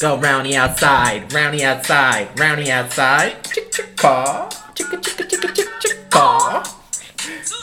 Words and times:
go 0.00 0.16
round 0.18 0.46
the 0.46 0.56
outside, 0.56 1.32
round 1.32 1.58
the 1.58 1.64
outside, 1.64 2.38
round 2.38 2.60
the 2.64 2.70
outside. 2.70 3.44
Chick 3.44 3.70
chick 3.72 3.96
chicka 3.96 4.48
chicka 4.74 5.54
chick 5.54 5.68
chick 5.80 6.10
caw. 6.10 6.62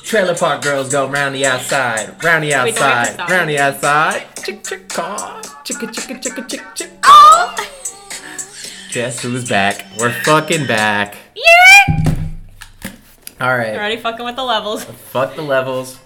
Trailer 0.03 0.35
park 0.35 0.61
girls 0.61 0.91
go 0.91 1.07
round 1.07 1.33
the 1.35 1.45
outside, 1.45 2.23
round 2.23 2.43
the 2.43 2.49
Wait, 2.49 2.57
do 2.57 2.63
we 2.65 2.71
have 2.71 2.75
to 2.75 2.83
outside, 2.83 3.13
stop? 3.13 3.29
round 3.29 3.49
the 3.49 3.57
outside. 3.59 4.23
Chick 4.43 4.63
chick 4.63 4.89
caw, 4.89 5.41
chicka 5.63 5.87
chicka 5.87 6.21
chicka 6.21 6.49
chick 6.49 6.61
chick 6.75 7.01
caw. 7.01 7.55
Guess 8.91 9.21
who's 9.21 9.47
back? 9.49 9.85
We're 9.99 10.11
fucking 10.23 10.67
back. 10.67 11.17
Yeah. 11.35 12.13
All 13.41 13.57
right. 13.57 13.75
Already 13.75 13.97
fucking 13.97 14.25
with 14.25 14.37
the 14.37 14.43
levels. 14.43 14.85
Fuck 14.85 15.35
the 15.35 15.41
levels. 15.41 15.99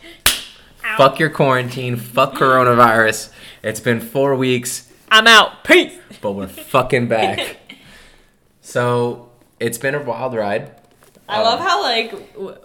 Ow. 0.83 0.97
Fuck 0.97 1.19
your 1.19 1.29
quarantine. 1.29 1.97
Fuck 1.97 2.33
coronavirus. 2.35 3.31
It's 3.61 3.79
been 3.79 3.99
four 3.99 4.35
weeks, 4.35 4.88
I'm 5.11 5.27
out. 5.27 5.63
Peace. 5.63 5.97
but 6.21 6.31
we're 6.33 6.47
fucking 6.47 7.07
back. 7.07 7.57
So 8.61 9.31
it's 9.59 9.79
been 9.79 9.95
a 9.95 10.01
wild 10.03 10.35
ride. 10.35 10.71
I 11.27 11.41
love 11.41 11.59
how 11.59 11.81
like 11.81 12.13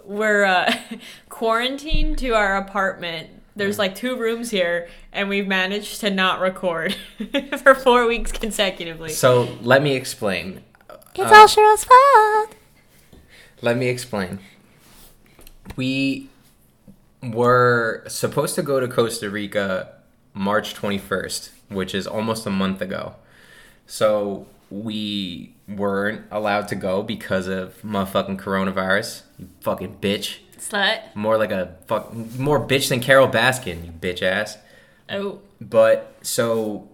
we're 0.05 0.43
uh, 0.43 0.71
quarantined 1.29 2.19
to 2.19 2.29
our 2.35 2.57
apartment. 2.57 3.29
There's 3.55 3.79
like 3.79 3.95
two 3.95 4.15
rooms 4.15 4.51
here, 4.51 4.87
and 5.11 5.29
we've 5.29 5.47
managed 5.47 6.01
to 6.01 6.11
not 6.11 6.41
record 6.41 6.95
for 7.63 7.73
four 7.73 8.05
weeks 8.05 8.31
consecutively. 8.31 9.09
So 9.09 9.57
let 9.61 9.81
me 9.81 9.95
explain. 9.95 10.61
It's 11.15 11.31
Uh, 11.31 11.35
all 11.35 11.47
Cheryl's 11.47 11.85
fault. 11.85 12.55
Let 13.63 13.75
me 13.77 13.87
explain. 13.87 14.39
We 15.75 16.29
were 17.23 18.03
supposed 18.07 18.53
to 18.55 18.61
go 18.61 18.79
to 18.79 18.87
Costa 18.87 19.29
Rica 19.31 19.93
March 20.35 20.75
21st, 20.75 21.49
which 21.69 21.95
is 21.95 22.07
almost 22.07 22.45
a 22.45 22.49
month 22.49 22.81
ago. 22.81 23.15
So 23.87 24.47
we 24.69 25.55
weren't 25.67 26.23
allowed 26.31 26.67
to 26.69 26.75
go 26.75 27.03
because 27.03 27.47
of 27.47 27.81
motherfucking 27.81 28.39
coronavirus. 28.39 29.23
You 29.37 29.49
fucking 29.61 29.97
bitch. 30.01 30.37
Slut. 30.57 31.15
More 31.15 31.37
like 31.37 31.51
a 31.51 31.75
fuck, 31.87 32.13
more 32.13 32.65
bitch 32.65 32.89
than 32.89 32.99
Carole 32.99 33.27
Baskin, 33.27 33.85
you 33.85 33.91
bitch 33.91 34.21
ass. 34.21 34.57
Oh, 35.09 35.39
But 35.61 36.15
so, 36.21 36.89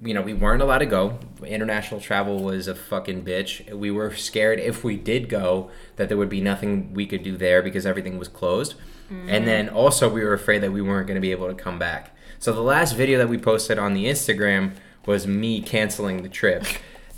you 0.00 0.14
know, 0.14 0.22
we 0.22 0.34
weren't 0.34 0.62
allowed 0.62 0.78
to 0.78 0.86
go. 0.86 1.18
International 1.44 2.00
travel 2.00 2.42
was 2.42 2.68
a 2.68 2.74
fucking 2.74 3.24
bitch. 3.24 3.72
We 3.72 3.90
were 3.90 4.14
scared 4.14 4.60
if 4.60 4.84
we 4.84 4.96
did 4.96 5.28
go 5.28 5.70
that 5.96 6.08
there 6.08 6.16
would 6.16 6.28
be 6.28 6.40
nothing 6.40 6.94
we 6.94 7.06
could 7.06 7.22
do 7.24 7.36
there 7.36 7.62
because 7.62 7.86
everything 7.86 8.18
was 8.18 8.28
closed. 8.28 8.74
Mm. 9.10 9.26
And 9.28 9.46
then 9.46 9.68
also 9.68 10.08
we 10.08 10.22
were 10.22 10.34
afraid 10.34 10.60
that 10.60 10.72
we 10.72 10.80
weren't 10.80 11.06
going 11.08 11.16
to 11.16 11.20
be 11.20 11.32
able 11.32 11.48
to 11.48 11.54
come 11.54 11.78
back. 11.78 12.14
So 12.40 12.54
the 12.54 12.62
last 12.62 12.96
video 12.96 13.18
that 13.18 13.28
we 13.28 13.36
posted 13.36 13.78
on 13.78 13.92
the 13.92 14.06
Instagram 14.06 14.72
was 15.04 15.26
me 15.26 15.60
canceling 15.60 16.22
the 16.22 16.28
trip. 16.30 16.64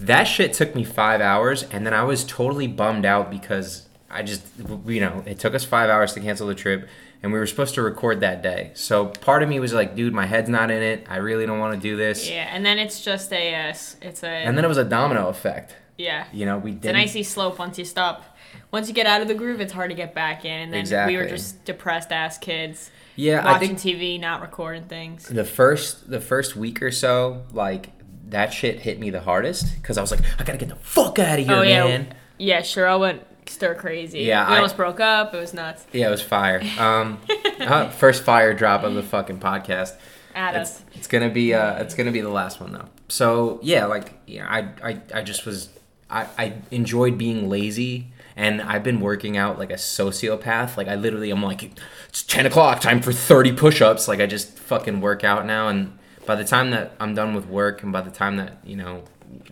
That 0.00 0.24
shit 0.24 0.52
took 0.52 0.74
me 0.74 0.82
5 0.82 1.20
hours 1.20 1.62
and 1.62 1.86
then 1.86 1.94
I 1.94 2.02
was 2.02 2.24
totally 2.24 2.66
bummed 2.66 3.06
out 3.06 3.30
because 3.30 3.86
I 4.10 4.24
just 4.24 4.44
you 4.84 5.00
know, 5.00 5.22
it 5.24 5.38
took 5.38 5.54
us 5.54 5.62
5 5.62 5.88
hours 5.88 6.12
to 6.14 6.20
cancel 6.20 6.48
the 6.48 6.56
trip 6.56 6.88
and 7.22 7.32
we 7.32 7.38
were 7.38 7.46
supposed 7.46 7.76
to 7.76 7.82
record 7.82 8.18
that 8.18 8.42
day. 8.42 8.72
So 8.74 9.06
part 9.06 9.44
of 9.44 9.48
me 9.48 9.60
was 9.60 9.72
like, 9.72 9.94
dude, 9.94 10.12
my 10.12 10.26
head's 10.26 10.48
not 10.48 10.72
in 10.72 10.82
it. 10.82 11.06
I 11.08 11.18
really 11.18 11.46
don't 11.46 11.60
want 11.60 11.74
to 11.74 11.80
do 11.80 11.96
this. 11.96 12.28
yeah. 12.28 12.48
And 12.50 12.66
then 12.66 12.80
it's 12.80 13.00
just 13.00 13.32
a, 13.32 13.54
uh, 13.54 13.68
it's 14.00 14.24
a, 14.24 14.26
And 14.26 14.58
then 14.58 14.64
it 14.64 14.68
was 14.68 14.78
a 14.78 14.84
domino 14.84 15.28
effect. 15.28 15.76
Yeah. 15.98 16.26
You 16.32 16.46
know, 16.46 16.58
we 16.58 16.72
It's 16.72 16.80
did 16.80 16.90
an 16.90 16.96
icy 16.96 17.22
slope 17.22 17.58
once 17.58 17.78
you 17.78 17.84
stop. 17.84 18.24
Once 18.70 18.88
you 18.88 18.94
get 18.94 19.06
out 19.06 19.20
of 19.22 19.28
the 19.28 19.34
groove, 19.34 19.60
it's 19.60 19.72
hard 19.72 19.90
to 19.90 19.96
get 19.96 20.14
back 20.14 20.44
in. 20.44 20.74
And 20.74 20.86
then 20.86 21.06
we 21.06 21.16
were 21.16 21.26
just 21.28 21.64
depressed 21.64 22.10
ass 22.12 22.38
kids 22.38 22.90
Yeah, 23.16 23.44
watching 23.44 23.76
TV, 23.76 24.18
not 24.20 24.40
recording 24.42 24.84
things. 24.84 25.26
the 25.26 25.44
first 25.44 26.10
the 26.10 26.20
first 26.20 26.56
week 26.56 26.82
or 26.82 26.90
so, 26.90 27.42
like 27.52 27.90
that 28.28 28.52
shit 28.52 28.80
hit 28.80 28.98
me 28.98 29.10
the 29.10 29.20
hardest 29.20 29.74
because 29.76 29.98
I 29.98 30.00
was 30.00 30.10
like, 30.10 30.20
I 30.38 30.44
gotta 30.44 30.58
get 30.58 30.68
the 30.70 30.76
fuck 30.76 31.18
out 31.18 31.38
of 31.38 31.46
here, 31.46 31.54
oh 31.56 31.62
yeah, 31.62 31.84
man. 31.84 32.14
yeah. 32.38 32.60
Cheryl 32.62 33.00
went 33.00 33.22
stir 33.46 33.74
crazy. 33.74 34.20
Yeah, 34.20 34.46
we 34.48 34.54
I- 34.54 34.56
almost 34.56 34.76
broke 34.76 35.00
up. 35.00 35.34
It 35.34 35.38
was 35.38 35.52
nuts. 35.54 35.84
Yeah, 35.92 36.08
it 36.08 36.10
was 36.10 36.22
fire. 36.22 36.62
Um, 36.78 37.18
uh, 37.60 37.90
first 37.90 38.22
fire 38.24 38.54
drop 38.54 38.82
of 38.84 38.94
the 38.94 39.02
fucking 39.02 39.38
podcast. 39.40 39.94
At 40.34 40.54
It's, 40.56 40.70
us. 40.76 40.84
it's 40.94 41.06
gonna 41.08 41.28
be 41.30 41.52
uh, 41.54 41.80
it's 41.82 41.94
gonna 41.94 42.10
be 42.12 42.22
the 42.22 42.30
last 42.30 42.58
one 42.60 42.72
though. 42.72 42.86
So 43.08 43.60
yeah, 43.62 43.84
like 43.86 44.14
yeah, 44.26 44.46
I 44.48 44.68
I, 44.82 45.00
I 45.14 45.22
just 45.22 45.44
was 45.44 45.68
I, 46.12 46.28
I 46.38 46.52
enjoyed 46.70 47.16
being 47.18 47.48
lazy 47.48 48.12
and 48.36 48.62
I've 48.62 48.82
been 48.82 49.00
working 49.00 49.36
out 49.36 49.58
like 49.58 49.70
a 49.70 49.74
sociopath. 49.74 50.76
Like 50.76 50.88
I 50.88 50.94
literally 50.94 51.30
I'm 51.30 51.42
like 51.42 51.72
it's 52.08 52.22
ten 52.22 52.46
o'clock, 52.46 52.80
time 52.80 53.00
for 53.00 53.12
thirty 53.12 53.52
push-ups. 53.52 54.08
Like 54.08 54.20
I 54.20 54.26
just 54.26 54.58
fucking 54.58 55.00
work 55.00 55.24
out 55.24 55.46
now 55.46 55.68
and 55.68 55.98
by 56.26 56.36
the 56.36 56.44
time 56.44 56.70
that 56.70 56.92
I'm 57.00 57.14
done 57.14 57.34
with 57.34 57.46
work 57.46 57.82
and 57.82 57.92
by 57.92 58.00
the 58.02 58.10
time 58.10 58.36
that, 58.36 58.58
you 58.64 58.76
know, 58.76 59.02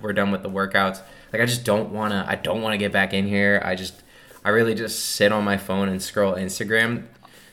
we're 0.01 0.13
done 0.13 0.31
with 0.31 0.43
the 0.43 0.51
workouts, 0.51 1.01
like 1.33 1.43
I 1.43 1.47
just 1.47 1.65
don't 1.65 1.91
wanna 1.93 2.25
I 2.29 2.37
don't 2.37 2.63
wanna 2.63 2.79
get 2.79 2.93
back 2.93 3.13
in 3.15 3.27
here. 3.27 3.61
I 3.65 3.75
just 3.75 3.95
I 4.45 4.51
really 4.51 4.75
just 4.75 4.99
sit 5.17 5.33
on 5.33 5.45
my 5.45 5.57
phone 5.57 5.89
and 5.89 6.03
scroll 6.03 6.35
Instagram. 6.35 7.05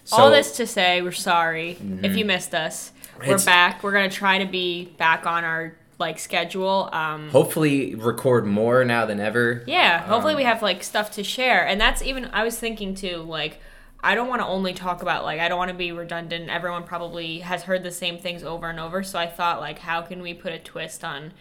So, 0.03 0.15
Mm-hmm. 0.15 0.23
All 0.23 0.31
this 0.31 0.55
to 0.57 0.65
say, 0.67 1.01
we're 1.01 1.11
sorry 1.11 1.77
if 2.01 2.15
you 2.15 2.23
missed 2.23 2.53
us. 2.55 2.93
We're 3.25 3.37
back. 3.39 3.83
We're 3.83 3.91
gonna 3.91 4.09
try 4.09 4.37
to 4.37 4.45
be 4.45 4.85
back 4.97 5.25
on 5.25 5.43
our 5.43 5.75
like 5.99 6.19
schedule. 6.19 6.89
Um, 6.93 7.29
hopefully 7.29 7.95
record 7.95 8.45
more 8.45 8.83
now 8.85 9.05
than 9.05 9.19
ever. 9.19 9.63
yeah, 9.67 9.99
hopefully 10.03 10.33
Um, 10.33 10.37
we 10.37 10.43
have 10.43 10.61
like 10.61 10.83
stuff 10.83 11.11
to 11.11 11.23
share, 11.23 11.65
and 11.65 11.79
that's 11.81 12.01
even 12.01 12.25
I 12.25 12.43
was 12.43 12.57
thinking 12.59 12.93
too. 12.95 13.17
Like, 13.17 13.59
I 14.03 14.13
don't 14.13 14.27
want 14.27 14.41
to 14.41 14.47
only 14.47 14.73
talk 14.73 15.01
about 15.01 15.23
like 15.23 15.39
I 15.39 15.47
don't 15.49 15.57
want 15.57 15.69
to 15.71 15.77
be 15.77 15.91
redundant. 15.91 16.49
Everyone 16.49 16.83
probably 16.83 17.39
has 17.39 17.63
heard 17.63 17.83
the 17.83 17.91
same 17.91 18.17
things 18.19 18.43
over 18.43 18.69
and 18.69 18.79
over. 18.79 19.01
So 19.03 19.17
I 19.17 19.25
thought 19.27 19.59
like, 19.59 19.79
how 19.79 20.01
can 20.01 20.21
we 20.21 20.33
put 20.33 20.53
a 20.53 20.59
twist 20.59 21.03
on 21.03 21.33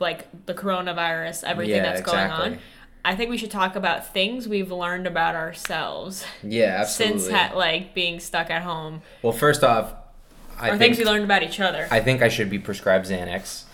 like 0.00 0.46
the 0.46 0.54
coronavirus, 0.54 1.44
everything 1.44 1.76
Yeah, 1.76 1.82
that's 1.82 2.00
going 2.02 2.30
on? 2.30 2.58
I 3.04 3.14
think 3.16 3.30
we 3.30 3.36
should 3.38 3.50
talk 3.50 3.74
about 3.76 4.12
things 4.12 4.46
we've 4.48 4.70
learned 4.70 5.06
about 5.08 5.34
ourselves 5.34 6.24
Yeah, 6.42 6.76
absolutely. 6.80 7.18
since 7.20 7.32
ha- 7.32 7.52
like 7.56 7.94
being 7.94 8.20
stuck 8.20 8.48
at 8.50 8.62
home, 8.62 9.02
well, 9.22 9.32
first 9.32 9.62
off, 9.64 9.92
I 10.58 10.68
or 10.68 10.70
think 10.78 10.94
things 10.94 10.98
we 10.98 11.04
learned 11.04 11.24
about 11.24 11.42
each 11.42 11.58
other. 11.60 11.88
I 11.90 12.00
think 12.00 12.22
I 12.22 12.28
should 12.28 12.48
be 12.50 12.58
prescribed 12.60 13.06
Xanax. 13.06 13.64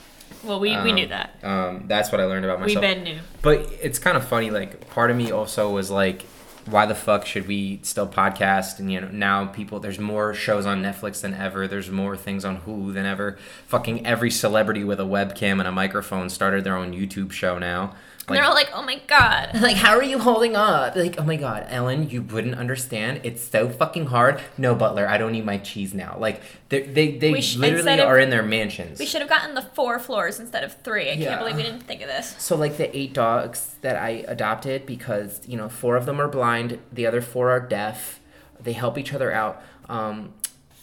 Well, 0.45 0.61
we, 0.61 0.71
we 0.71 0.77
Um, 0.77 0.95
knew 0.95 1.07
that. 1.09 1.39
Um, 1.43 1.85
that's 1.87 2.11
what 2.13 2.21
I 2.21 2.25
learned 2.25 2.45
about 2.45 2.61
myself. 2.61 2.83
We 2.83 2.95
been 2.95 3.05
knew. 3.05 3.19
But 3.43 3.61
it's 3.83 3.99
kind 3.99 4.17
of 4.17 4.27
funny. 4.27 4.51
Like, 4.51 4.89
part 4.91 5.11
of 5.11 5.17
me 5.17 5.31
also 5.31 5.71
was 5.71 5.91
like, 5.91 6.23
why 6.67 6.85
the 6.85 6.95
fuck 6.95 7.25
should 7.25 7.49
we 7.49 7.81
still 7.83 8.07
podcast? 8.07 8.79
And 8.79 8.93
you 8.93 9.01
know, 9.01 9.09
now 9.09 9.47
people, 9.47 9.81
there's 9.81 9.99
more 9.99 10.35
shows 10.35 10.67
on 10.67 10.83
Netflix 10.83 11.23
than 11.23 11.33
ever. 11.35 11.67
There's 11.67 11.91
more 11.91 12.17
things 12.17 12.45
on 12.45 12.61
Hulu 12.61 12.93
than 12.93 13.07
ever. 13.07 13.39
Fucking 13.69 14.05
every 14.07 14.31
celebrity 14.31 14.85
with 14.85 15.01
a 15.01 15.05
webcam 15.05 15.61
and 15.61 15.67
a 15.67 15.73
microphone 15.73 16.29
started 16.29 16.65
their 16.65 16.77
own 16.77 16.93
YouTube 16.93 17.33
show 17.33 17.59
now. 17.59 17.95
And 18.29 18.37
they're 18.37 18.45
all 18.45 18.55
like, 18.55 18.71
"Oh 18.75 18.83
my 18.83 19.01
god!" 19.07 19.51
like, 19.61 19.77
how 19.77 19.97
are 19.97 20.03
you 20.03 20.19
holding 20.19 20.55
up? 20.57 20.95
Like, 20.97 21.19
oh 21.19 21.25
my 21.25 21.37
god, 21.37 21.67
Ellen, 21.71 22.11
you 22.11 22.23
wouldn't 22.23 22.55
understand. 22.57 23.21
It's 23.25 23.43
so 23.43 23.69
fucking 23.69 24.07
hard. 24.07 24.41
No, 24.57 24.75
Butler, 24.75 25.09
I 25.09 25.19
don't 25.19 25.33
need 25.33 25.45
my 25.45 25.59
cheese 25.59 25.95
now. 25.95 26.17
Like, 26.19 26.43
they 26.69 26.83
they, 26.83 27.17
they 27.19 27.41
sh- 27.41 27.57
literally 27.57 27.79
instead 27.81 28.01
of- 28.01 28.07
are 28.09 28.19
in 28.19 28.31
their 28.31 28.43
mansions. 28.43 28.99
We 28.99 29.07
should 29.07 29.21
have 29.23 29.31
gotten 29.31 29.55
the 29.55 29.63
four 29.63 29.99
floors 29.99 30.39
instead 30.39 30.65
of 30.65 30.75
three. 30.83 31.09
I 31.11 31.15
Yeah. 31.15 31.29
can't 31.29 31.41
believe 31.41 31.57
we 31.57 31.63
didn't 31.63 31.83
think 31.85 32.03
of 32.03 32.09
this. 32.09 32.35
So 32.39 32.55
like 32.57 32.77
the 32.77 32.95
eight 32.97 33.13
dogs 33.15 33.77
that 33.81 33.97
I 33.97 34.25
adopted 34.29 34.85
because 34.87 35.41
you 35.47 35.57
know 35.57 35.69
four 35.69 35.97
of 35.97 36.07
them 36.07 36.21
are 36.21 36.29
blind, 36.29 36.79
the 36.93 37.07
other 37.07 37.21
four 37.23 37.51
are 37.51 37.61
deaf. 37.61 38.21
They 38.61 38.73
help 38.73 38.99
each 38.99 39.15
other 39.15 39.33
out. 39.33 39.63
Um, 39.89 40.35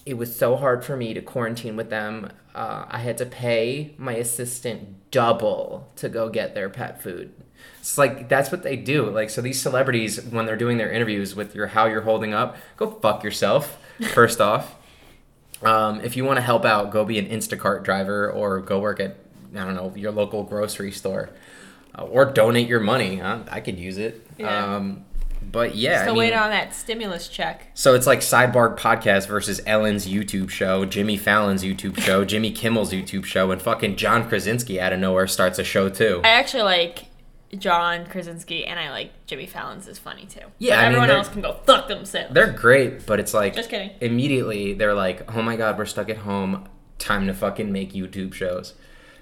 it 0.05 0.15
was 0.17 0.35
so 0.35 0.55
hard 0.55 0.85
for 0.85 0.95
me 0.95 1.13
to 1.13 1.21
quarantine 1.21 1.75
with 1.75 1.89
them. 1.89 2.31
Uh, 2.55 2.85
I 2.89 2.99
had 2.99 3.17
to 3.17 3.25
pay 3.25 3.93
my 3.97 4.13
assistant 4.13 5.11
double 5.11 5.91
to 5.97 6.07
go 6.07 6.29
get 6.29 6.55
their 6.55 6.69
pet 6.69 7.03
food. 7.03 7.33
It's 7.79 7.97
like 7.97 8.29
that's 8.29 8.49
what 8.49 8.63
they 8.63 8.77
do. 8.77 9.09
Like 9.09 9.29
so, 9.29 9.41
these 9.41 9.61
celebrities 9.61 10.23
when 10.23 10.45
they're 10.45 10.55
doing 10.55 10.77
their 10.77 10.89
interviews 10.89 11.35
with 11.35 11.53
your 11.53 11.67
how 11.67 11.85
you're 11.85 12.01
holding 12.01 12.33
up, 12.33 12.55
go 12.77 12.89
fuck 12.89 13.25
yourself. 13.25 13.77
First 14.13 14.39
off, 14.49 14.75
um, 15.63 15.99
if 15.99 16.15
you 16.15 16.23
want 16.23 16.37
to 16.37 16.41
help 16.41 16.63
out, 16.63 16.91
go 16.91 17.03
be 17.03 17.19
an 17.19 17.27
Instacart 17.27 17.83
driver 17.83 18.31
or 18.31 18.61
go 18.61 18.79
work 18.79 19.01
at 19.01 19.17
I 19.53 19.65
don't 19.65 19.75
know 19.75 19.93
your 19.95 20.13
local 20.13 20.43
grocery 20.43 20.91
store, 20.91 21.31
uh, 21.97 22.03
or 22.03 22.23
donate 22.23 22.69
your 22.69 22.79
money. 22.79 23.17
Huh? 23.17 23.39
I 23.51 23.59
could 23.59 23.77
use 23.77 23.97
it. 23.97 24.25
Yeah. 24.37 24.75
Um, 24.75 25.03
but 25.51 25.75
yeah, 25.75 25.99
Still 26.01 26.09
I 26.09 26.13
mean, 26.13 26.17
waiting 26.19 26.39
on 26.39 26.49
that 26.49 26.73
stimulus 26.73 27.27
check. 27.27 27.67
so 27.73 27.93
it's 27.95 28.07
like 28.07 28.19
Sidebar 28.19 28.77
podcast 28.77 29.27
versus 29.27 29.61
Ellen's 29.65 30.07
YouTube 30.07 30.49
show, 30.49 30.85
Jimmy 30.85 31.17
Fallon's 31.17 31.63
YouTube 31.63 31.99
show, 31.99 32.25
Jimmy 32.25 32.51
Kimmel's 32.51 32.91
YouTube 32.91 33.25
show, 33.25 33.51
and 33.51 33.61
fucking 33.61 33.95
John 33.95 34.27
Krasinski 34.27 34.79
out 34.79 34.93
of 34.93 34.99
nowhere 34.99 35.27
starts 35.27 35.59
a 35.59 35.63
show 35.63 35.89
too. 35.89 36.21
I 36.23 36.29
actually 36.29 36.63
like 36.63 37.05
John 37.57 38.05
Krasinski, 38.05 38.65
and 38.65 38.79
I 38.79 38.89
like 38.89 39.11
Jimmy 39.27 39.45
Fallon's 39.45 39.87
is 39.87 39.97
funny 39.99 40.25
too. 40.25 40.41
Yeah, 40.57 40.75
but 40.75 40.77
mean, 40.77 40.85
everyone 40.87 41.07
they're- 41.09 41.17
else 41.17 41.29
can 41.29 41.41
go 41.41 41.53
fuck 41.65 41.87
themselves. 41.87 42.33
They're 42.33 42.51
great, 42.51 43.05
but 43.05 43.19
it's 43.19 43.33
like 43.33 43.55
Just 43.55 43.69
kidding. 43.69 43.91
immediately 44.01 44.73
they're 44.73 44.93
like, 44.95 45.33
oh 45.35 45.41
my 45.41 45.55
god, 45.55 45.77
we're 45.77 45.85
stuck 45.85 46.09
at 46.09 46.17
home. 46.17 46.67
Time 46.97 47.27
to 47.27 47.33
fucking 47.33 47.71
make 47.71 47.93
YouTube 47.93 48.33
shows. 48.33 48.73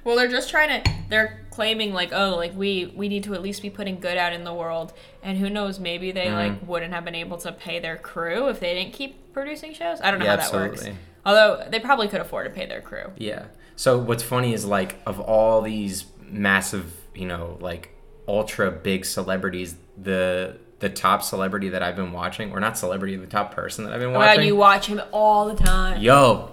Well, 0.04 0.16
they're 0.16 0.28
just 0.30 0.50
trying 0.50 0.84
to. 0.84 0.92
They're 1.10 1.46
claiming 1.52 1.94
like, 1.94 2.12
oh, 2.14 2.36
like 2.36 2.56
we 2.56 2.92
we 2.96 3.08
need 3.10 3.24
to 3.26 3.34
at 3.36 3.42
least 3.42 3.62
be 3.62 3.70
putting 3.70 4.00
good 4.00 4.18
out 4.18 4.34
in 4.34 4.44
the 4.44 4.54
world, 4.54 4.94
and 5.22 5.38
who 5.38 5.50
knows, 5.50 5.80
maybe 5.80 6.12
they 6.12 6.26
Mm-hmm. 6.26 6.36
like 6.36 6.68
wouldn't 6.68 6.94
have 6.94 7.06
been 7.06 7.16
able 7.16 7.38
to 7.38 7.52
pay 7.52 7.80
their 7.80 7.98
crew 7.98 8.48
if 8.48 8.60
they 8.60 8.74
didn't 8.74 8.94
keep 8.94 9.32
producing 9.34 9.74
shows. 9.74 10.00
I 10.02 10.12
don't 10.12 10.20
know 10.20 10.26
Yeah, 10.26 10.32
how 10.38 10.38
that 10.38 10.54
works. 10.54 10.74
absolutely. 10.80 11.00
Although 11.26 11.68
they 11.70 11.80
probably 11.80 12.08
could 12.10 12.22
afford 12.22 12.46
to 12.48 12.52
pay 12.52 12.66
their 12.66 12.82
crew. 12.82 13.12
Yeah. 13.18 13.46
So 13.76 13.98
what's 13.98 14.24
funny 14.24 14.54
is 14.54 14.66
like 14.66 14.98
of 15.06 15.20
all 15.20 15.62
these 15.62 16.06
massive, 16.22 16.94
you 17.16 17.26
know, 17.28 17.58
like 17.62 17.90
ultra 18.28 18.72
big 18.72 19.06
celebrities, 19.06 19.76
the 20.02 20.58
the 20.80 20.90
top 20.90 21.24
celebrity 21.24 21.70
that 21.70 21.82
I've 21.82 21.96
been 21.96 22.12
watching, 22.12 22.52
or 22.52 22.60
not 22.60 22.78
celebrity, 22.78 23.16
the 23.16 23.26
top 23.28 23.54
person 23.56 23.86
that 23.86 23.94
I've 23.94 24.02
been 24.02 24.12
watching. 24.12 24.42
Wow, 24.42 24.46
you 24.46 24.56
watch 24.58 24.88
him 24.88 25.02
all 25.14 25.48
the 25.48 25.56
time. 25.56 26.02
Yo, 26.02 26.52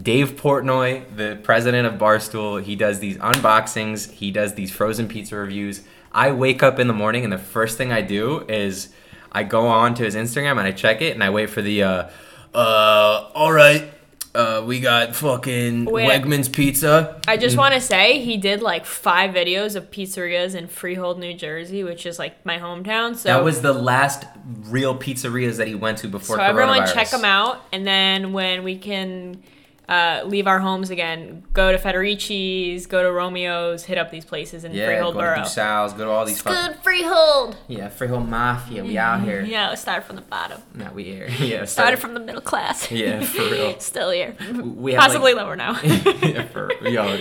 Dave 0.00 0.36
Portnoy, 0.36 1.04
the 1.16 1.38
president 1.42 1.86
of 1.86 1.94
Barstool, 1.94 2.62
he 2.62 2.76
does 2.76 2.98
these 3.00 3.16
unboxings, 3.18 4.10
he 4.10 4.30
does 4.30 4.54
these 4.54 4.72
frozen 4.72 5.08
pizza 5.08 5.36
reviews. 5.36 5.82
I 6.12 6.32
wake 6.32 6.62
up 6.62 6.78
in 6.78 6.86
the 6.86 6.94
morning 6.94 7.24
and 7.24 7.32
the 7.32 7.38
first 7.38 7.78
thing 7.78 7.92
I 7.92 8.02
do 8.02 8.40
is 8.48 8.90
I 9.30 9.42
go 9.44 9.66
on 9.66 9.94
to 9.94 10.04
his 10.04 10.14
Instagram 10.14 10.52
and 10.52 10.60
I 10.60 10.72
check 10.72 11.02
it 11.02 11.14
and 11.14 11.24
I 11.24 11.30
wait 11.30 11.50
for 11.50 11.62
the 11.62 11.82
uh 11.82 12.08
uh 12.54 13.30
all 13.34 13.52
right. 13.52 13.90
Uh, 14.34 14.62
we 14.66 14.80
got 14.80 15.14
fucking 15.14 15.84
Wait. 15.84 16.08
Wegmans 16.08 16.50
pizza. 16.50 17.20
I 17.28 17.36
just 17.36 17.58
want 17.58 17.74
to 17.74 17.80
say 17.82 18.18
he 18.20 18.38
did 18.38 18.62
like 18.62 18.86
five 18.86 19.34
videos 19.34 19.76
of 19.76 19.90
pizzerias 19.90 20.54
in 20.54 20.68
Freehold, 20.68 21.18
New 21.18 21.34
Jersey, 21.34 21.84
which 21.84 22.06
is 22.06 22.18
like 22.18 22.46
my 22.46 22.56
hometown. 22.56 23.14
So 23.14 23.28
That 23.28 23.44
was 23.44 23.60
the 23.60 23.74
last 23.74 24.24
real 24.62 24.96
pizzerias 24.96 25.58
that 25.58 25.68
he 25.68 25.74
went 25.74 25.98
to 25.98 26.08
before 26.08 26.36
so 26.36 26.42
everyone 26.42 26.86
check 26.86 27.10
them 27.10 27.26
out, 27.26 27.60
and 27.72 27.86
then 27.86 28.32
when 28.32 28.64
we 28.64 28.78
can 28.78 29.42
uh, 29.88 30.22
leave 30.24 30.46
our 30.46 30.58
homes 30.60 30.90
again, 30.90 31.42
go 31.52 31.70
to 31.72 31.78
Federici's, 31.78 32.86
go 32.86 33.02
to 33.02 33.08
Romeo's, 33.10 33.84
hit 33.84 33.98
up 33.98 34.10
these 34.10 34.24
places 34.24 34.64
in 34.64 34.72
Yeah, 34.72 34.86
Freehold 34.86 35.14
go 35.14 35.20
to 35.20 35.26
Borough. 35.26 35.36
DuSal's, 35.42 35.92
go 35.92 36.04
to 36.04 36.10
all 36.10 36.24
these 36.24 36.40
fucking 36.40 36.72
Good 36.74 36.82
Freehold. 36.82 37.56
yeah, 37.68 37.88
Freehold 37.88 38.28
Mafia. 38.28 38.84
We 38.84 38.96
out 38.96 39.22
here. 39.22 39.42
Yeah, 39.42 39.68
let's 39.70 39.82
start 39.82 40.04
from 40.04 40.16
the 40.16 40.22
bottom. 40.22 40.62
No, 40.74 40.90
we 40.94 41.04
here. 41.04 41.28
Yeah, 41.38 41.64
Started 41.66 41.98
from 41.98 42.14
the 42.14 42.20
middle 42.20 42.40
class. 42.40 42.90
Yeah, 42.90 43.20
for 43.22 43.42
real. 43.42 43.78
Still 43.80 44.10
here. 44.10 44.34
We 44.40 44.92
have, 44.92 45.00
like- 45.00 45.08
Possibly 45.08 45.34
lower 45.34 45.56
now. 45.56 45.78
yeah, 45.82 46.44
for, 46.46 46.70
yo, 46.88 47.18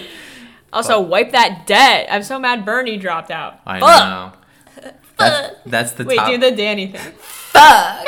also, 0.74 1.02
wipe 1.02 1.32
that 1.34 1.68
debt. 1.68 2.08
I'm 2.10 2.24
so 2.24 2.40
mad 2.40 2.64
Bernie 2.64 2.96
dropped 2.98 3.30
out. 3.32 3.60
I 3.66 3.80
Fuck. 3.82 4.04
know. 4.06 4.94
That's, 5.18 5.56
that's 5.66 5.92
the 5.94 6.06
Wait, 6.06 6.16
top. 6.16 6.28
do 6.30 6.38
the 6.38 6.52
Danny 6.52 6.88
thing. 6.88 7.12
fuck. 7.18 8.08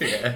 yeah. 0.00 0.34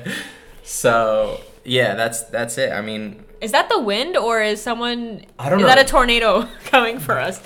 So 0.65 1.41
yeah, 1.67 1.95
that's 1.95 2.23
that's 2.25 2.57
it. 2.59 2.73
I 2.73 2.81
mean, 2.81 3.25
Is 3.41 3.53
that 3.53 3.69
the 3.69 3.79
wind 3.81 4.17
or 4.17 4.41
is 4.43 4.63
someone? 4.63 5.25
I 5.39 5.49
don't 5.51 5.59
know 5.61 5.67
is 5.67 5.69
know. 5.71 5.75
that 5.77 5.87
a 5.87 5.89
tornado 5.89 6.49
coming 6.65 6.99
for 6.99 7.19
us? 7.19 7.43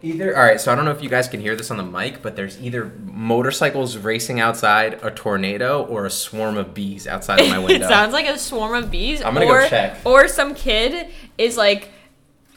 either 0.00 0.36
all 0.36 0.42
right. 0.44 0.60
So 0.60 0.70
I 0.72 0.76
don't 0.76 0.84
know 0.84 0.92
if 0.92 1.02
you 1.02 1.08
guys 1.08 1.26
can 1.28 1.40
hear 1.40 1.56
this 1.56 1.70
on 1.72 1.76
the 1.76 1.82
mic, 1.82 2.22
but 2.22 2.36
there's 2.36 2.60
either 2.62 2.92
motorcycles 3.06 3.96
racing 3.98 4.38
outside, 4.38 5.00
a 5.02 5.10
tornado, 5.10 5.84
or 5.84 6.06
a 6.06 6.10
swarm 6.10 6.56
of 6.56 6.72
bees 6.72 7.06
outside 7.08 7.40
of 7.40 7.48
my 7.48 7.58
it 7.62 7.64
window. 7.66 7.88
sounds 7.88 8.12
like 8.12 8.26
a 8.28 8.38
swarm 8.38 8.74
of 8.74 8.90
bees. 8.90 9.22
I'm 9.22 9.34
gonna 9.34 9.46
go 9.46 9.52
or, 9.54 9.68
check. 9.68 9.98
Or 10.04 10.28
some 10.28 10.54
kid 10.54 11.08
is 11.36 11.56
like 11.56 11.88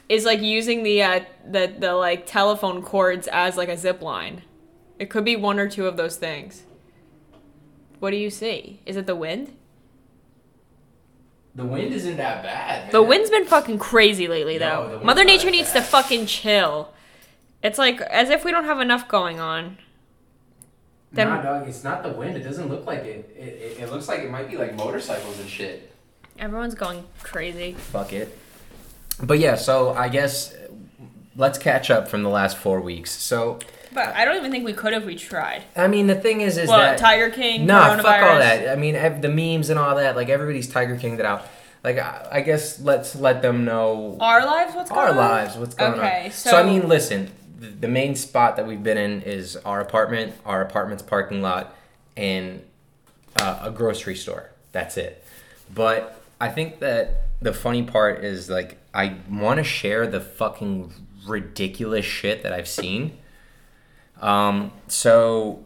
is 0.08 0.26
like 0.26 0.42
using 0.42 0.84
the 0.84 1.02
uh 1.02 1.20
the 1.50 1.74
the 1.80 1.94
like 1.94 2.26
telephone 2.28 2.84
cords 2.84 3.28
as 3.32 3.58
like 3.58 3.70
a 3.70 3.78
zip 3.78 4.02
line. 4.02 4.44
It 5.00 5.10
could 5.10 5.26
be 5.26 5.36
one 5.36 5.58
or 5.58 5.68
two 5.68 5.88
of 5.88 5.98
those 5.98 6.18
things. 6.18 6.64
What 8.00 8.12
do 8.12 8.18
you 8.18 8.30
see? 8.30 8.82
Is 8.86 8.98
it 8.98 9.08
the 9.08 9.16
wind? 9.16 9.54
The 11.56 11.66
wind 11.66 11.94
isn't 11.94 12.18
that 12.18 12.44
bad. 12.44 12.92
The 12.92 13.02
wind's 13.04 13.30
been 13.30 13.46
fucking 13.46 13.78
crazy 13.80 14.28
lately, 14.28 14.58
No, 14.58 14.88
though. 14.90 15.00
the 15.00 15.06
Mother 15.06 15.24
Nature 15.24 15.46
that 15.46 15.52
needs 15.52 15.72
to 15.74 15.82
fucking 15.82 16.26
chill. 16.26 16.94
It's 17.64 17.78
like 17.78 18.00
as 18.02 18.30
if 18.30 18.44
we 18.46 18.52
don't 18.52 18.66
have 18.66 18.80
enough 18.80 19.08
going 19.08 19.40
on. 19.40 19.78
Then- 21.12 21.28
Nah, 21.28 21.42
dog, 21.42 21.68
it's 21.68 21.84
not 21.84 22.04
the 22.04 22.10
wind. 22.10 22.38
It 22.38 22.44
doesn't 22.44 22.70
look 22.70 22.86
like 22.86 23.00
it. 23.04 23.36
It, 23.38 23.42
it. 23.42 23.80
it 23.84 23.92
looks 23.92 24.08
like 24.08 24.22
it 24.22 24.32
might 24.32 24.50
be 24.50 24.58
like 24.58 24.76
motorcycles 24.76 25.40
and 25.40 25.50
shit. 25.50 25.92
Everyone's 26.40 26.74
going 26.76 27.04
crazy. 27.22 27.74
Fuck 27.74 28.14
it. 28.14 28.38
But 29.22 29.40
yeah, 29.40 29.56
so 29.56 29.92
I 29.94 30.08
guess 30.08 30.54
uh, 30.54 30.70
let's 31.36 31.58
catch 31.58 31.92
up 31.92 32.08
from 32.08 32.24
the 32.24 32.30
last 32.30 32.58
four 32.58 32.80
weeks. 32.80 33.12
So 33.12 33.60
But 33.94 34.16
I 34.16 34.26
don't 34.26 34.38
even 34.38 34.52
think 34.52 34.66
we 34.66 34.74
could 34.74 34.94
if 34.94 35.06
we 35.06 35.16
tried. 35.16 35.64
I 35.76 35.88
mean, 35.88 36.08
the 36.08 36.16
thing 36.16 36.42
is, 36.42 36.58
is 36.58 36.70
What, 36.70 36.78
that 36.78 36.98
Tiger 36.98 37.30
King, 37.30 37.66
Nah, 37.66 37.98
fuck 37.98 38.06
all 38.06 38.40
that. 38.40 38.70
I 38.70 38.76
mean, 38.76 38.94
the 39.22 39.30
memes 39.30 39.70
and 39.70 39.78
all 39.78 39.96
that. 39.96 40.16
Like 40.16 40.30
everybody's 40.30 40.70
Tiger 40.70 40.96
Kinged 40.98 41.20
it 41.20 41.26
out. 41.26 41.46
Like 41.84 41.98
I, 41.98 42.28
I 42.32 42.42
guess 42.42 42.80
let's 42.80 43.16
let 43.16 43.42
them 43.42 43.66
know 43.66 44.18
Our 44.20 44.46
lives? 44.46 44.76
What's 44.76 44.90
going 44.90 45.02
on? 45.02 45.08
our 45.08 45.12
on? 45.12 45.30
lives, 45.30 45.58
what's 45.58 45.76
going 45.76 45.94
on. 45.94 46.00
Okay, 46.00 46.30
So, 46.32 46.52
so- 46.52 46.58
I 46.58 46.64
mean, 46.64 46.88
listen. 46.88 47.32
The, 47.60 47.68
the 47.68 47.88
main 47.88 48.16
spot 48.16 48.56
that 48.56 48.66
we've 48.66 48.82
been 48.82 48.98
in 48.98 49.22
is 49.22 49.56
our 49.58 49.82
apartment, 49.82 50.34
our 50.48 50.62
apartment's 50.62 51.04
parking 51.04 51.44
lot, 51.44 51.76
and 52.18 52.64
uh, 53.40 53.60
a 53.62 53.72
grocery 53.72 54.16
store. 54.16 54.50
That's 54.72 54.98
it. 54.98 55.24
But 55.74 56.20
I 56.40 56.50
think 56.50 56.80
that 56.80 57.28
the 57.40 57.54
funny 57.54 57.84
part 57.84 58.24
is 58.24 58.50
like 58.50 58.78
I 58.94 59.18
want 59.30 59.58
to 59.60 59.64
share 59.64 60.08
the 60.08 60.20
fucking 60.20 60.92
ridiculous 61.28 62.06
shit 62.06 62.44
that 62.44 62.52
I've 62.54 62.68
seen. 62.68 63.18
Um, 64.22 64.72
so 64.88 65.66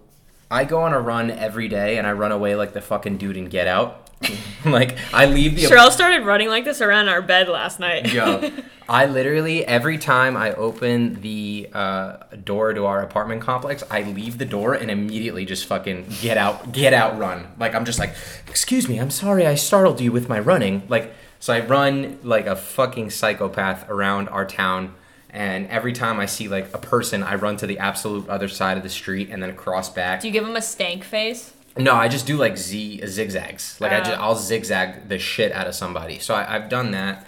I 0.50 0.63
go 0.63 0.81
on 0.81 0.94
a 0.94 1.00
run 1.00 1.31
every 1.31 1.68
day, 1.68 1.98
and 1.98 2.07
I 2.07 2.13
run 2.13 2.31
away 2.31 2.56
like 2.56 2.74
the 2.74 2.81
fucking 2.81 3.18
dude 3.18 3.38
in 3.38 3.46
Get 3.46 3.68
Out. 3.68 4.06
like 4.66 4.98
I 5.13 5.25
leave 5.25 5.56
the 5.56 5.63
Cheryl 5.63 5.92
started 5.92 6.25
running 6.25 6.48
like 6.48 6.66
this 6.66 6.81
around 6.81 7.10
our 7.10 7.22
bed 7.22 7.50
last 7.50 7.80
night. 7.80 8.12
Yo, 8.13 8.50
I 8.90 9.06
literally 9.06 9.66
every 9.66 9.98
time 9.98 10.38
I 10.38 10.54
open 10.54 11.22
the 11.22 11.69
uh, 11.74 12.18
door 12.44 12.74
to 12.74 12.86
our 12.86 13.02
apartment 13.02 13.42
complex, 13.42 13.84
I 13.92 14.04
leave 14.04 14.38
the 14.38 14.46
door 14.46 14.74
and 14.74 14.90
immediately 14.90 15.46
just 15.46 15.66
fucking 15.66 16.07
get 16.22 16.38
out, 16.38 16.72
get 16.72 16.94
out, 16.94 17.18
run. 17.18 17.48
Like 17.60 17.75
I'm 17.75 17.86
just 17.86 18.00
like, 18.00 18.16
excuse 18.48 18.88
me, 18.88 19.00
I'm 19.00 19.12
sorry, 19.12 19.46
I 19.46 19.56
startled 19.56 20.00
you 20.00 20.12
with 20.12 20.30
my 20.30 20.40
running. 20.40 20.84
Like 20.88 21.13
so, 21.40 21.54
I 21.54 21.60
run 21.60 22.19
like 22.24 22.48
a 22.48 22.56
fucking 22.56 23.10
psychopath 23.10 23.90
around 23.90 24.30
our 24.30 24.46
town. 24.46 24.96
And 25.36 25.68
every 25.68 25.92
time 25.92 26.20
I 26.20 26.28
see 26.28 26.48
like 26.48 26.74
a 26.74 26.78
person, 26.78 27.22
I 27.22 27.36
run 27.36 27.58
to 27.58 27.68
the 27.68 27.78
absolute 27.80 28.30
other 28.30 28.48
side 28.48 28.78
of 28.78 28.84
the 28.84 28.90
street 28.90 29.30
and 29.30 29.44
then 29.44 29.54
cross 29.56 29.90
back. 29.90 30.22
Do 30.22 30.28
you 30.28 30.34
give 30.34 30.46
him 30.48 30.56
a 30.56 30.62
stank 30.62 31.04
face? 31.04 31.52
No, 31.78 31.94
I 31.94 32.08
just 32.08 32.26
do 32.26 32.38
like 32.38 32.58
Z 32.58 33.06
zigzags. 33.06 33.78
Like 33.82 33.92
I 33.92 34.00
Oh. 34.00 34.04
just 34.06 34.18
I'll 34.20 34.36
zigzag 34.38 35.10
the 35.10 35.20
shit 35.20 35.52
out 35.52 35.68
of 35.68 35.76
somebody. 35.76 36.20
So 36.20 36.34
I, 36.34 36.56
I've 36.56 36.70
done 36.70 36.92
that. 36.92 37.28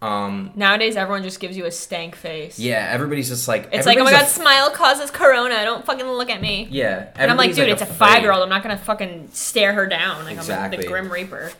Um, 0.00 0.52
Nowadays, 0.54 0.94
everyone 0.94 1.24
just 1.24 1.40
gives 1.40 1.56
you 1.56 1.66
a 1.66 1.72
stank 1.72 2.14
face. 2.14 2.60
yeah, 2.60 2.88
everybody's 2.92 3.28
just 3.28 3.48
like 3.48 3.68
It's 3.72 3.84
like, 3.86 3.98
oh 3.98 4.04
my 4.04 4.12
god, 4.12 4.22
a- 4.22 4.26
smile 4.26 4.70
causes 4.70 5.10
corona. 5.10 5.64
Don't 5.64 5.84
fucking 5.84 6.06
look 6.06 6.30
at 6.30 6.40
me. 6.40 6.68
yeah, 6.70 7.08
And 7.16 7.28
I'm 7.28 7.36
like, 7.36 7.56
dude, 7.56 7.68
it's 7.68 7.82
a 7.82 7.86
five 7.86 8.22
year 8.22 8.30
old. 8.30 8.44
I'm 8.44 8.48
not 8.48 8.62
gonna 8.62 8.78
fucking 8.78 9.30
stare 9.32 9.72
her 9.72 9.88
down. 9.88 10.18
Like 10.24 10.34
I'm 10.34 10.38
Exactly. 10.38 10.80
the 10.84 10.86
Grim 10.86 11.10
Reaper. 11.10 11.50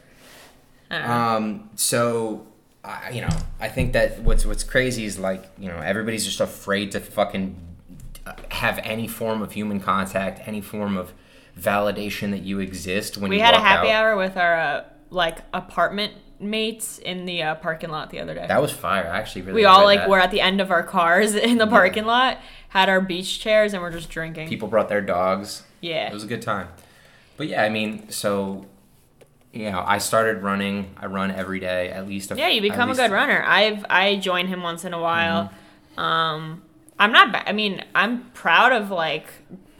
I 0.92 0.98
don't 0.98 1.08
know. 1.08 1.12
Um, 1.12 1.70
so 1.74 2.46
I, 2.84 3.10
you 3.10 3.20
know, 3.20 3.36
I 3.60 3.68
think 3.68 3.92
that 3.92 4.20
what's 4.20 4.46
what's 4.46 4.64
crazy 4.64 5.04
is 5.04 5.18
like 5.18 5.44
you 5.58 5.68
know 5.68 5.78
everybody's 5.78 6.24
just 6.24 6.40
afraid 6.40 6.92
to 6.92 7.00
fucking 7.00 7.56
uh, 8.26 8.34
have 8.50 8.78
any 8.82 9.08
form 9.08 9.42
of 9.42 9.52
human 9.52 9.80
contact, 9.80 10.46
any 10.46 10.60
form 10.60 10.96
of 10.96 11.12
validation 11.58 12.30
that 12.30 12.42
you 12.42 12.60
exist 12.60 13.18
when 13.18 13.30
we 13.30 13.38
you 13.38 13.42
had 13.42 13.54
a 13.54 13.60
happy 13.60 13.88
out. 13.88 14.04
hour 14.04 14.16
with 14.16 14.36
our 14.36 14.58
uh, 14.58 14.84
like 15.10 15.38
apartment 15.52 16.14
mates 16.40 16.98
in 16.98 17.24
the 17.24 17.42
uh, 17.42 17.54
parking 17.56 17.90
lot 17.90 18.10
the 18.10 18.20
other 18.20 18.34
day. 18.34 18.46
That 18.46 18.62
was 18.62 18.72
fire. 18.72 19.06
I 19.06 19.18
actually 19.18 19.42
really. 19.42 19.56
we 19.56 19.64
all 19.64 19.84
like 19.84 20.00
that. 20.00 20.08
were 20.08 20.20
at 20.20 20.30
the 20.30 20.40
end 20.40 20.60
of 20.60 20.70
our 20.70 20.82
cars 20.82 21.34
in 21.34 21.58
the 21.58 21.66
parking 21.66 22.04
lot, 22.04 22.38
had 22.68 22.88
our 22.88 23.00
beach 23.00 23.40
chairs, 23.40 23.74
and 23.74 23.82
we're 23.82 23.92
just 23.92 24.08
drinking. 24.08 24.48
People 24.48 24.68
brought 24.68 24.88
their 24.88 25.02
dogs. 25.02 25.62
yeah. 25.80 26.08
It 26.08 26.14
was 26.14 26.24
a 26.24 26.28
good 26.28 26.42
time. 26.42 26.68
But 27.36 27.48
yeah, 27.48 27.62
I 27.62 27.68
mean, 27.68 28.10
so 28.10 28.66
you 29.52 29.70
know, 29.70 29.82
I 29.86 29.98
started 29.98 30.42
running. 30.42 30.94
I 30.98 31.06
run 31.06 31.30
every 31.30 31.60
day, 31.60 31.90
at 31.90 32.06
least. 32.06 32.30
A, 32.30 32.36
Yeah, 32.36 32.48
you 32.48 32.60
become 32.60 32.90
a 32.90 32.92
Mm-hmm. 32.92 33.02
good 33.02 33.10
runner. 33.12 33.42
I've 33.46 33.84
I 33.88 34.16
join 34.16 34.46
him 34.46 34.62
once 34.62 34.84
in 34.84 34.92
a 34.92 35.00
while. 35.00 35.50
Um, 35.96 36.62
I'm 36.98 37.12
not. 37.12 37.32
Ba- 37.32 37.48
I 37.48 37.52
mean, 37.52 37.84
I'm 37.94 38.24
proud 38.30 38.72
of 38.72 38.90
like 38.90 39.26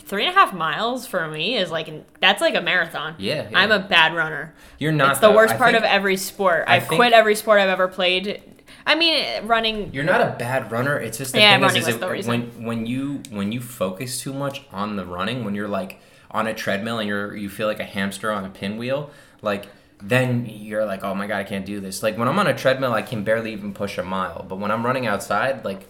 three 0.01 0.25
and 0.27 0.35
a 0.35 0.39
half 0.39 0.55
miles 0.55 1.07
for 1.07 1.29
me 1.29 1.57
is 1.57 1.71
like 1.71 1.89
that's 2.21 2.41
like 2.41 2.55
a 2.55 2.61
marathon. 2.61 3.15
Yeah, 3.19 3.49
yeah. 3.51 3.59
I'm 3.59 3.71
a 3.71 3.79
bad 3.79 4.15
runner. 4.15 4.55
You're 4.79 4.93
not. 4.93 5.11
it's 5.13 5.21
the 5.21 5.29
though. 5.29 5.37
worst 5.37 5.55
I 5.55 5.59
part 5.59 5.73
think 5.73 5.85
of 5.85 5.91
every 5.91 6.17
sport. 6.17 6.65
I 6.67 6.77
I've 6.77 6.89
quit 6.89 7.13
every 7.13 7.35
sport 7.35 7.61
I've 7.61 7.69
ever 7.69 7.89
played. 7.89 8.43
I 8.87 8.95
mean, 8.95 9.47
running. 9.47 9.93
You're 9.93 10.05
not 10.05 10.21
a 10.23 10.35
bad 10.39 10.73
runner. 10.73 10.99
It's 10.99 11.19
just 11.19 11.33
the 11.35 11.41
Yeah, 11.41 11.59
thing 11.59 11.77
is, 11.77 11.89
is 11.89 11.95
it- 11.97 12.27
when 12.27 12.65
when 12.65 12.87
you 12.87 13.23
when 13.31 13.53
you 13.53 13.61
focus 13.61 14.21
too 14.21 14.33
much 14.33 14.63
on 14.73 14.97
the 14.97 15.05
running, 15.05 15.45
when 15.45 15.55
you're 15.55 15.69
like 15.69 16.01
on 16.31 16.47
a 16.47 16.55
treadmill 16.55 16.99
and 16.99 17.09
you're 17.09 17.37
you 17.37 17.49
feel 17.51 17.67
like 17.67 17.81
a 17.81 17.85
hamster 17.85 18.31
on 18.33 18.45
a 18.45 18.49
pinwheel, 18.51 19.11
like 19.43 19.69
then 20.01 20.47
you're 20.47 20.85
like, 20.85 21.03
oh 21.03 21.15
my 21.15 21.27
god, 21.27 21.39
I 21.39 21.45
can't 21.45 21.67
do 21.67 21.81
this. 21.81 22.03
Like 22.03 22.17
when 22.17 22.29
I'm 22.29 22.39
on 22.39 22.47
a 22.47 22.57
treadmill, 22.57 22.93
I 22.93 23.03
can 23.03 23.25
barely 23.25 23.53
even 23.53 23.75
push 23.75 23.99
a 23.99 24.05
mile. 24.05 24.45
But 24.49 24.59
when 24.59 24.71
I'm 24.71 24.87
running 24.87 25.07
outside, 25.07 25.65
like 25.65 25.89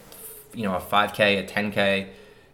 you 0.55 0.65
know, 0.65 0.75
a 0.75 0.81
5K, 0.81 1.41
a 1.41 1.47
10K, 1.47 2.09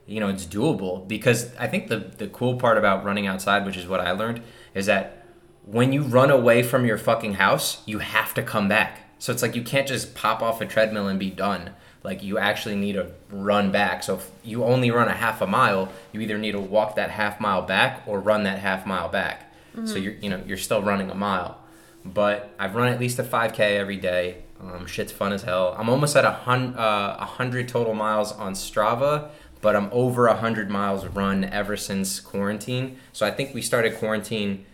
you 0.07 0.21
know, 0.21 0.29
it's 0.29 0.45
doable 0.45 1.07
because 1.07 1.55
I 1.57 1.69
think 1.69 1.89
the 1.89 1.99
the 1.99 2.27
cool 2.29 2.57
part 2.57 2.79
about 2.79 3.05
running 3.05 3.27
outside, 3.27 3.65
which 3.65 3.77
is 3.77 3.87
what 3.87 4.01
I 4.01 4.13
learned, 4.13 4.43
is 4.75 4.87
that 4.87 5.27
when 5.65 5.93
you 5.93 6.03
run 6.03 6.31
away 6.31 6.63
from 6.63 6.85
your 6.85 6.99
fucking 6.99 7.35
house, 7.35 7.83
you 7.87 8.01
have 8.01 8.35
to 8.35 8.43
come 8.43 8.69
back. 8.69 9.01
So 9.19 9.33
it's 9.33 9.41
like 9.41 9.55
you 9.55 9.63
can't 9.63 9.89
just 9.89 10.15
pop 10.15 10.43
off 10.43 10.61
a 10.61 10.67
treadmill 10.67 11.09
and 11.09 11.19
be 11.19 11.31
done. 11.31 11.71
Like 12.03 12.23
you 12.23 12.37
actually 12.37 12.77
need 12.77 12.93
to 12.93 13.13
run 13.31 13.73
back. 13.73 14.03
So 14.03 14.17
if 14.17 14.31
you 14.43 14.65
only 14.65 14.91
run 14.91 15.09
a 15.09 15.15
half 15.15 15.41
a 15.41 15.47
mile, 15.47 15.91
you 16.13 16.21
either 16.21 16.37
need 16.37 16.53
to 16.53 16.61
walk 16.61 16.97
that 16.97 17.11
half 17.11 17.41
mile 17.41 17.63
back 17.63 18.03
or 18.07 18.21
run 18.21 18.43
that 18.43 18.59
half 18.59 18.85
mile 18.85 19.09
back. 19.09 19.44
So 19.87 19.97
you're 19.97 20.15
you 20.15 20.31
know 20.31 20.41
you're 20.47 20.57
still 20.69 20.83
running 20.83 21.11
a 21.11 21.15
mile. 21.15 21.59
but 22.05 22.51
I've 22.59 22.75
run 22.75 22.89
at 22.93 23.01
least 23.01 23.19
a 23.19 23.23
5K 23.25 23.59
every 23.79 23.97
day. 23.97 24.43
Um, 24.61 24.87
shit's 24.87 25.11
fun 25.13 25.33
as 25.33 25.43
hell. 25.43 25.75
I'm 25.79 25.89
almost 25.89 26.15
at 26.17 26.25
a 26.25 26.31
hun- 26.31 26.75
uh, 26.77 27.17
100 27.17 27.67
total 27.69 27.95
miles 27.95 28.31
on 28.33 28.53
Strava, 28.55 29.31
but 29.63 29.75
I'm 29.75 29.89
over 29.91 30.27
a 30.27 30.35
100 30.35 30.69
miles 30.71 31.07
run 31.07 31.45
ever 31.45 31.77
since 31.77 32.21
quarantine. 32.21 32.99
So 33.13 33.27
I 33.27 33.31
think 33.31 33.55
we 33.55 33.63
started 33.63 33.97
quarantine 33.99 34.65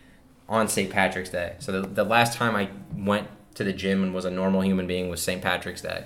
on 0.48 0.66
St. 0.68 0.90
Patrick's 0.90 1.30
Day. 1.30 1.54
So 1.60 1.70
the, 1.80 1.86
the 1.86 2.04
last 2.04 2.34
time 2.34 2.56
I 2.56 2.68
went 2.96 3.28
to 3.54 3.62
the 3.64 3.72
gym 3.72 4.02
and 4.02 4.12
was 4.12 4.24
a 4.24 4.30
normal 4.30 4.62
human 4.62 4.86
being 4.88 5.08
was 5.08 5.22
St. 5.22 5.40
Patrick's 5.40 5.82
Day. 5.82 6.04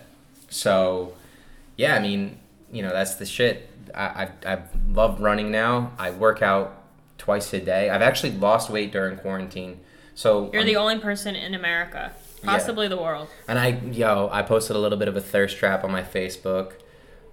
So, 0.51 1.15
yeah, 1.77 1.95
I 1.97 2.01
mean, 2.01 2.39
you 2.71 2.83
know, 2.83 2.91
that's 2.91 3.15
the 3.17 3.27
shit. 3.27 3.71
I, 3.95 4.29
I, 4.45 4.53
I 4.55 4.59
love 4.91 5.21
running 5.21 5.51
now. 5.51 5.93
I 5.99 6.11
work 6.11 6.43
out 6.43 6.84
twice 7.25 7.53
a 7.55 7.61
day. 7.61 7.89
I've 7.89 8.03
actually 8.03 8.33
lost 8.33 8.69
weight 8.69 8.93
during 8.93 9.17
quarantine. 9.17 9.81
So 10.15 10.51
You're 10.53 10.61
I'm- 10.61 10.67
the 10.67 10.77
only 10.77 10.99
person 10.99 11.35
in 11.35 11.55
America, 11.55 12.13
possibly 12.43 12.87
the 12.87 12.99
world. 12.99 13.29
and 13.49 13.59
I, 13.59 13.69
yo, 13.91 14.29
I 14.31 14.43
posted 14.43 14.77
a 14.77 14.79
little 14.79 14.99
bit 14.99 15.09
of 15.09 15.17
a 15.17 15.21
thirst 15.23 15.57
trap 15.57 15.85
on 15.85 15.91
my 15.91 16.03
Facebook. 16.03 16.73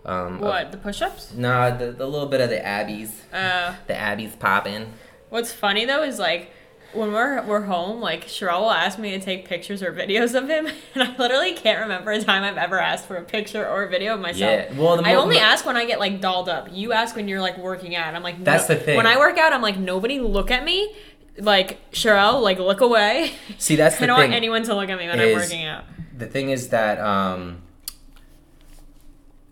Um, 0.05 0.35
of- 0.35 0.39
What? 0.41 0.71
The 0.71 0.77
push-ups? 0.77 1.33
Nah, 1.35 1.71
the, 1.71 1.91
the 1.91 2.07
little 2.07 2.27
bit 2.29 2.39
of 2.41 2.49
the 2.49 2.55
Abbies. 2.57 3.11
Uh, 3.33 3.75
The 3.87 3.93
Abbies 3.93 4.39
popping. 4.39 4.93
what's 5.29 5.51
funny 5.51 5.83
though 5.85 6.03
is 6.03 6.17
like 6.19 6.51
when 6.93 7.11
we're 7.11 7.41
we're 7.45 7.61
home, 7.61 7.99
like 8.01 8.25
Sherelle 8.27 8.61
will 8.61 8.71
ask 8.71 8.97
me 8.99 9.11
to 9.11 9.19
take 9.19 9.47
pictures 9.47 9.81
or 9.81 9.91
videos 9.93 10.35
of 10.35 10.49
him, 10.49 10.67
and 10.95 11.03
I 11.03 11.15
literally 11.17 11.53
can't 11.53 11.79
remember 11.79 12.11
a 12.11 12.21
time 12.21 12.43
I've 12.43 12.57
ever 12.57 12.79
asked 12.79 13.05
for 13.05 13.15
a 13.17 13.23
picture 13.23 13.67
or 13.67 13.83
a 13.83 13.89
video 13.89 14.13
of 14.15 14.19
myself. 14.19 14.39
Yeah, 14.71 14.73
well, 14.79 14.97
the 14.97 15.03
I 15.07 15.15
only 15.15 15.37
ask 15.37 15.65
when 15.65 15.77
I 15.77 15.85
get 15.85 15.99
like 15.99 16.21
dolled 16.21 16.49
up. 16.49 16.67
You 16.71 16.93
ask 16.93 17.15
when 17.15 17.27
you're 17.27 17.41
like 17.41 17.57
working 17.57 17.95
out. 17.95 18.13
I'm 18.15 18.23
like, 18.23 18.37
no. 18.39 18.43
That's 18.45 18.67
the 18.67 18.75
thing. 18.75 18.97
When 18.97 19.07
I 19.07 19.17
work 19.17 19.37
out, 19.37 19.53
I'm 19.53 19.61
like, 19.61 19.77
nobody 19.77 20.19
look 20.19 20.51
at 20.51 20.63
me. 20.63 20.93
Like 21.37 21.79
Sherelle, 21.91 22.41
like 22.41 22.59
look 22.59 22.81
away. 22.81 23.31
See, 23.57 23.75
that's 23.75 23.95
I 23.97 23.99
the 24.01 24.07
don't 24.07 24.19
thing. 24.19 24.29
want 24.31 24.37
anyone 24.37 24.63
to 24.63 24.75
look 24.75 24.89
at 24.89 24.97
me 24.97 25.07
when 25.07 25.19
I'm 25.19 25.33
working 25.33 25.63
out. 25.65 25.85
the 26.17 26.27
thing 26.27 26.49
is 26.49 26.69
that 26.69 26.99
um 26.99 27.61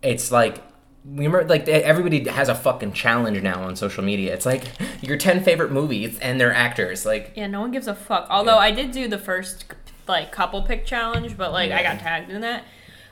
it's 0.01 0.31
like 0.31 0.61
remember 1.09 1.43
like 1.45 1.67
everybody 1.67 2.27
has 2.29 2.49
a 2.49 2.55
fucking 2.55 2.93
challenge 2.93 3.41
now 3.41 3.63
on 3.63 3.75
social 3.75 4.03
media. 4.03 4.33
It's 4.33 4.45
like 4.45 4.63
your 5.01 5.17
10 5.17 5.43
favorite 5.43 5.71
movies 5.71 6.19
and 6.19 6.39
their 6.39 6.53
actors 6.53 7.05
like 7.05 7.33
Yeah, 7.35 7.47
no 7.47 7.61
one 7.61 7.71
gives 7.71 7.87
a 7.87 7.95
fuck. 7.95 8.27
Although 8.29 8.57
I 8.57 8.71
did 8.71 8.91
do 8.91 9.07
the 9.07 9.17
first 9.17 9.65
like 10.07 10.31
couple 10.31 10.61
pick 10.63 10.85
challenge, 10.85 11.37
but 11.37 11.51
like 11.51 11.71
I 11.71 11.83
got 11.83 11.99
tagged 11.99 12.31
in 12.31 12.41
that. 12.41 12.63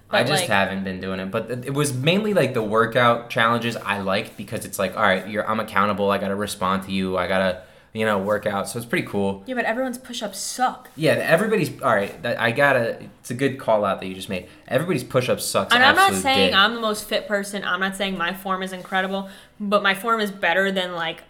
i 0.10 0.24
just 0.24 0.44
like, 0.44 0.50
haven't 0.50 0.84
been 0.84 1.00
doing 1.00 1.20
it. 1.20 1.32
But 1.32 1.50
it 1.50 1.74
was 1.74 1.94
mainly 1.94 2.34
like 2.34 2.54
the 2.54 2.64
workout 2.64 3.30
challenges 3.30 3.76
i 3.78 4.00
liked 4.00 4.38
because 4.38 4.66
it's 4.66 4.80
like 4.80 4.96
all 4.96 5.04
right 5.04 5.28
you're 5.28 5.48
i'm 5.50 5.60
accountable. 5.60 6.12
I 6.12 6.18
gotta 6.18 6.36
respond 6.36 6.84
to 6.84 6.92
you. 6.92 7.18
I 7.18 7.28
gotta 7.28 7.64
you 7.98 8.06
know 8.06 8.18
work 8.20 8.46
out 8.46 8.70
so 8.70 8.78
it's 8.78 8.86
pretty 8.86 9.08
cool 9.08 9.44
Yeah, 9.48 9.56
but 9.56 9.66
everyone's 9.66 9.98
push-ups 9.98 10.38
suck. 10.40 10.90
yeah 10.96 11.14
everybody's 11.14 11.82
all 11.82 11.96
right 11.96 12.22
that, 12.24 12.40
i 12.40 12.52
gotta 12.52 13.00
it's 13.20 13.32
a 13.32 13.34
good 13.34 13.60
call 13.60 13.84
out 13.84 14.00
that 14.02 14.08
you 14.08 14.14
just 14.16 14.30
made 14.30 14.48
everybody's 14.68 15.04
push-up 15.04 15.40
sucks 15.42 15.74
And 15.74 15.84
I'm 15.84 15.96
not 15.96 16.14
saying 16.14 16.50
dick. 16.52 16.56
I'm 16.56 16.76
the 16.76 16.82
most 16.82 17.06
fit 17.10 17.28
person. 17.28 17.64
I'm 17.64 17.80
not 17.80 17.96
saying 17.96 18.18
my 18.18 18.34
form 18.34 18.62
is 18.64 18.72
incredible, 18.74 19.30
but 19.60 19.82
my 19.84 19.94
form 19.94 20.20
is 20.22 20.32
better 20.32 20.72
than 20.72 20.94
like 20.94 21.24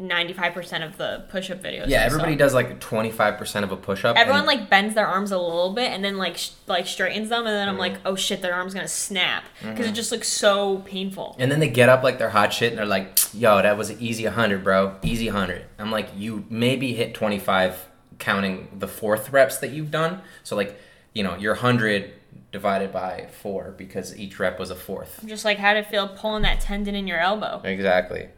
95% 0.00 0.84
of 0.84 0.96
the 0.96 1.24
push-up 1.28 1.62
videos. 1.62 1.86
yeah 1.86 2.00
everybody 2.00 2.34
does 2.34 2.52
like 2.52 2.80
25% 2.80 3.62
of 3.62 3.70
a 3.70 3.76
push-up 3.76 4.16
Everyone 4.16 4.44
like 4.44 4.68
bends 4.68 4.94
their 4.96 5.06
arms 5.06 5.30
a 5.30 5.38
little 5.38 5.72
bit 5.72 5.92
and 5.92 6.04
then 6.04 6.16
like 6.18 6.36
sh- 6.36 6.50
like 6.66 6.86
straightens 6.86 7.28
them, 7.28 7.46
and 7.46 7.54
then 7.54 7.68
I'm 7.68 7.74
mm-hmm. 7.74 7.80
like, 7.80 7.98
oh 8.04 8.16
shit, 8.16 8.42
their 8.42 8.54
arm's 8.54 8.74
gonna 8.74 8.88
snap 8.88 9.44
because 9.60 9.80
it 9.80 9.82
mm-hmm. 9.82 9.94
just 9.94 10.12
looks 10.12 10.28
so 10.28 10.78
painful. 10.78 11.36
And 11.38 11.50
then 11.50 11.60
they 11.60 11.68
get 11.68 11.88
up 11.88 12.02
like 12.02 12.18
they're 12.18 12.30
hot 12.30 12.52
shit 12.52 12.72
and 12.72 12.78
they're 12.78 12.86
like, 12.86 13.18
yo, 13.32 13.62
that 13.62 13.76
was 13.76 13.90
an 13.90 13.98
easy 14.00 14.24
100, 14.24 14.64
bro. 14.64 14.96
Easy 15.02 15.26
100. 15.26 15.64
I'm 15.78 15.90
like, 15.90 16.08
you 16.16 16.44
maybe 16.48 16.94
hit 16.94 17.14
25 17.14 17.88
counting 18.18 18.68
the 18.78 18.88
fourth 18.88 19.32
reps 19.32 19.58
that 19.58 19.70
you've 19.70 19.90
done. 19.90 20.22
So, 20.42 20.56
like, 20.56 20.78
you 21.12 21.22
know, 21.22 21.36
your 21.36 21.54
100 21.54 22.12
divided 22.52 22.92
by 22.92 23.28
four 23.40 23.74
because 23.76 24.16
each 24.16 24.38
rep 24.38 24.58
was 24.58 24.70
a 24.70 24.76
fourth. 24.76 25.18
I'm 25.22 25.28
just 25.28 25.44
like, 25.44 25.58
how 25.58 25.74
did 25.74 25.84
it 25.84 25.90
feel 25.90 26.08
pulling 26.08 26.42
that 26.42 26.60
tendon 26.60 26.94
in 26.94 27.06
your 27.06 27.18
elbow? 27.18 27.60
Exactly. 27.64 28.28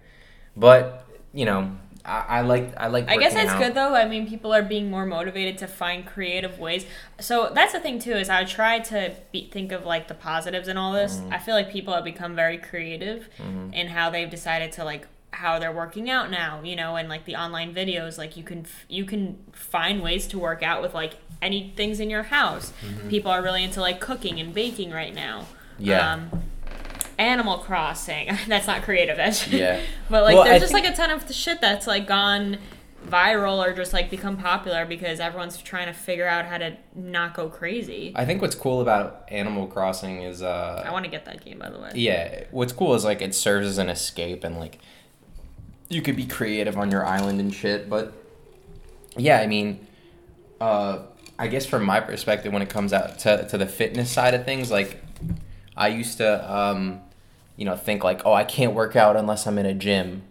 But, 0.57 1.06
you 1.37 1.45
know, 1.45 1.71
I, 2.05 2.25
I 2.29 2.41
like, 2.41 2.73
I 2.77 2.87
like, 2.87 3.09
I 3.09 3.17
guess 3.19 3.35
it's 3.35 3.51
out. 3.51 3.61
good 3.61 3.75
though. 3.75 3.95
I 3.95 4.09
mean, 4.09 4.27
people 4.27 4.55
are 4.55 4.63
being 4.63 4.91
more 4.91 5.05
motivated 5.05 5.59
to 5.59 5.67
find 5.67 6.07
creative 6.07 6.59
ways. 6.59 6.87
So 7.21 7.51
that's 7.55 7.73
the 7.73 7.81
thing 7.81 7.99
too. 7.99 8.13
Is 8.13 8.31
I 8.31 8.45
try 8.45 8.79
to 8.79 9.15
be, 9.33 9.51
think 9.53 9.71
of 9.73 9.85
like 9.85 10.09
the 10.09 10.15
positives 10.15 10.67
in 10.69 10.77
all 10.77 10.93
this. 10.93 11.17
Mm-hmm. 11.17 11.33
I 11.33 11.39
feel 11.39 11.55
like 11.55 11.71
people 11.71 11.93
have 11.95 12.05
become 12.05 12.35
very 12.35 12.59
creative 12.59 13.29
in 13.73 13.89
how 13.89 14.09
they've 14.11 14.31
decided 14.31 14.73
to 14.73 14.85
like 14.85 15.07
how 15.33 15.59
they're 15.59 15.73
working 15.73 16.09
out 16.09 16.31
now. 16.31 16.63
You 16.63 16.77
know, 16.77 16.97
and 16.97 17.09
like 17.09 17.25
the 17.27 17.37
online 17.37 17.75
videos. 17.75 18.17
Like 18.17 18.37
you 18.37 18.45
can 18.45 18.61
f- 18.61 18.87
you 18.89 19.05
can 19.05 19.45
find 19.53 20.03
ways 20.03 20.27
to 20.29 20.39
work 20.39 20.63
out 20.63 20.81
with 20.81 20.95
like 20.95 21.15
any 21.43 21.73
things 21.77 22.01
in 22.01 22.09
your 22.09 22.23
house. 22.25 22.73
Mm-hmm. 22.87 23.09
People 23.09 23.31
are 23.31 23.43
really 23.43 23.63
into 23.63 23.81
like 23.81 24.01
cooking 24.01 24.41
and 24.41 24.55
baking 24.55 24.91
right 24.93 25.15
now. 25.15 25.47
Yeah. 25.79 26.13
Um, 26.13 26.31
Animal 27.19 27.59
Crossing. 27.59 28.37
That's 28.49 28.67
not 28.67 28.83
creative. 28.83 29.17
That's 29.17 29.47
Yeah. 29.53 29.81
but 30.11 30.25
like, 30.25 30.35
Well, 30.35 30.45
there's 30.45 30.57
I 30.57 30.59
just 30.59 30.73
think- 30.73 30.85
like 30.87 30.95
a 30.95 30.97
ton 30.97 31.11
of 31.11 31.33
shit 31.33 31.61
that's 31.61 31.87
like 31.87 32.07
gone 32.07 32.59
viral 33.09 33.65
or 33.65 33.73
just 33.73 33.93
like 33.93 34.11
become 34.11 34.37
popular 34.37 34.85
because 34.85 35.21
everyone's 35.21 35.59
trying 35.59 35.87
to 35.87 35.93
figure 35.93 36.27
out 36.27 36.45
how 36.45 36.59
to 36.59 36.77
not 36.95 37.35
go 37.35 37.49
crazy. 37.49 38.13
I 38.17 38.25
think 38.25 38.43
what's 38.43 38.57
cool 38.57 38.81
about 38.81 39.25
Animal 39.29 39.69
Crossing 39.69 40.23
is, 40.23 40.43
uh, 40.43 40.83
I 40.85 40.91
want 40.91 41.05
to 41.05 41.11
get 41.11 41.25
that 41.27 41.45
game 41.45 41.59
by 41.61 41.71
the 41.71 41.79
way. 41.79 41.93
yeah 41.95 42.45
what's 42.51 42.73
cool 42.73 42.95
is 42.95 43.05
like 43.05 43.23
it 43.23 43.33
serves 43.35 43.67
as 43.69 43.79
an 43.79 43.89
escape 43.89 44.43
and 44.43 44.59
like 44.59 44.79
you 45.89 46.03
could 46.03 46.17
be 46.17 46.27
creative 46.27 46.77
on 46.77 46.91
your 46.91 47.07
island 47.07 47.39
and 47.39 47.55
shit 47.55 47.89
but 47.89 48.13
yeah 49.17 49.39
i 49.39 49.47
mean 49.47 49.87
uh 50.61 50.99
i 51.39 51.47
guess 51.47 51.65
from 51.65 51.85
my 51.85 52.01
perspective 52.01 52.53
when 52.53 52.61
it 52.61 52.69
comes 52.69 52.93
out 52.93 53.21
to, 53.21 53.47
to 53.49 53.57
the 53.57 53.67
fitness 53.67 54.11
side 54.11 54.35
of 54.35 54.45
things 54.45 54.69
like 54.69 55.01
i 55.77 55.87
used 55.87 56.19
to 56.19 56.53
um 56.53 57.01
you 57.57 57.65
know 57.65 57.77
think 57.77 58.05
like 58.05 58.23
oh 58.25 58.33
i 58.33 58.45
can't 58.45 58.75
work 58.75 58.97
out 58.97 59.17
unless 59.17 59.47
i'm 59.47 59.59
in 59.59 59.67
a 59.67 59.75
gym 59.75 60.23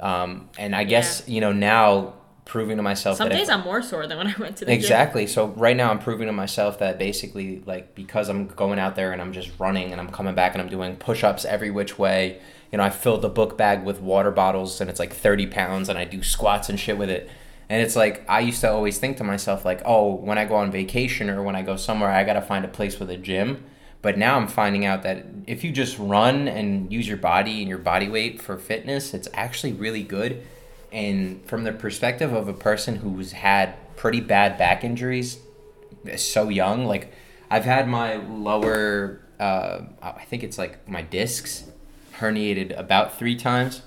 um 0.00 0.48
and 0.58 0.74
i 0.76 0.84
guess 0.84 1.26
you 1.26 1.40
know 1.40 1.52
now 1.52 2.12
proving 2.46 2.76
to 2.76 2.82
myself 2.82 3.18
Some 3.18 3.28
that 3.28 3.34
if- 3.34 3.40
days 3.40 3.50
I'm 3.50 3.62
more 3.64 3.82
sore 3.82 4.06
than 4.06 4.16
when 4.18 4.28
I 4.28 4.34
went 4.38 4.56
to 4.58 4.64
the 4.64 4.70
gym. 4.70 4.78
Exactly. 4.78 5.26
So 5.26 5.48
right 5.48 5.76
now 5.76 5.90
I'm 5.90 5.98
proving 5.98 6.28
to 6.28 6.32
myself 6.32 6.78
that 6.78 6.96
basically 6.96 7.60
like 7.66 7.94
because 7.94 8.28
I'm 8.28 8.46
going 8.46 8.78
out 8.78 8.94
there 8.94 9.12
and 9.12 9.20
I'm 9.20 9.32
just 9.32 9.50
running 9.58 9.90
and 9.90 10.00
I'm 10.00 10.10
coming 10.10 10.34
back 10.34 10.54
and 10.54 10.62
I'm 10.62 10.68
doing 10.68 10.94
push-ups 10.96 11.44
every 11.44 11.70
which 11.70 11.98
way. 11.98 12.40
You 12.70 12.78
know, 12.78 12.84
I 12.84 12.90
filled 12.90 13.22
the 13.22 13.28
book 13.28 13.58
bag 13.58 13.82
with 13.82 14.00
water 14.00 14.30
bottles 14.30 14.80
and 14.80 14.88
it's 14.88 15.00
like 15.00 15.12
30 15.12 15.48
pounds 15.48 15.88
and 15.88 15.98
I 15.98 16.04
do 16.04 16.22
squats 16.22 16.68
and 16.68 16.78
shit 16.78 16.96
with 16.96 17.10
it. 17.10 17.28
And 17.68 17.82
it's 17.82 17.96
like 17.96 18.24
I 18.28 18.40
used 18.40 18.60
to 18.60 18.70
always 18.70 18.96
think 18.98 19.16
to 19.16 19.24
myself 19.24 19.64
like, 19.64 19.82
oh, 19.84 20.14
when 20.14 20.38
I 20.38 20.44
go 20.44 20.54
on 20.54 20.70
vacation 20.70 21.28
or 21.28 21.42
when 21.42 21.56
I 21.56 21.62
go 21.62 21.74
somewhere, 21.74 22.10
I 22.12 22.22
gotta 22.22 22.42
find 22.42 22.64
a 22.64 22.68
place 22.68 23.00
with 23.00 23.10
a 23.10 23.16
gym. 23.16 23.64
But 24.06 24.16
now 24.16 24.36
I'm 24.36 24.46
finding 24.46 24.84
out 24.84 25.02
that 25.02 25.24
if 25.48 25.64
you 25.64 25.72
just 25.72 25.98
run 25.98 26.46
and 26.46 26.92
use 26.92 27.08
your 27.08 27.16
body 27.16 27.58
and 27.58 27.68
your 27.68 27.78
body 27.78 28.08
weight 28.08 28.40
for 28.40 28.56
fitness, 28.56 29.12
it's 29.12 29.26
actually 29.34 29.72
really 29.72 30.04
good. 30.04 30.44
And 30.92 31.44
from 31.44 31.64
the 31.64 31.72
perspective 31.72 32.32
of 32.32 32.46
a 32.46 32.52
person 32.52 32.94
who's 32.94 33.32
had 33.32 33.74
pretty 33.96 34.20
bad 34.20 34.58
back 34.58 34.84
injuries 34.84 35.40
so 36.14 36.48
young, 36.48 36.84
like 36.84 37.12
I've 37.50 37.64
had 37.64 37.88
my 37.88 38.14
lower, 38.14 39.22
uh, 39.40 39.80
I 40.00 40.22
think 40.26 40.44
it's 40.44 40.56
like 40.56 40.88
my 40.88 41.02
discs 41.02 41.64
herniated 42.20 42.78
about 42.78 43.18
three 43.18 43.34
times. 43.34 43.82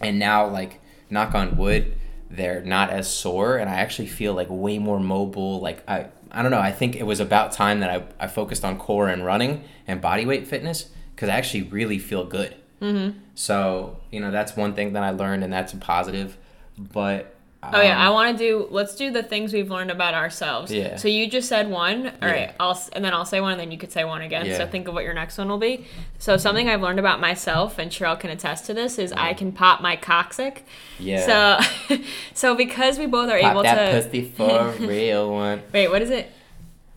And 0.00 0.18
now, 0.18 0.46
like, 0.46 0.80
knock 1.10 1.34
on 1.34 1.58
wood, 1.58 1.94
they're 2.30 2.62
not 2.62 2.88
as 2.88 3.06
sore. 3.06 3.58
And 3.58 3.68
I 3.68 3.74
actually 3.74 4.08
feel 4.08 4.32
like 4.32 4.46
way 4.48 4.78
more 4.78 4.98
mobile. 4.98 5.60
Like, 5.60 5.86
I, 5.86 6.06
I 6.32 6.42
don't 6.42 6.50
know. 6.50 6.58
I 6.58 6.72
think 6.72 6.96
it 6.96 7.04
was 7.04 7.20
about 7.20 7.52
time 7.52 7.80
that 7.80 7.90
I, 7.90 8.04
I 8.24 8.26
focused 8.26 8.64
on 8.64 8.78
core 8.78 9.08
and 9.08 9.24
running 9.24 9.64
and 9.86 10.00
body 10.00 10.26
weight 10.26 10.46
fitness 10.46 10.90
because 11.14 11.28
I 11.28 11.32
actually 11.32 11.62
really 11.62 11.98
feel 11.98 12.24
good. 12.24 12.56
Mm-hmm. 12.82 13.18
So, 13.34 13.98
you 14.10 14.20
know, 14.20 14.30
that's 14.30 14.56
one 14.56 14.74
thing 14.74 14.92
that 14.94 15.02
I 15.02 15.10
learned, 15.10 15.44
and 15.44 15.52
that's 15.52 15.72
a 15.72 15.76
positive. 15.76 16.36
But, 16.76 17.35
Oh 17.72 17.80
yeah, 17.80 17.98
I 17.98 18.06
um, 18.06 18.14
want 18.14 18.38
to 18.38 18.44
do. 18.44 18.68
Let's 18.70 18.94
do 18.94 19.10
the 19.10 19.22
things 19.22 19.52
we've 19.52 19.70
learned 19.70 19.90
about 19.90 20.14
ourselves. 20.14 20.72
Yeah. 20.72 20.96
So 20.96 21.08
you 21.08 21.28
just 21.30 21.48
said 21.48 21.70
one. 21.70 22.06
All 22.06 22.28
right. 22.28 22.40
Yeah. 22.40 22.52
I'll 22.60 22.80
and 22.92 23.04
then 23.04 23.12
I'll 23.12 23.24
say 23.24 23.40
one, 23.40 23.52
and 23.52 23.60
then 23.60 23.70
you 23.70 23.78
could 23.78 23.92
say 23.92 24.04
one 24.04 24.22
again. 24.22 24.46
Yeah. 24.46 24.58
So 24.58 24.66
think 24.66 24.88
of 24.88 24.94
what 24.94 25.04
your 25.04 25.14
next 25.14 25.38
one 25.38 25.48
will 25.48 25.58
be. 25.58 25.86
So 26.18 26.36
something 26.36 26.68
I've 26.68 26.82
learned 26.82 26.98
about 26.98 27.20
myself, 27.20 27.78
and 27.78 27.90
Cheryl 27.90 28.18
can 28.18 28.30
attest 28.30 28.66
to 28.66 28.74
this, 28.74 28.98
is 28.98 29.12
I 29.12 29.34
can 29.34 29.52
pop 29.52 29.80
my 29.80 29.96
coccyx. 29.96 30.62
yeah. 30.98 31.60
So, 31.88 31.96
so 32.34 32.54
because 32.54 32.98
we 32.98 33.06
both 33.06 33.30
are 33.30 33.40
Pop 33.40 33.52
able 33.52 33.62
that 33.62 33.92
to. 33.92 34.02
pussy 34.02 34.30
for 34.30 34.68
a 34.68 34.72
real 34.80 35.30
one. 35.30 35.62
Wait, 35.72 35.88
what 35.88 36.02
is 36.02 36.10
it? 36.10 36.32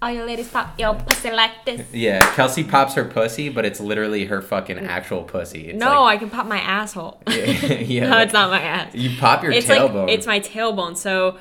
All 0.01 0.09
you 0.09 0.23
ladies 0.23 0.47
pop 0.47 0.79
your 0.79 0.95
pussy 0.95 1.29
like 1.31 1.65
this. 1.65 1.85
Yeah, 1.91 2.19
Kelsey 2.35 2.63
pops 2.63 2.93
her 2.93 3.03
pussy, 3.03 3.49
but 3.49 3.65
it's 3.65 3.81
literally 3.81 4.25
her 4.25 4.41
fucking 4.41 4.79
actual 4.79 5.23
pussy. 5.23 5.69
It's 5.69 5.79
no, 5.79 6.03
like, 6.03 6.15
I 6.15 6.19
can 6.19 6.29
pop 6.29 6.45
my 6.45 6.59
asshole. 6.59 7.21
yeah, 7.27 8.09
no, 8.09 8.19
it's 8.19 8.31
not 8.31 8.49
my 8.49 8.61
ass. 8.61 8.95
You 8.95 9.17
pop 9.19 9.43
your 9.43 9.51
it's 9.51 9.67
tailbone. 9.67 10.05
like 10.07 10.11
it's 10.17 10.25
my 10.25 10.39
tailbone. 10.39 10.95
So, 10.95 11.37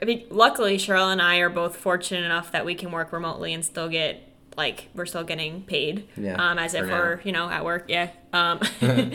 I 0.00 0.04
mean, 0.04 0.26
luckily, 0.30 0.76
Cheryl 0.78 1.10
and 1.10 1.20
I 1.20 1.38
are 1.38 1.50
both 1.50 1.74
fortunate 1.74 2.24
enough 2.24 2.52
that 2.52 2.64
we 2.64 2.76
can 2.76 2.92
work 2.92 3.12
remotely 3.12 3.52
and 3.52 3.64
still 3.64 3.88
get 3.88 4.22
like 4.56 4.88
we're 4.94 5.06
still 5.06 5.24
getting 5.24 5.62
paid. 5.62 6.06
Yeah, 6.16 6.34
Um, 6.34 6.56
as 6.58 6.74
if 6.74 6.82
for 6.82 6.90
we're 6.90 7.20
you 7.24 7.32
know 7.32 7.50
at 7.50 7.64
work. 7.64 7.86
Yeah. 7.88 8.10
Um. 8.32 8.60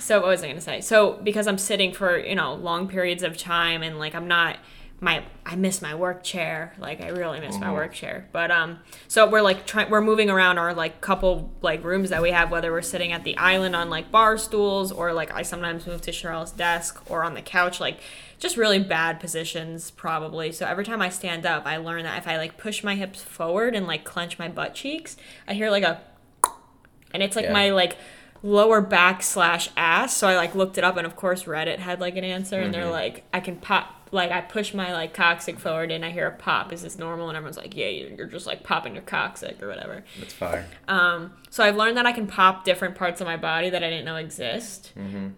so 0.00 0.20
what 0.20 0.28
was 0.28 0.42
I 0.42 0.48
gonna 0.48 0.60
say? 0.60 0.80
So 0.80 1.12
because 1.22 1.46
I'm 1.46 1.58
sitting 1.58 1.92
for 1.92 2.18
you 2.18 2.34
know 2.34 2.54
long 2.54 2.88
periods 2.88 3.22
of 3.22 3.36
time 3.36 3.82
and 3.84 4.00
like 4.00 4.16
I'm 4.16 4.26
not 4.26 4.56
my 4.98 5.22
I 5.44 5.56
miss 5.56 5.82
my 5.82 5.94
work 5.94 6.22
chair. 6.24 6.74
Like 6.78 7.00
I 7.02 7.08
really 7.08 7.38
miss 7.40 7.54
Mm-hmm. 7.56 7.64
my 7.64 7.72
work 7.72 7.92
chair. 7.92 8.28
But 8.32 8.50
um 8.50 8.78
so 9.08 9.28
we're 9.28 9.42
like 9.42 9.66
trying 9.66 9.90
we're 9.90 10.00
moving 10.00 10.30
around 10.30 10.56
our 10.58 10.72
like 10.74 11.00
couple 11.02 11.52
like 11.60 11.84
rooms 11.84 12.08
that 12.10 12.22
we 12.22 12.30
have 12.30 12.50
whether 12.50 12.72
we're 12.72 12.80
sitting 12.82 13.12
at 13.12 13.22
the 13.22 13.36
island 13.36 13.76
on 13.76 13.90
like 13.90 14.10
bar 14.10 14.38
stools 14.38 14.90
or 14.92 15.12
like 15.12 15.30
I 15.34 15.42
sometimes 15.42 15.86
move 15.86 16.00
to 16.02 16.12
Cheryl's 16.12 16.50
desk 16.50 17.02
or 17.10 17.24
on 17.24 17.34
the 17.34 17.42
couch 17.42 17.78
like 17.78 17.98
just 18.38 18.56
really 18.56 18.78
bad 18.78 19.20
positions 19.20 19.90
probably. 19.90 20.50
So 20.52 20.66
every 20.66 20.84
time 20.84 21.02
I 21.02 21.08
stand 21.10 21.44
up, 21.46 21.66
I 21.66 21.76
learn 21.76 22.04
that 22.04 22.18
if 22.18 22.26
I 22.28 22.36
like 22.38 22.56
push 22.56 22.82
my 22.82 22.94
hips 22.94 23.22
forward 23.22 23.74
and 23.74 23.86
like 23.86 24.04
clench 24.04 24.38
my 24.38 24.48
butt 24.48 24.74
cheeks, 24.74 25.16
I 25.46 25.52
hear 25.54 25.70
like 25.70 25.84
a 25.84 26.00
and 27.12 27.22
it's 27.22 27.36
like 27.36 27.46
Yeah. 27.46 27.52
my 27.52 27.70
like 27.70 27.96
lower 28.42 28.80
back 28.80 29.22
slash 29.22 29.70
ass. 29.76 30.16
So 30.16 30.26
I 30.28 30.36
like 30.36 30.54
looked 30.54 30.78
it 30.78 30.84
up, 30.84 30.96
and 30.96 31.06
of 31.06 31.16
course 31.16 31.44
Reddit 31.44 31.78
had 31.78 32.00
like 32.00 32.16
an 32.16 32.24
answer, 32.24 32.60
and 32.60 32.72
Mm-hmm. 32.72 32.82
they're 32.82 32.90
like, 32.90 33.24
I 33.32 33.40
can 33.40 33.56
pop. 33.56 33.92
Like 34.12 34.30
I 34.30 34.40
push 34.40 34.72
my 34.72 34.92
like 34.92 35.14
coccyx 35.14 35.60
forward, 35.60 35.90
and 35.90 36.04
I 36.04 36.10
hear 36.10 36.26
a 36.26 36.32
pop. 36.36 36.72
Is 36.72 36.82
this 36.82 36.98
normal? 36.98 37.28
And 37.28 37.36
everyone's 37.36 37.56
like, 37.56 37.76
Yeah, 37.76 37.86
you- 37.88 38.14
you're 38.16 38.26
just 38.28 38.46
like 38.46 38.62
popping 38.62 38.94
your 38.94 39.02
coccyx 39.02 39.60
or 39.62 39.68
whatever. 39.68 40.04
That's 40.18 40.32
fire. 40.32 40.66
Um, 40.88 41.32
so 41.50 41.64
I've 41.64 41.76
learned 41.76 41.96
that 41.96 42.06
I 42.06 42.12
can 42.12 42.26
pop 42.26 42.64
different 42.64 42.94
parts 42.94 43.20
of 43.20 43.26
my 43.26 43.36
body 43.36 43.70
that 43.70 43.82
I 43.82 43.90
didn't 43.90 44.04
know 44.04 44.16
exist. 44.16 44.92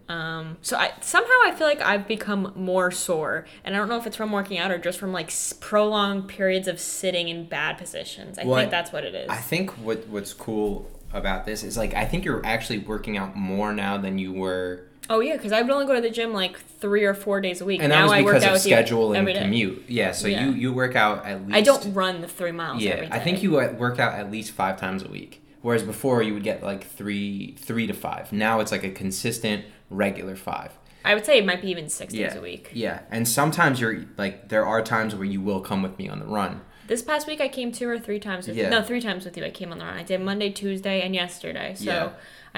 Um, 0.08 0.56
so 0.62 0.76
I 0.76 0.92
somehow 1.00 1.30
I 1.44 1.52
feel 1.56 1.66
like 1.66 1.80
I've 1.80 2.06
become 2.08 2.52
more 2.56 2.90
sore, 2.90 3.46
and 3.64 3.74
I 3.74 3.78
don't 3.78 3.88
know 3.88 3.96
if 3.98 4.06
it's 4.06 4.16
from 4.16 4.32
working 4.32 4.58
out 4.58 4.70
or 4.70 4.78
just 4.78 4.98
from 4.98 5.12
like 5.12 5.28
s- 5.28 5.52
prolonged 5.52 6.28
periods 6.28 6.68
of 6.68 6.80
sitting 6.80 7.28
in 7.28 7.46
bad 7.48 7.78
positions. 7.78 8.38
I 8.38 8.44
Well, 8.44 8.56
think 8.58 8.70
that's 8.70 8.92
what 8.92 9.04
it 9.04 9.14
is. 9.14 9.28
I 9.28 9.36
think 9.36 9.70
what 9.78 10.06
what's 10.08 10.32
cool 10.34 10.90
about 11.12 11.46
this 11.46 11.62
is 11.62 11.76
like 11.78 11.94
I 11.94 12.04
think 12.04 12.24
you're 12.24 12.44
actually 12.44 12.78
working 12.80 13.16
out 13.16 13.34
more 13.36 13.72
now 13.72 13.96
than 13.96 14.18
you 14.18 14.32
were, 14.32 14.84
oh 15.10 15.20
yeah, 15.20 15.36
because 15.36 15.52
I 15.52 15.62
would 15.62 15.70
only 15.70 15.86
go 15.86 15.94
to 15.94 16.00
the 16.00 16.10
gym 16.10 16.32
like 16.32 16.58
three 16.58 17.04
or 17.04 17.14
four 17.14 17.40
days 17.40 17.60
a 17.60 17.64
week. 17.64 17.80
and 17.82 17.90
that 17.92 17.96
now 17.96 18.02
was 18.04 18.12
I 18.12 18.22
work 18.22 18.40
because 18.40 18.56
of 18.56 18.60
schedule 18.60 19.12
and 19.14 19.26
commute. 19.28 19.84
Yeah, 19.88 20.12
so 20.12 20.28
Yeah. 20.28 20.46
you 20.46 20.52
you 20.52 20.72
work 20.72 20.96
out 20.96 21.24
at 21.26 21.42
least. 21.46 21.54
I 21.56 21.60
don't 21.62 21.94
run 21.94 22.20
the 22.20 22.28
three 22.28 22.52
miles. 22.52 22.82
Yeah, 22.82 23.08
I 23.10 23.18
think 23.18 23.42
you 23.42 23.58
uh, 23.60 23.72
work 23.78 23.98
out 23.98 24.14
at 24.14 24.30
least 24.30 24.52
five 24.52 24.78
times 24.78 25.02
a 25.02 25.08
week. 25.08 25.42
Whereas 25.60 25.82
before 25.82 26.22
you 26.22 26.34
would 26.34 26.44
get 26.44 26.62
like 26.62 26.84
three 26.86 27.56
three 27.58 27.86
to 27.86 27.92
five. 27.92 28.32
Now 28.32 28.60
it's 28.60 28.70
like 28.72 28.84
a 28.84 28.90
consistent 28.90 29.64
regular 29.90 30.36
five. 30.36 30.72
I 31.04 31.14
would 31.14 31.24
say 31.24 31.38
it 31.38 31.46
might 31.46 31.62
be 31.62 31.70
even 31.70 31.88
six 31.88 32.12
Yeah, 32.12 32.28
days 32.28 32.36
a 32.36 32.40
week. 32.40 32.70
yeah, 32.74 33.00
and 33.10 33.26
sometimes 33.26 33.80
you're 33.80 34.04
like 34.16 34.48
there 34.48 34.66
are 34.66 34.82
times 34.82 35.14
where 35.14 35.24
you 35.24 35.40
will 35.40 35.60
come 35.60 35.82
with 35.82 35.98
me 35.98 36.08
on 36.08 36.18
the 36.20 36.26
run. 36.26 36.60
This 36.86 37.02
past 37.02 37.26
week 37.26 37.40
I 37.40 37.48
came 37.48 37.70
two 37.70 37.88
or 37.88 37.98
three 37.98 38.18
times 38.18 38.46
with 38.48 38.56
Yeah. 38.56 38.70
no 38.70 38.82
three 38.82 39.00
times 39.00 39.24
with 39.24 39.36
you. 39.36 39.44
I 39.44 39.50
came 39.50 39.72
on 39.72 39.78
the 39.78 39.84
run. 39.84 39.98
I 39.98 40.02
did 40.02 40.20
Monday, 40.22 40.50
Tuesday, 40.50 41.02
and 41.02 41.14
yesterday. 41.14 41.74
So 41.76 41.84
Yeah. 41.84 42.08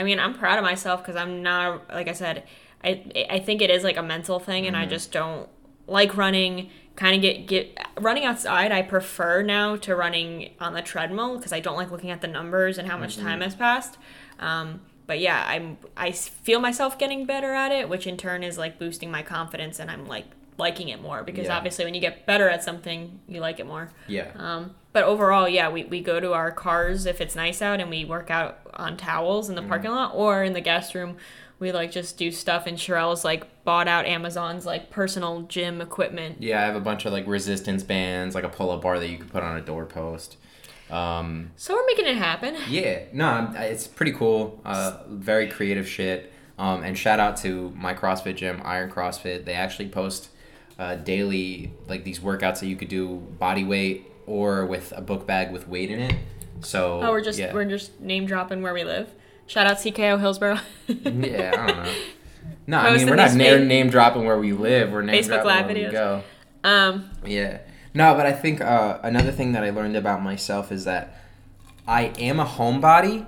I 0.01 0.05
mean 0.05 0.19
I'm 0.19 0.35
proud 0.35 0.59
of 0.59 0.65
myself 0.65 1.01
because 1.03 1.17
I'm 1.17 1.43
not 1.43 1.89
like 1.91 2.09
I 2.09 2.13
said. 2.15 2.45
I 2.83 2.91
I 3.31 3.39
think 3.47 3.61
it 3.63 3.71
is 3.71 3.85
like 3.85 3.97
a 3.97 4.03
mental 4.03 4.39
thing, 4.39 4.67
and 4.67 4.77
I 4.77 4.85
Mm-hmm. 4.85 4.91
just 4.97 5.13
don't 5.13 5.49
like 5.87 6.17
running. 6.17 6.71
Kind 6.97 7.15
of 7.17 7.23
get 7.23 7.47
get 7.47 7.65
running 7.99 8.25
outside. 8.25 8.73
I 8.73 8.83
prefer 8.83 9.43
now 9.43 9.77
to 9.77 9.95
running 9.97 10.51
on 10.61 10.75
the 10.75 10.83
treadmill 10.83 11.37
because 11.37 11.53
I 11.53 11.61
don't 11.61 11.77
like 11.77 11.91
looking 11.91 12.11
at 12.11 12.21
the 12.21 12.29
numbers 12.29 12.79
and 12.79 12.89
how 12.89 12.97
much 12.99 13.17
Mm-hmm. 13.17 13.27
time 13.27 13.41
has 13.43 13.55
passed. 13.55 13.99
Um, 14.39 14.81
but 15.07 15.19
yeah, 15.21 15.45
I'm 15.49 15.79
I 15.97 16.13
feel 16.13 16.61
myself 16.61 16.99
getting 16.99 17.27
better 17.27 17.53
at 17.55 17.73
it, 17.73 17.89
which 17.89 18.07
in 18.07 18.17
turn 18.17 18.43
is 18.43 18.59
like 18.59 18.79
boosting 18.79 19.11
my 19.11 19.23
confidence, 19.23 19.79
and 19.79 19.91
I'm 19.91 20.07
like 20.07 20.27
liking 20.61 20.89
it 20.91 21.03
more 21.03 21.25
because 21.25 21.47
Yeah. 21.47 21.57
obviously 21.57 21.85
when 21.85 21.95
you 21.95 22.01
get 22.01 22.25
better 22.27 22.49
at 22.49 22.63
something, 22.63 23.19
you 23.27 23.41
like 23.41 23.59
it 23.59 23.67
more. 23.67 23.91
Yeah. 24.07 24.29
Um, 24.37 24.75
but 24.93 25.03
overall, 25.05 25.49
yeah, 25.49 25.69
we, 25.71 25.85
we 25.85 26.01
go 26.01 26.21
to 26.21 26.33
our 26.33 26.53
cars 26.53 27.07
if 27.07 27.21
it's 27.21 27.35
nice 27.35 27.61
out 27.63 27.81
and 27.81 27.91
we 27.91 28.05
work 28.05 28.31
out 28.31 28.59
on 28.75 28.97
towels 28.97 29.49
in 29.49 29.55
the 29.57 29.61
Mm-hmm. 29.63 29.69
parking 29.71 29.91
lot 29.91 30.13
or 30.15 30.45
in 30.45 30.53
the 30.53 30.61
guest 30.61 30.95
room. 30.95 31.17
We 31.59 31.73
like 31.73 31.91
just 31.93 32.17
do 32.17 32.31
stuff 32.31 32.67
and 32.67 32.79
Sherelle's 32.79 33.25
like 33.25 33.65
bought 33.65 33.87
out 33.89 34.07
Amazon's 34.07 34.65
like 34.65 34.91
personal 34.91 35.43
gym 35.43 35.81
equipment. 35.81 36.43
Yeah, 36.43 36.63
I 36.63 36.65
have 36.65 36.77
a 36.77 36.81
bunch 36.81 37.05
of 37.05 37.13
like 37.13 37.27
resistance 37.27 37.83
bands, 37.83 38.35
like 38.35 38.45
a 38.45 38.49
pull-up 38.49 38.81
bar 38.83 38.99
that 38.99 39.09
you 39.09 39.19
could 39.19 39.31
put 39.31 39.43
on 39.43 39.57
a 39.57 39.61
doorpost. 39.61 40.37
Um, 40.91 41.51
So 41.57 41.75
we're 41.75 41.87
making 41.87 42.07
it 42.07 42.17
happen. 42.17 42.57
yeah, 42.69 43.01
no, 43.13 43.53
it's 43.57 43.87
pretty 43.87 44.13
cool. 44.13 44.61
Uh, 44.65 44.99
very 45.09 45.49
creative 45.49 45.87
shit. 45.89 46.33
Um, 46.59 46.83
and 46.83 46.97
shout 46.99 47.21
out 47.21 47.37
to 47.39 47.73
my 47.77 47.95
CrossFit 47.95 48.37
gym, 48.37 48.61
Iron 48.65 48.91
CrossFit. 48.91 49.45
They 49.45 49.55
actually 49.55 49.89
post 49.89 50.29
uh, 50.81 50.95
daily 50.97 51.71
like 51.89 52.03
these 52.05 52.19
workouts 52.21 52.61
that 52.61 52.67
you 52.67 52.75
could 52.75 52.89
do 52.89 53.17
body 53.39 53.63
weight 53.65 54.11
or 54.27 54.65
with 54.65 54.93
a 54.97 55.01
book 55.03 55.27
bag 55.27 55.53
with 55.53 55.69
weight 55.69 55.91
in 55.91 56.01
it. 56.01 56.15
So 56.61 57.01
Oh, 57.03 57.11
we're 57.11 57.21
just 57.23 57.39
yeah. 57.39 57.53
we're 57.53 57.67
just 57.67 58.01
name 58.01 58.25
dropping 58.27 58.63
where 58.63 58.73
we 58.73 58.83
live. 58.83 59.13
Shout 59.47 59.67
out 59.67 59.77
CKO 59.77 60.19
Hillsborough. 60.19 60.61
yeah, 60.89 61.53
I 61.55 61.67
don't 61.67 61.85
know. 61.85 61.93
No, 62.67 62.79
I 62.79 62.97
mean 62.97 63.09
we're 63.09 63.17
not 63.17 63.35
name, 63.35 63.69
name 63.69 63.91
dropping 63.91 64.25
where 64.25 64.39
we 64.39 64.53
live. 64.53 64.91
We're 64.91 65.03
name 65.03 65.23
Facebook 65.23 65.43
dropping 65.43 65.77
where 65.77 65.87
we 65.87 65.93
go. 65.93 66.23
um, 66.65 67.11
Yeah. 67.27 67.59
No, 67.93 68.15
but 68.15 68.25
I 68.25 68.33
think 68.33 68.61
uh, 68.61 69.01
another 69.03 69.33
thing 69.33 69.53
that 69.53 69.65
I 69.65 69.71
learned 69.71 69.97
about 69.97 70.23
myself 70.23 70.71
is 70.73 70.85
that 70.85 71.21
I 71.89 72.13
am 72.19 72.39
a 72.39 72.45
homebody, 72.47 73.27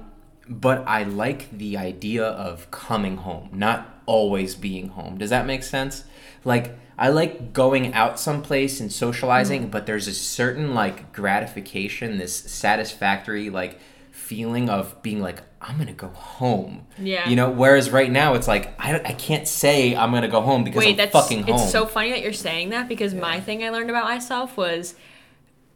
but 0.49 0.85
I 0.87 1.03
like 1.03 1.51
the 1.51 1.77
idea 1.77 2.25
of 2.25 2.71
coming 2.71 3.17
home, 3.17 3.51
not 3.53 4.03
always 4.07 4.55
being 4.55 4.88
home. 4.88 5.19
Does 5.19 5.31
that 5.31 5.47
make 5.47 5.65
sense? 5.65 6.05
Like 6.45 6.79
I 6.99 7.09
like 7.09 7.53
going 7.53 7.95
out 7.95 8.21
someplace 8.21 8.81
and 8.81 8.93
socializing, 8.93 9.67
mm. 9.67 9.71
but 9.71 9.87
there's 9.87 10.07
a 10.09 10.15
certain 10.15 10.75
like 10.75 11.13
gratification, 11.13 12.19
this 12.19 12.35
satisfactory 12.35 13.51
like 13.51 13.79
feeling 14.11 14.69
of 14.69 15.03
being 15.03 15.21
like 15.21 15.41
I'm 15.61 15.79
gonna 15.79 15.93
go 15.93 16.09
home. 16.09 16.87
Yeah. 16.99 17.29
You 17.29 17.37
know, 17.37 17.51
whereas 17.51 17.91
right 17.91 18.11
now 18.11 18.35
it's 18.35 18.49
like 18.49 18.75
I, 18.79 18.95
I 18.97 19.13
can't 19.13 19.47
say 19.47 19.95
I'm 19.95 20.11
gonna 20.13 20.29
go 20.29 20.41
home 20.41 20.65
because 20.65 20.81
wait, 20.81 20.91
I'm 20.91 20.97
that's 20.97 21.13
fucking 21.13 21.45
home. 21.45 21.55
it's 21.55 21.71
so 21.71 21.87
funny 21.87 22.11
that 22.11 22.21
you're 22.21 22.33
saying 22.33 22.71
that 22.71 22.89
because 22.89 23.15
my 23.15 23.41
thing 23.41 23.65
I 23.65 23.71
learned 23.71 23.91
about 23.91 24.05
myself 24.05 24.57
was 24.57 24.95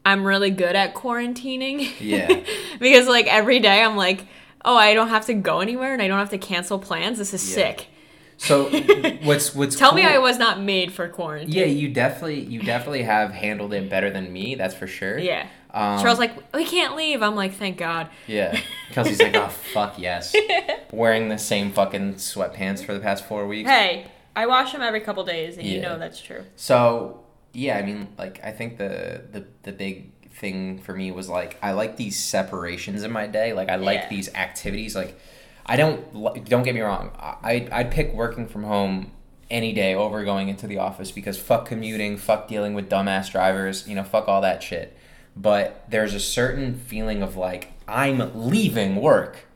I'm 0.05 0.25
really 0.25 0.51
good 0.51 0.77
at 0.77 0.95
quarantining. 0.95 1.93
Yeah. 2.01 2.43
because 2.79 3.09
like 3.09 3.27
every 3.27 3.59
day 3.59 3.83
I'm 3.83 3.97
like, 3.97 4.25
oh, 4.65 4.77
I 4.77 4.95
don't 4.95 5.09
have 5.09 5.27
to 5.27 5.35
go 5.35 5.61
anywhere 5.61 5.93
and 5.93 6.03
I 6.03 6.09
don't 6.09 6.19
have 6.19 6.31
to 6.31 6.39
cancel 6.39 6.79
plans. 6.79 7.19
This 7.19 7.35
is 7.35 7.49
Yeah. 7.49 7.55
sick. 7.55 7.89
So 8.38 8.68
what's 9.22 9.55
what's 9.55 9.77
Tell 9.77 9.94
me 9.94 10.03
I 10.03 10.18
was 10.18 10.38
not 10.38 10.61
made 10.61 10.92
for 10.92 11.09
quarantine. 11.09 11.53
Yeah, 11.53 11.64
you 11.66 11.88
definitely 11.88 12.40
you 12.40 12.61
definitely 12.62 13.03
have 13.03 13.31
handled 13.33 13.72
it 13.72 13.88
better 13.88 14.11
than 14.11 14.33
me. 14.33 14.55
That's 14.55 14.75
for 14.75 14.87
sure. 14.87 15.18
Yeah. 15.18 15.46
Um, 15.72 16.01
Charles 16.01 16.18
like, 16.18 16.33
we 16.55 16.64
can't 16.64 16.96
leave. 16.96 17.22
I'm 17.22 17.35
like, 17.37 17.53
thank 17.55 17.77
God. 17.77 18.09
Yeah, 18.27 18.59
because 18.88 19.09
he's 19.09 19.20
like, 19.20 19.35
oh 19.37 19.49
fuck 19.49 19.99
yes, 19.99 20.35
wearing 20.92 21.29
the 21.29 21.37
same 21.38 21.70
fucking 21.72 22.14
sweatpants 22.14 22.83
for 22.85 22.94
the 22.94 23.01
past 23.01 23.27
four 23.27 23.46
weeks. 23.46 23.68
Hey, 23.68 24.07
I 24.35 24.46
wash 24.46 24.72
them 24.72 24.81
every 24.81 25.01
couple 25.01 25.22
days, 25.25 25.59
and 25.59 25.66
you 25.66 25.81
know 25.83 25.99
that's 25.99 26.20
true. 26.20 26.44
So 26.57 27.25
yeah, 27.53 27.77
I 27.77 27.83
mean, 27.83 28.09
like 28.16 28.40
I 28.42 28.53
think 28.53 28.79
the 28.79 29.22
the 29.33 29.44
the 29.64 29.72
big 29.72 30.12
thing 30.31 30.79
for 30.81 30.94
me 30.94 31.11
was 31.11 31.29
like 31.29 31.59
I 31.62 31.72
like 31.72 31.96
these 31.96 32.22
separations 32.22 33.03
in 33.03 33.11
my 33.11 33.27
day. 33.27 33.53
Like 33.53 33.68
I 33.68 33.77
like 33.77 34.01
Yeah. 34.03 34.09
these 34.09 34.35
activities. 34.35 34.94
Like 34.94 35.18
I 35.67 35.77
don't 35.77 36.45
don't 36.49 36.63
get 36.63 36.75
me 36.75 36.81
wrong. 36.81 37.11
I 37.19 37.69
I'd 37.73 37.91
pick 37.91 38.13
working 38.13 38.47
from 38.47 38.65
home 38.65 39.11
any 39.51 39.73
day 39.73 39.95
over 39.95 40.25
going 40.25 40.49
into 40.49 40.67
the 40.67 40.79
office 40.79 41.11
because 41.11 41.39
fuck 41.39 41.67
commuting, 41.67 42.17
fuck 42.17 42.49
dealing 42.49 42.75
with 42.75 42.89
dumbass 42.89 43.31
drivers, 43.31 43.87
you 43.89 43.95
know, 43.95 44.03
fuck 44.05 44.29
all 44.29 44.41
that 44.43 44.63
shit. 44.63 44.97
But 45.37 45.85
there's 45.89 46.15
a 46.15 46.21
certain 46.21 46.75
feeling 46.79 47.23
of 47.23 47.37
like 47.37 47.73
I'm 47.89 48.49
leaving 48.49 48.97
work. 48.97 49.47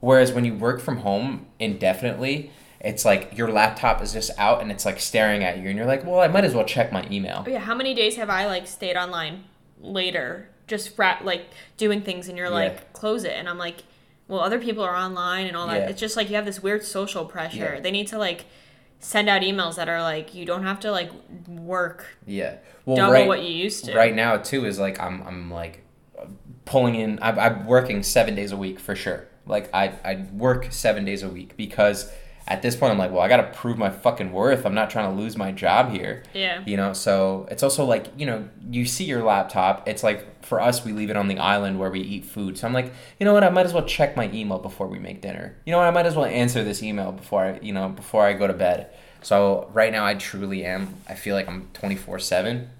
Whereas 0.00 0.32
when 0.32 0.44
you 0.44 0.54
work 0.54 0.80
from 0.80 0.98
home 0.98 1.46
indefinitely, 1.58 2.50
it's 2.80 3.04
like 3.06 3.36
your 3.36 3.50
laptop 3.50 4.02
is 4.02 4.12
just 4.12 4.30
out 4.38 4.60
and 4.60 4.70
it's 4.70 4.84
like 4.84 5.00
staring 5.00 5.42
at 5.42 5.58
you 5.58 5.68
and 5.68 5.76
you're 5.78 5.86
like, 5.86 6.04
well, 6.04 6.20
I 6.20 6.28
might 6.28 6.44
as 6.44 6.54
well 6.54 6.66
check 6.66 6.92
my 6.92 7.06
email. 7.10 7.42
Oh, 7.46 7.50
yeah, 7.50 7.58
how 7.58 7.74
many 7.74 7.94
days 7.94 8.16
have 8.16 8.28
I 8.28 8.44
like 8.46 8.66
stayed 8.66 8.96
online 8.96 9.44
later, 9.80 10.48
just 10.66 10.94
fra- 10.94 11.20
like 11.22 11.46
doing 11.78 12.02
things, 12.02 12.28
and 12.28 12.36
you're 12.36 12.48
Yeah. 12.48 12.52
like, 12.52 12.92
close 12.92 13.24
it, 13.24 13.32
and 13.32 13.48
I'm 13.48 13.56
like, 13.58 13.84
well, 14.28 14.40
other 14.40 14.58
people 14.58 14.82
are 14.82 14.96
online 14.96 15.46
and 15.46 15.56
all 15.56 15.66
that. 15.66 15.82
Yeah. 15.82 15.88
It's 15.90 16.00
just 16.00 16.16
like 16.16 16.28
you 16.30 16.36
have 16.36 16.46
this 16.46 16.62
weird 16.62 16.84
social 16.84 17.24
pressure. 17.24 17.74
Yeah. 17.74 17.80
They 17.80 17.90
need 17.90 18.06
to 18.08 18.18
like 18.18 18.46
send 18.98 19.28
out 19.28 19.42
emails 19.42 19.76
that 19.76 19.88
are 19.88 20.00
like, 20.02 20.34
you 20.34 20.46
don't 20.46 20.62
have 20.62 20.80
to 20.80 20.90
like 20.90 21.10
work 21.46 22.06
Yeah. 22.26 22.56
Well, 22.86 22.96
double 22.96 23.12
right, 23.12 23.28
what 23.28 23.42
you 23.42 23.50
used 23.50 23.86
to. 23.86 23.94
right 23.94 24.14
now 24.14 24.36
too 24.38 24.64
is 24.66 24.78
like 24.78 25.00
I'm 25.00 25.22
I'm 25.22 25.50
like 25.50 25.84
pulling 26.64 26.94
in. 26.94 27.18
I'm, 27.22 27.38
I'm 27.38 27.66
working 27.66 28.02
seven 28.02 28.34
days 28.34 28.52
a 28.52 28.56
week 28.56 28.78
for 28.78 28.94
sure. 28.94 29.26
Like 29.46 29.68
I 29.74 29.92
I 30.04 30.26
work 30.32 30.68
seven 30.70 31.04
days 31.04 31.22
a 31.22 31.28
week 31.28 31.56
because 31.56 32.10
at 32.46 32.60
this 32.60 32.76
point 32.76 32.92
I'm 32.92 32.98
like, 32.98 33.10
well, 33.10 33.22
I 33.22 33.28
got 33.28 33.38
to 33.38 33.58
prove 33.58 33.78
my 33.78 33.88
fucking 33.90 34.30
worth. 34.32 34.66
I'm 34.66 34.74
not 34.74 34.90
trying 34.90 35.14
to 35.14 35.22
lose 35.22 35.36
my 35.36 35.50
job 35.50 35.90
here. 35.90 36.22
Yeah. 36.34 36.62
You 36.66 36.76
know, 36.76 36.92
so 36.92 37.48
it's 37.50 37.62
also 37.62 37.86
like, 37.86 38.08
you 38.18 38.26
know, 38.26 38.48
you 38.70 38.84
see 38.84 39.04
your 39.04 39.22
laptop. 39.22 39.88
It's 39.88 40.02
like 40.02 40.33
for 40.44 40.60
us, 40.60 40.84
we 40.84 40.92
leave 40.92 41.10
it 41.10 41.16
on 41.16 41.28
the 41.28 41.38
island 41.38 41.78
where 41.78 41.90
we 41.90 42.00
eat 42.00 42.24
food. 42.24 42.58
So 42.58 42.66
I'm 42.66 42.72
like, 42.72 42.92
you 43.18 43.24
know 43.24 43.32
what? 43.32 43.44
I 43.44 43.50
might 43.50 43.66
as 43.66 43.72
well 43.72 43.84
check 43.84 44.16
my 44.16 44.30
email 44.32 44.58
before 44.58 44.86
we 44.86 44.98
make 44.98 45.20
dinner. 45.20 45.56
You 45.64 45.72
know 45.72 45.78
what? 45.78 45.86
I 45.86 45.90
might 45.90 46.06
as 46.06 46.14
well 46.14 46.26
answer 46.26 46.62
this 46.62 46.82
email 46.82 47.12
before 47.12 47.44
I, 47.44 47.60
you 47.60 47.72
know, 47.72 47.88
before 47.88 48.24
I 48.26 48.34
go 48.34 48.46
to 48.46 48.52
bed. 48.52 48.90
So 49.22 49.70
right 49.72 49.90
now, 49.90 50.04
I 50.04 50.14
truly 50.14 50.64
am. 50.64 50.94
I 51.08 51.14
feel 51.14 51.34
like 51.34 51.48
I'm 51.48 51.68
24 51.72 52.18
seven. 52.18 52.70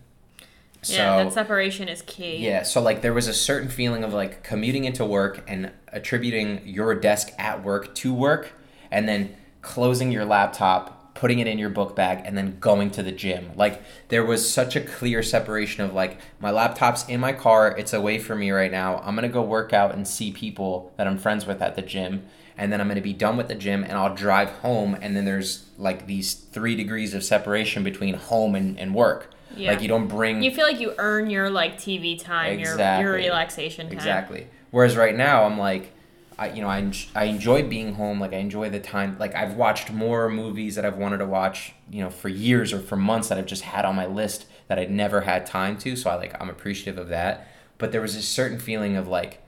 So 0.82 0.92
yeah, 0.94 1.24
that 1.24 1.32
separation 1.32 1.88
is 1.88 2.02
key. 2.02 2.36
yeah, 2.36 2.62
so 2.62 2.82
like 2.82 3.00
there 3.00 3.14
was 3.14 3.26
a 3.26 3.32
certain 3.32 3.70
feeling 3.70 4.04
of 4.04 4.12
like 4.12 4.42
commuting 4.42 4.84
into 4.84 5.02
work 5.06 5.42
and 5.48 5.72
attributing 5.88 6.60
your 6.66 6.94
desk 6.94 7.30
at 7.38 7.64
work 7.64 7.94
to 7.96 8.12
work 8.12 8.52
and 8.90 9.08
then 9.08 9.34
closing 9.62 10.12
your 10.12 10.26
laptop 10.26 10.93
putting 11.14 11.38
it 11.38 11.46
in 11.46 11.58
your 11.58 11.70
book 11.70 11.94
bag, 11.94 12.22
and 12.24 12.36
then 12.36 12.58
going 12.60 12.90
to 12.90 13.02
the 13.02 13.12
gym. 13.12 13.52
Like 13.56 13.82
there 14.08 14.24
was 14.24 14.50
such 14.50 14.76
a 14.76 14.80
clear 14.80 15.22
separation 15.22 15.84
of 15.84 15.94
like 15.94 16.18
my 16.40 16.50
laptop's 16.50 17.08
in 17.08 17.20
my 17.20 17.32
car, 17.32 17.76
it's 17.76 17.92
away 17.92 18.18
from 18.18 18.40
me 18.40 18.50
right 18.50 18.70
now. 18.70 18.98
I'm 18.98 19.14
gonna 19.14 19.28
go 19.28 19.42
work 19.42 19.72
out 19.72 19.94
and 19.94 20.06
see 20.06 20.32
people 20.32 20.92
that 20.96 21.06
I'm 21.06 21.18
friends 21.18 21.46
with 21.46 21.62
at 21.62 21.76
the 21.76 21.82
gym, 21.82 22.24
and 22.58 22.72
then 22.72 22.80
I'm 22.80 22.88
gonna 22.88 23.00
be 23.00 23.12
done 23.12 23.36
with 23.36 23.48
the 23.48 23.54
gym 23.54 23.84
and 23.84 23.92
I'll 23.92 24.14
drive 24.14 24.50
home, 24.50 24.96
and 25.00 25.16
then 25.16 25.24
there's 25.24 25.66
like 25.78 26.06
these 26.06 26.34
three 26.34 26.74
degrees 26.74 27.14
of 27.14 27.22
separation 27.24 27.84
between 27.84 28.14
home 28.14 28.54
and, 28.54 28.78
and 28.78 28.94
work. 28.94 29.30
Yeah. 29.56 29.70
Like 29.70 29.82
you 29.82 29.88
don't 29.88 30.08
bring 30.08 30.42
You 30.42 30.50
feel 30.50 30.66
like 30.66 30.80
you 30.80 30.94
earn 30.98 31.30
your 31.30 31.48
like 31.48 31.76
TV 31.76 32.20
time, 32.20 32.58
your 32.58 32.76
your 32.76 33.12
relaxation 33.12 33.86
time. 33.86 33.96
Exactly. 33.96 34.48
Whereas 34.72 34.96
right 34.96 35.14
now, 35.14 35.44
I'm 35.44 35.56
like, 35.56 35.92
I 36.38 36.50
you 36.50 36.62
know 36.62 36.68
I, 36.68 36.90
I 37.14 37.24
enjoy 37.24 37.68
being 37.68 37.94
home. 37.94 38.20
Like 38.20 38.32
I 38.32 38.36
enjoy 38.36 38.70
the 38.70 38.80
time. 38.80 39.16
Like 39.18 39.34
I've 39.34 39.54
watched 39.54 39.90
more 39.90 40.28
movies 40.28 40.74
that 40.76 40.84
I've 40.84 40.96
wanted 40.96 41.18
to 41.18 41.26
watch, 41.26 41.74
you 41.90 42.02
know, 42.02 42.10
for 42.10 42.28
years 42.28 42.72
or 42.72 42.80
for 42.80 42.96
months 42.96 43.28
that 43.28 43.38
I've 43.38 43.46
just 43.46 43.62
had 43.62 43.84
on 43.84 43.94
my 43.96 44.06
list 44.06 44.46
that 44.68 44.78
I'd 44.78 44.90
never 44.90 45.22
had 45.22 45.46
time 45.46 45.78
to. 45.78 45.96
So 45.96 46.10
I 46.10 46.14
like 46.14 46.40
I'm 46.40 46.50
appreciative 46.50 46.98
of 46.98 47.08
that. 47.08 47.48
But 47.78 47.92
there 47.92 48.00
was 48.00 48.16
a 48.16 48.22
certain 48.22 48.58
feeling 48.58 48.96
of 48.96 49.08
like 49.08 49.42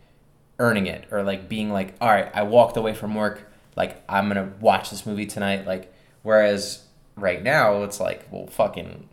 earning 0.58 0.86
it 0.86 1.06
or 1.10 1.22
like 1.22 1.48
being 1.48 1.70
like, 1.70 1.94
all 2.00 2.08
right, 2.08 2.30
I 2.34 2.42
walked 2.42 2.76
away 2.76 2.94
from 2.94 3.14
work. 3.14 3.50
Like 3.76 4.02
I'm 4.08 4.28
gonna 4.28 4.52
watch 4.60 4.90
this 4.90 5.06
movie 5.06 5.26
tonight. 5.26 5.66
Like 5.66 5.92
whereas 6.22 6.84
right 7.16 7.42
now 7.42 7.82
it's 7.82 8.00
like, 8.00 8.26
well, 8.30 8.46
fucking 8.46 9.08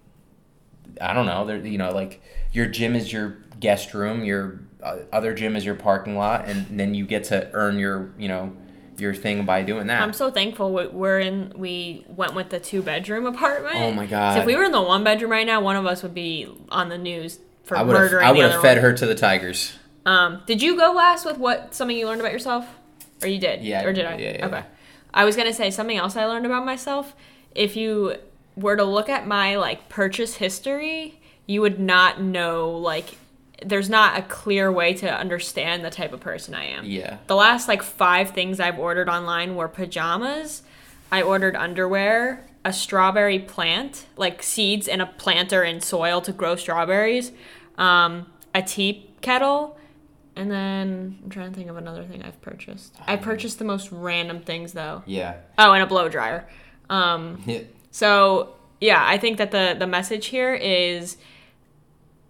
I 1.01 1.13
don't 1.13 1.25
know. 1.25 1.45
There, 1.45 1.57
you 1.57 1.77
know, 1.77 1.91
like 1.91 2.21
your 2.51 2.67
gym 2.67 2.95
is 2.95 3.11
your 3.11 3.37
guest 3.59 3.93
room, 3.93 4.23
your 4.23 4.59
other 5.11 5.33
gym 5.33 5.55
is 5.55 5.65
your 5.65 5.75
parking 5.75 6.17
lot, 6.17 6.47
and 6.47 6.65
then 6.79 6.93
you 6.93 7.05
get 7.05 7.23
to 7.25 7.49
earn 7.53 7.79
your, 7.79 8.11
you 8.17 8.27
know, 8.27 8.53
your 8.97 9.13
thing 9.13 9.45
by 9.45 9.63
doing 9.63 9.87
that. 9.87 10.01
I'm 10.01 10.13
so 10.13 10.29
thankful 10.29 10.71
we- 10.73 10.87
we're 10.87 11.19
in. 11.19 11.51
We 11.55 12.05
went 12.07 12.35
with 12.35 12.49
the 12.49 12.59
two 12.59 12.81
bedroom 12.83 13.25
apartment. 13.25 13.75
Oh 13.77 13.91
my 13.91 14.05
God. 14.05 14.37
if 14.37 14.45
we 14.45 14.55
were 14.55 14.63
in 14.63 14.71
the 14.71 14.81
one 14.81 15.03
bedroom 15.03 15.31
right 15.31 15.47
now, 15.47 15.61
one 15.61 15.75
of 15.75 15.85
us 15.85 16.03
would 16.03 16.13
be 16.13 16.47
on 16.69 16.89
the 16.89 16.97
news 16.97 17.39
for 17.63 17.77
I 17.77 17.83
murdering 17.83 18.25
I 18.25 18.31
would 18.31 18.43
have 18.51 18.61
fed 18.61 18.77
one. 18.77 18.83
her 18.85 18.93
to 18.93 19.05
the 19.05 19.15
tigers. 19.15 19.73
Um, 20.05 20.41
did 20.45 20.61
you 20.61 20.75
go 20.77 20.91
last 20.91 21.25
with 21.25 21.37
what 21.37 21.73
something 21.73 21.95
you 21.97 22.05
learned 22.05 22.19
about 22.21 22.33
yourself, 22.33 22.67
or 23.21 23.27
you 23.27 23.39
did? 23.39 23.63
Yeah, 23.63 23.83
Or 23.85 23.93
did 23.93 24.05
I? 24.05 24.17
yeah, 24.17 24.35
yeah. 24.37 24.45
Okay. 24.47 24.63
I 25.13 25.23
was 25.25 25.35
gonna 25.35 25.53
say 25.53 25.71
something 25.71 25.97
else 25.97 26.15
I 26.17 26.25
learned 26.25 26.45
about 26.45 26.65
myself. 26.65 27.15
If 27.55 27.75
you 27.77 28.15
were 28.57 28.75
to 28.75 28.83
look 28.83 29.09
at 29.09 29.25
my 29.25 29.55
like 29.55 29.87
purchase 29.89 30.35
history, 30.35 31.19
you 31.47 31.61
would 31.61 31.79
not 31.79 32.21
know 32.21 32.69
like 32.71 33.15
there's 33.63 33.89
not 33.89 34.17
a 34.17 34.21
clear 34.23 34.71
way 34.71 34.93
to 34.95 35.11
understand 35.11 35.85
the 35.85 35.89
type 35.89 36.13
of 36.13 36.19
person 36.19 36.53
I 36.53 36.65
am. 36.65 36.85
Yeah. 36.85 37.17
The 37.27 37.35
last 37.35 37.67
like 37.67 37.83
five 37.83 38.31
things 38.31 38.59
I've 38.59 38.79
ordered 38.79 39.09
online 39.09 39.55
were 39.55 39.67
pajamas. 39.67 40.63
I 41.11 41.21
ordered 41.21 41.55
underwear, 41.55 42.45
a 42.65 42.73
strawberry 42.73 43.39
plant, 43.39 44.07
like 44.17 44.41
seeds 44.41 44.87
and 44.87 45.01
a 45.01 45.05
planter 45.05 45.61
and 45.61 45.83
soil 45.83 46.21
to 46.21 46.31
grow 46.31 46.55
strawberries, 46.55 47.31
um, 47.77 48.25
a 48.55 48.63
tea 48.63 49.09
kettle, 49.21 49.77
and 50.35 50.49
then 50.49 51.19
I'm 51.23 51.29
trying 51.29 51.51
to 51.51 51.55
think 51.55 51.69
of 51.69 51.77
another 51.77 52.03
thing 52.03 52.23
I've 52.23 52.41
purchased. 52.41 52.95
I 53.05 53.17
purchased 53.17 53.59
the 53.59 53.65
most 53.65 53.91
random 53.91 54.41
things 54.41 54.73
though. 54.73 55.03
Yeah. 55.05 55.35
Oh, 55.57 55.73
and 55.73 55.83
a 55.83 55.85
blow 55.85 56.09
dryer. 56.09 56.47
Um, 56.89 57.43
so 57.91 58.55
yeah, 58.81 59.03
I 59.05 59.17
think 59.17 59.37
that 59.37 59.51
the 59.51 59.75
the 59.77 59.87
message 59.87 60.27
here 60.27 60.53
is 60.55 61.17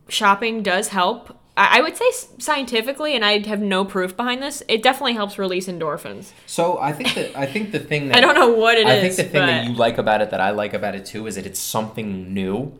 shopping 0.07 0.63
does 0.63 0.89
help. 0.89 1.37
I 1.55 1.79
I 1.79 1.81
would 1.81 1.95
say 1.95 2.09
scientifically, 2.39 3.15
and 3.15 3.23
I 3.23 3.39
have 3.47 3.61
no 3.61 3.85
proof 3.85 4.15
behind 4.15 4.41
this. 4.41 4.63
It 4.67 4.83
definitely 4.83 5.13
helps 5.13 5.37
release 5.37 5.67
endorphins. 5.67 6.31
So 6.45 6.79
I 6.79 6.91
think 6.91 7.13
that 7.15 7.37
I 7.37 7.45
think 7.45 7.71
the 7.71 7.79
thing 7.79 8.07
that 8.09 8.17
I 8.17 8.21
don't 8.21 8.35
know 8.35 8.49
what 8.49 8.77
it 8.77 8.87
is. 8.87 8.93
I 8.93 9.01
think 9.01 9.15
the 9.15 9.23
thing 9.23 9.45
that 9.45 9.67
you 9.67 9.73
like 9.73 9.97
about 9.97 10.21
it 10.21 10.31
that 10.31 10.41
I 10.41 10.51
like 10.51 10.73
about 10.73 10.95
it 10.95 11.05
too 11.05 11.27
is 11.27 11.35
that 11.35 11.45
it's 11.45 11.59
something 11.59 12.33
new, 12.33 12.73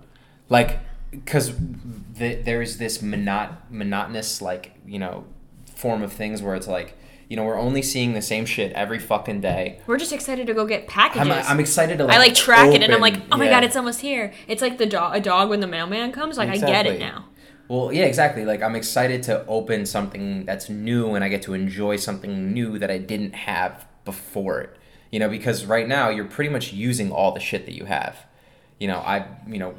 like 0.49 0.79
because 1.11 1.53
the, 2.13 2.35
there's 2.35 2.77
this 2.77 2.99
monot- 2.99 3.57
monotonous 3.69 4.41
like 4.41 4.73
you 4.85 4.99
know 4.99 5.25
form 5.65 6.01
of 6.01 6.11
things 6.11 6.41
where 6.41 6.55
it's 6.55 6.67
like 6.67 6.97
you 7.29 7.37
know 7.37 7.43
we're 7.43 7.59
only 7.59 7.81
seeing 7.81 8.13
the 8.13 8.21
same 8.21 8.45
shit 8.45 8.71
every 8.73 8.99
fucking 8.99 9.41
day. 9.41 9.79
we're 9.87 9.97
just 9.97 10.13
excited 10.13 10.47
to 10.47 10.53
go 10.53 10.65
get 10.65 10.87
packages. 10.87 11.27
I'm, 11.27 11.31
I'm 11.31 11.59
excited 11.59 11.97
to 11.97 12.05
like 12.05 12.15
I 12.15 12.19
like 12.19 12.35
track 12.35 12.73
it, 12.73 12.81
and 12.81 12.93
I'm 12.93 13.01
like, 13.01 13.21
oh 13.31 13.37
my 13.37 13.45
yeah. 13.45 13.51
god, 13.51 13.63
it's 13.63 13.75
almost 13.75 14.01
here. 14.01 14.33
It's 14.47 14.61
like 14.61 14.77
the 14.77 14.85
dog, 14.85 15.15
a 15.15 15.19
dog 15.19 15.49
when 15.49 15.59
the 15.59 15.67
mailman 15.67 16.11
comes. 16.11 16.37
Like 16.37 16.49
I 16.49 16.57
get 16.57 16.85
it 16.85 16.99
now. 16.99 17.25
Well, 17.67 17.93
yeah, 17.93 18.03
exactly. 18.03 18.45
Like 18.45 18.61
I'm 18.61 18.75
excited 18.75 19.23
to 19.23 19.45
open 19.47 19.85
something 19.85 20.45
that's 20.45 20.69
new 20.69 21.15
and 21.15 21.23
I 21.23 21.29
get 21.29 21.41
to 21.43 21.53
enjoy 21.53 21.95
something 21.95 22.53
new 22.53 22.77
that 22.77 22.91
I 22.91 22.97
didn't 22.97 23.33
have 23.33 23.87
before 24.05 24.61
it. 24.61 24.77
You 25.11 25.19
know, 25.19 25.29
because 25.29 25.65
right 25.65 25.87
now 25.87 26.09
you're 26.09 26.25
pretty 26.25 26.49
much 26.49 26.73
using 26.73 27.11
all 27.11 27.31
the 27.31 27.39
shit 27.39 27.65
that 27.65 27.73
you 27.73 27.85
have. 27.85 28.25
You 28.79 28.87
know, 28.87 28.97
I 28.97 29.25
you 29.47 29.59
know, 29.59 29.75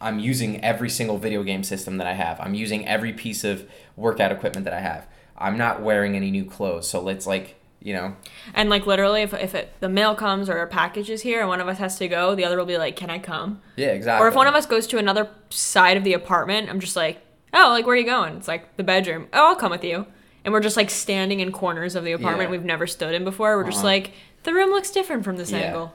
I'm 0.00 0.18
using 0.18 0.62
every 0.62 0.90
single 0.90 1.16
video 1.18 1.42
game 1.42 1.64
system 1.64 1.96
that 1.96 2.06
I 2.06 2.12
have. 2.12 2.38
I'm 2.40 2.54
using 2.54 2.86
every 2.86 3.12
piece 3.12 3.42
of 3.42 3.68
workout 3.96 4.32
equipment 4.32 4.64
that 4.64 4.74
I 4.74 4.80
have. 4.80 5.06
I'm 5.36 5.56
not 5.58 5.82
wearing 5.82 6.16
any 6.16 6.30
new 6.30 6.44
clothes. 6.44 6.88
So 6.88 7.00
let's 7.00 7.26
like, 7.26 7.56
you 7.80 7.92
know, 7.92 8.16
And 8.54 8.70
like 8.70 8.86
literally, 8.86 9.22
if 9.22 9.34
if 9.34 9.54
it, 9.54 9.72
the 9.80 9.88
mail 9.88 10.14
comes 10.14 10.48
or 10.48 10.58
a 10.62 10.66
package 10.66 11.10
is 11.10 11.22
here, 11.22 11.40
and 11.40 11.48
one 11.48 11.60
of 11.60 11.68
us 11.68 11.78
has 11.78 11.98
to 11.98 12.08
go, 12.08 12.34
the 12.34 12.44
other 12.44 12.56
will 12.56 12.64
be 12.66 12.78
like, 12.78 12.96
"Can 12.96 13.10
I 13.10 13.18
come?" 13.18 13.60
yeah, 13.76 13.88
exactly. 13.88 14.24
Or 14.24 14.28
if 14.28 14.34
one 14.34 14.46
of 14.46 14.54
us 14.54 14.64
goes 14.66 14.86
to 14.88 14.98
another 14.98 15.28
side 15.50 15.96
of 15.96 16.04
the 16.04 16.14
apartment, 16.14 16.70
I'm 16.70 16.80
just 16.80 16.96
like, 16.96 17.20
oh, 17.52 17.68
like 17.70 17.86
where 17.86 17.94
are 17.94 17.98
you 17.98 18.06
going? 18.06 18.36
It's 18.36 18.48
like 18.48 18.76
the 18.76 18.84
bedroom. 18.84 19.28
Oh, 19.32 19.48
I'll 19.48 19.56
come 19.56 19.70
with 19.70 19.84
you. 19.84 20.06
And 20.44 20.52
we're 20.52 20.60
just 20.60 20.76
like 20.76 20.90
standing 20.90 21.40
in 21.40 21.52
corners 21.52 21.94
of 21.94 22.04
the 22.04 22.12
apartment 22.12 22.48
Yeah. 22.48 22.56
we've 22.56 22.64
never 22.64 22.86
stood 22.86 23.14
in 23.14 23.24
before. 23.24 23.56
We're 23.56 23.64
just 23.64 23.78
Uh-huh. 23.78 23.86
like, 23.86 24.12
the 24.42 24.52
room 24.52 24.70
looks 24.70 24.90
different 24.90 25.24
from 25.24 25.36
this 25.36 25.50
Yeah. 25.50 25.58
angle. 25.58 25.94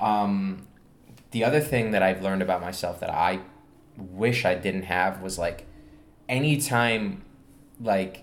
Um, 0.00 0.66
the 1.32 1.42
other 1.44 1.58
thing 1.60 1.90
that 1.90 2.02
I've 2.02 2.22
learned 2.22 2.40
about 2.42 2.60
myself 2.60 3.00
that 3.00 3.10
I 3.10 3.40
wish 3.96 4.44
I 4.44 4.54
didn't 4.54 4.84
have 4.84 5.20
was 5.20 5.36
like 5.38 5.66
anytime 6.28 7.22
like 7.80 8.22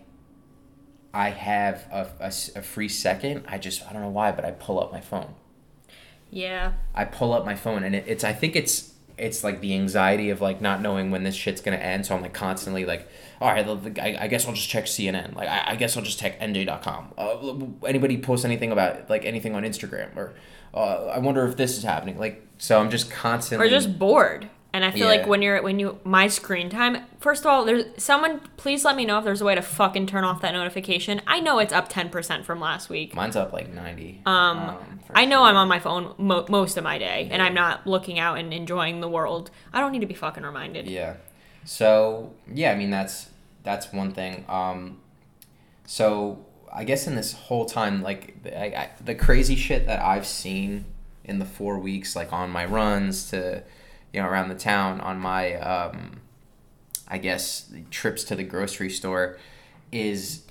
I 1.16 1.30
have 1.30 1.88
a 1.92 2.32
free 2.62 2.90
second, 2.90 3.46
I 3.48 3.58
just 3.58 3.88
I 3.88 3.94
don't 3.94 4.02
know 4.02 4.10
why, 4.10 4.32
but 4.34 4.44
I 4.44 4.52
pull 4.52 4.80
up 4.84 4.92
my 4.92 5.00
phone. 5.02 5.34
Yeah. 6.30 6.74
I 6.94 7.06
pull 7.06 7.34
up 7.34 7.46
my 7.46 7.56
phone 7.56 7.84
and 7.84 7.96
it, 7.96 8.04
it's 8.08 8.24
I 8.24 8.34
think 8.34 8.56
it's 8.56 8.92
it's 9.18 9.46
like 9.46 9.62
the 9.62 9.74
anxiety 9.74 10.30
of 10.30 10.42
like 10.42 10.60
not 10.60 10.82
knowing 10.82 11.10
when 11.10 11.24
this 11.24 11.36
shit's 11.36 11.62
gonna 11.62 11.78
end. 11.78 12.06
So 12.06 12.16
I'm 12.16 12.22
like 12.22 12.34
constantly 12.34 12.84
like, 12.86 13.08
all 13.40 13.48
right, 13.48 13.66
the- 13.66 13.76
the- 13.90 14.04
I, 14.04 14.24
I 14.26 14.28
guess 14.28 14.46
I'll 14.46 14.54
just 14.54 14.68
check 14.70 14.86
CNN. 14.86 15.36
Like 15.36 15.48
I, 15.48 15.72
I 15.72 15.76
guess 15.78 15.96
I'll 15.96 16.04
just 16.04 16.20
check 16.20 16.38
NJ.com. 16.42 17.14
Uh, 17.18 17.88
anybody 17.88 18.18
post 18.18 18.44
anything 18.44 18.74
about 18.74 19.10
like 19.10 19.24
anything 19.24 19.56
on 19.56 19.64
Instagram 19.64 20.16
or 20.18 20.34
uh, 20.74 21.06
I 21.06 21.20
wonder 21.20 21.46
if 21.48 21.56
this 21.56 21.78
is 21.78 21.84
happening. 21.84 22.20
Like 22.20 22.46
so 22.58 22.78
I'm 22.80 22.90
just 22.92 23.10
constantly 23.10 23.68
Or 23.68 23.70
just 23.70 23.98
bored. 23.98 24.50
And 24.76 24.84
I 24.84 24.92
feel 24.92 25.08
like 25.08 25.26
when 25.26 25.42
you're 25.42 25.62
when 25.64 25.80
you 25.80 26.00
my 26.04 26.28
screen 26.28 26.70
time, 26.70 26.98
first 27.22 27.44
of 27.44 27.48
all, 27.48 27.64
there's 27.64 27.86
someone 27.96 28.42
please 28.58 28.84
let 28.84 28.98
me 28.98 29.06
know 29.06 29.18
if 29.18 29.24
there's 29.24 29.40
a 29.40 29.46
way 29.46 29.56
to 29.56 29.62
fucking 29.62 30.06
turn 30.06 30.26
off 30.26 30.42
that 30.42 30.52
notification. 30.52 31.22
I 31.26 31.40
know 31.40 31.60
it's 31.60 31.72
up 31.72 31.88
10% 31.88 32.44
from 32.44 32.60
last 32.60 32.90
week. 32.90 33.16
mine's 33.16 33.38
up 33.38 33.54
like 33.54 33.72
ninety. 33.72 34.22
Um, 34.26 35.00
for 35.08 35.18
I 35.18 35.24
know 35.24 35.38
sure. 35.38 35.46
I'm 35.46 35.56
on 35.56 35.70
my 35.70 35.80
phone 35.80 36.14
mo- 36.18 36.46
most 36.50 36.76
of 36.76 36.84
my 36.84 36.98
day, 36.98 37.30
and 37.32 37.42
I'm 37.42 37.54
not 37.54 37.88
looking 37.88 38.20
out 38.20 38.38
and 38.38 38.54
enjoying 38.54 39.00
the 39.00 39.08
world. 39.08 39.50
I 39.72 39.80
don't 39.80 39.94
need 39.94 40.02
to 40.02 40.08
be 40.08 40.14
fucking 40.14 40.44
reminded. 40.44 40.88
Yeah. 40.88 41.16
So 41.64 42.34
yeah, 42.54 42.74
I 42.74 42.76
mean 42.76 42.90
that's 42.90 43.30
that's 43.64 43.94
one 43.94 44.12
thing. 44.12 44.44
Um, 44.50 45.00
so 45.86 46.46
I 46.74 46.84
guess 46.84 47.08
in 47.08 47.16
this 47.16 47.32
whole 47.32 47.66
time, 47.66 48.04
like 48.04 48.36
I, 48.46 48.66
I, 48.66 48.90
the 49.02 49.16
crazy 49.16 49.56
shit 49.56 49.88
that 49.88 50.02
I've 50.02 50.28
seen 50.28 50.84
in 51.24 51.40
the 51.40 51.46
four 51.46 51.80
weeks, 51.80 52.14
like 52.14 52.34
on 52.34 52.50
my 52.50 52.66
runs 52.66 53.30
to, 53.30 53.64
you 54.16 54.22
know, 54.22 54.30
around 54.30 54.48
the 54.48 54.56
town, 54.56 55.02
on 55.02 55.20
my, 55.20 55.56
um, 55.56 56.22
I 57.06 57.18
guess 57.18 57.70
trips 57.92 58.24
to 58.24 58.36
the 58.36 58.44
grocery 58.44 58.90
store, 58.90 59.38
is 59.92 60.44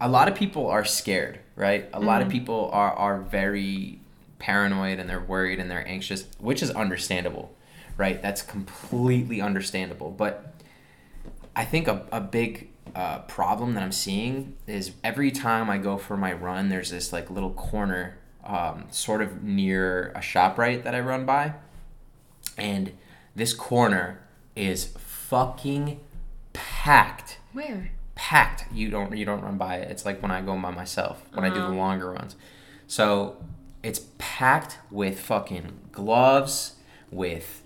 a 0.00 0.08
lot 0.08 0.28
of 0.28 0.36
people 0.36 0.68
are 0.68 0.84
scared, 0.84 1.40
right? 1.56 1.90
A 1.92 1.98
lot 1.98 2.22
of 2.22 2.28
people 2.28 2.70
are 2.72 2.92
are 2.92 3.20
very 3.20 3.98
paranoid 4.38 5.00
and 5.00 5.10
they're 5.10 5.20
worried 5.20 5.58
and 5.58 5.68
they're 5.68 5.86
anxious, 5.86 6.24
which 6.38 6.62
is 6.62 6.70
understandable, 6.70 7.52
right? 7.96 8.22
That's 8.22 8.42
completely 8.42 9.40
understandable. 9.40 10.12
But 10.12 10.54
I 11.56 11.64
think 11.64 11.88
a, 11.88 12.06
a 12.12 12.20
big 12.20 12.70
uh, 12.94 13.18
problem 13.22 13.74
that 13.74 13.82
I'm 13.82 13.90
seeing 13.90 14.56
is 14.68 14.92
every 15.02 15.32
time 15.32 15.68
I 15.68 15.78
go 15.78 15.98
for 15.98 16.16
my 16.16 16.32
run, 16.32 16.68
there's 16.68 16.90
this 16.90 17.12
like 17.12 17.28
little 17.28 17.54
corner, 17.54 18.18
um, 18.44 18.86
sort 18.90 19.20
of 19.20 19.42
near 19.42 20.12
a 20.14 20.22
shop 20.22 20.58
right 20.58 20.82
that 20.84 20.94
I 20.94 21.00
run 21.00 21.26
by, 21.26 21.54
and 22.56 22.92
this 23.34 23.52
corner 23.54 24.20
is 24.56 24.86
fucking 24.98 26.00
packed 26.52 27.38
Where? 27.52 27.90
packed. 28.14 28.64
You 28.72 28.90
don't 28.90 29.16
you 29.16 29.24
don't 29.24 29.42
run 29.42 29.56
by 29.56 29.76
it. 29.76 29.90
It's 29.90 30.04
like 30.04 30.20
when 30.22 30.30
I 30.30 30.40
go 30.42 30.56
by 30.58 30.70
myself 30.70 31.22
when 31.32 31.44
I 31.44 31.48
do 31.48 31.54
the 31.56 31.62
Uh-huh. 31.66 31.74
longer 31.74 32.10
runs. 32.10 32.36
So 32.86 33.36
it's 33.82 34.00
packed 34.18 34.78
with 34.90 35.18
fucking 35.20 35.72
gloves, 35.92 36.74
with 37.10 37.62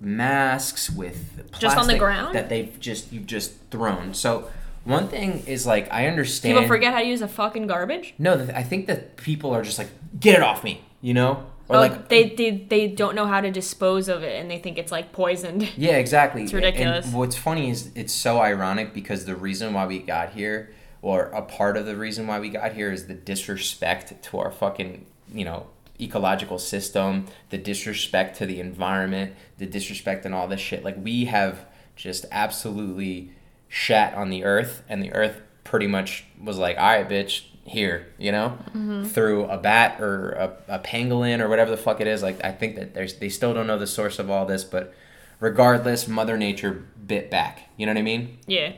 masks, 0.00 0.90
with 0.90 1.50
Just 1.58 1.76
on 1.78 1.86
the 1.86 1.96
ground? 1.98 2.34
that 2.34 2.48
they've 2.48 2.78
just 2.80 3.12
you've 3.12 3.26
just 3.26 3.52
thrown. 3.70 4.12
So 4.14 4.50
one 4.84 5.08
thing 5.08 5.42
is 5.46 5.66
like 5.66 5.90
I 5.92 6.06
understand 6.08 6.54
People 6.56 6.68
forget 6.68 6.92
how 6.92 6.98
to 7.00 7.06
use 7.06 7.22
a 7.22 7.28
fucking 7.28 7.66
garbage. 7.66 8.14
no, 8.18 8.34
I 8.54 8.62
think 8.62 8.86
that 8.88 9.16
people 9.16 9.54
are 9.54 9.62
just 9.62 9.78
like, 9.78 9.88
get 10.20 10.34
it 10.34 10.42
off 10.42 10.62
me, 10.64 10.82
you 11.00 11.14
know? 11.14 11.46
Or 11.68 11.76
oh, 11.76 11.80
like 11.80 12.08
they, 12.08 12.28
they 12.30 12.50
they 12.50 12.88
don't 12.88 13.14
know 13.14 13.26
how 13.26 13.40
to 13.40 13.50
dispose 13.50 14.08
of 14.08 14.22
it 14.22 14.38
and 14.38 14.50
they 14.50 14.58
think 14.58 14.76
it's 14.76 14.92
like 14.92 15.12
poisoned. 15.12 15.62
Yeah, 15.76 15.96
exactly. 15.96 16.42
It's 16.42 16.52
ridiculous. 16.52 17.06
And 17.06 17.14
what's 17.14 17.36
funny 17.36 17.70
is 17.70 17.90
it's 17.94 18.12
so 18.12 18.40
ironic 18.40 18.92
because 18.92 19.24
the 19.24 19.34
reason 19.34 19.72
why 19.72 19.86
we 19.86 19.98
got 19.98 20.30
here, 20.30 20.72
or 21.00 21.24
a 21.26 21.42
part 21.42 21.76
of 21.76 21.86
the 21.86 21.96
reason 21.96 22.26
why 22.26 22.38
we 22.38 22.50
got 22.50 22.72
here, 22.72 22.92
is 22.92 23.06
the 23.06 23.14
disrespect 23.14 24.22
to 24.24 24.38
our 24.38 24.50
fucking, 24.50 25.06
you 25.32 25.44
know, 25.44 25.66
ecological 26.00 26.58
system, 26.58 27.26
the 27.50 27.58
disrespect 27.58 28.36
to 28.38 28.46
the 28.46 28.60
environment, 28.60 29.34
the 29.58 29.66
disrespect 29.66 30.26
and 30.26 30.34
all 30.34 30.46
this 30.46 30.60
shit. 30.60 30.84
Like 30.84 31.02
we 31.02 31.24
have 31.26 31.64
just 31.96 32.26
absolutely 32.30 33.32
shat 33.68 34.14
on 34.14 34.28
the 34.28 34.44
earth, 34.44 34.82
and 34.88 35.02
the 35.02 35.12
earth 35.12 35.40
pretty 35.64 35.86
much 35.86 36.24
was 36.42 36.58
like, 36.58 36.76
all 36.76 36.84
right, 36.84 37.08
bitch, 37.08 37.44
here, 37.64 38.06
you 38.18 38.30
know, 38.30 38.58
through 39.06 39.46
a 39.46 39.56
bat 39.56 40.00
or 40.00 40.30
a, 40.32 40.74
a 40.76 40.78
pangolin 40.78 41.40
or 41.40 41.48
whatever 41.48 41.70
the 41.70 41.76
fuck 41.76 42.00
it 42.00 42.06
is. 42.06 42.22
Like, 42.22 42.44
I 42.44 42.52
think 42.52 42.76
that 42.76 42.94
there's, 42.94 43.14
they 43.14 43.28
still 43.28 43.54
don't 43.54 43.66
know 43.66 43.78
the 43.78 43.86
source 43.86 44.18
of 44.18 44.30
all 44.30 44.44
this, 44.44 44.64
but 44.64 44.94
regardless, 45.40 46.06
Mother 46.06 46.36
Nature 46.36 46.84
bit 47.06 47.30
back. 47.30 47.70
You 47.76 47.86
know 47.86 47.92
what 47.92 47.98
I 47.98 48.02
mean? 48.02 48.38
Yeah. 48.46 48.72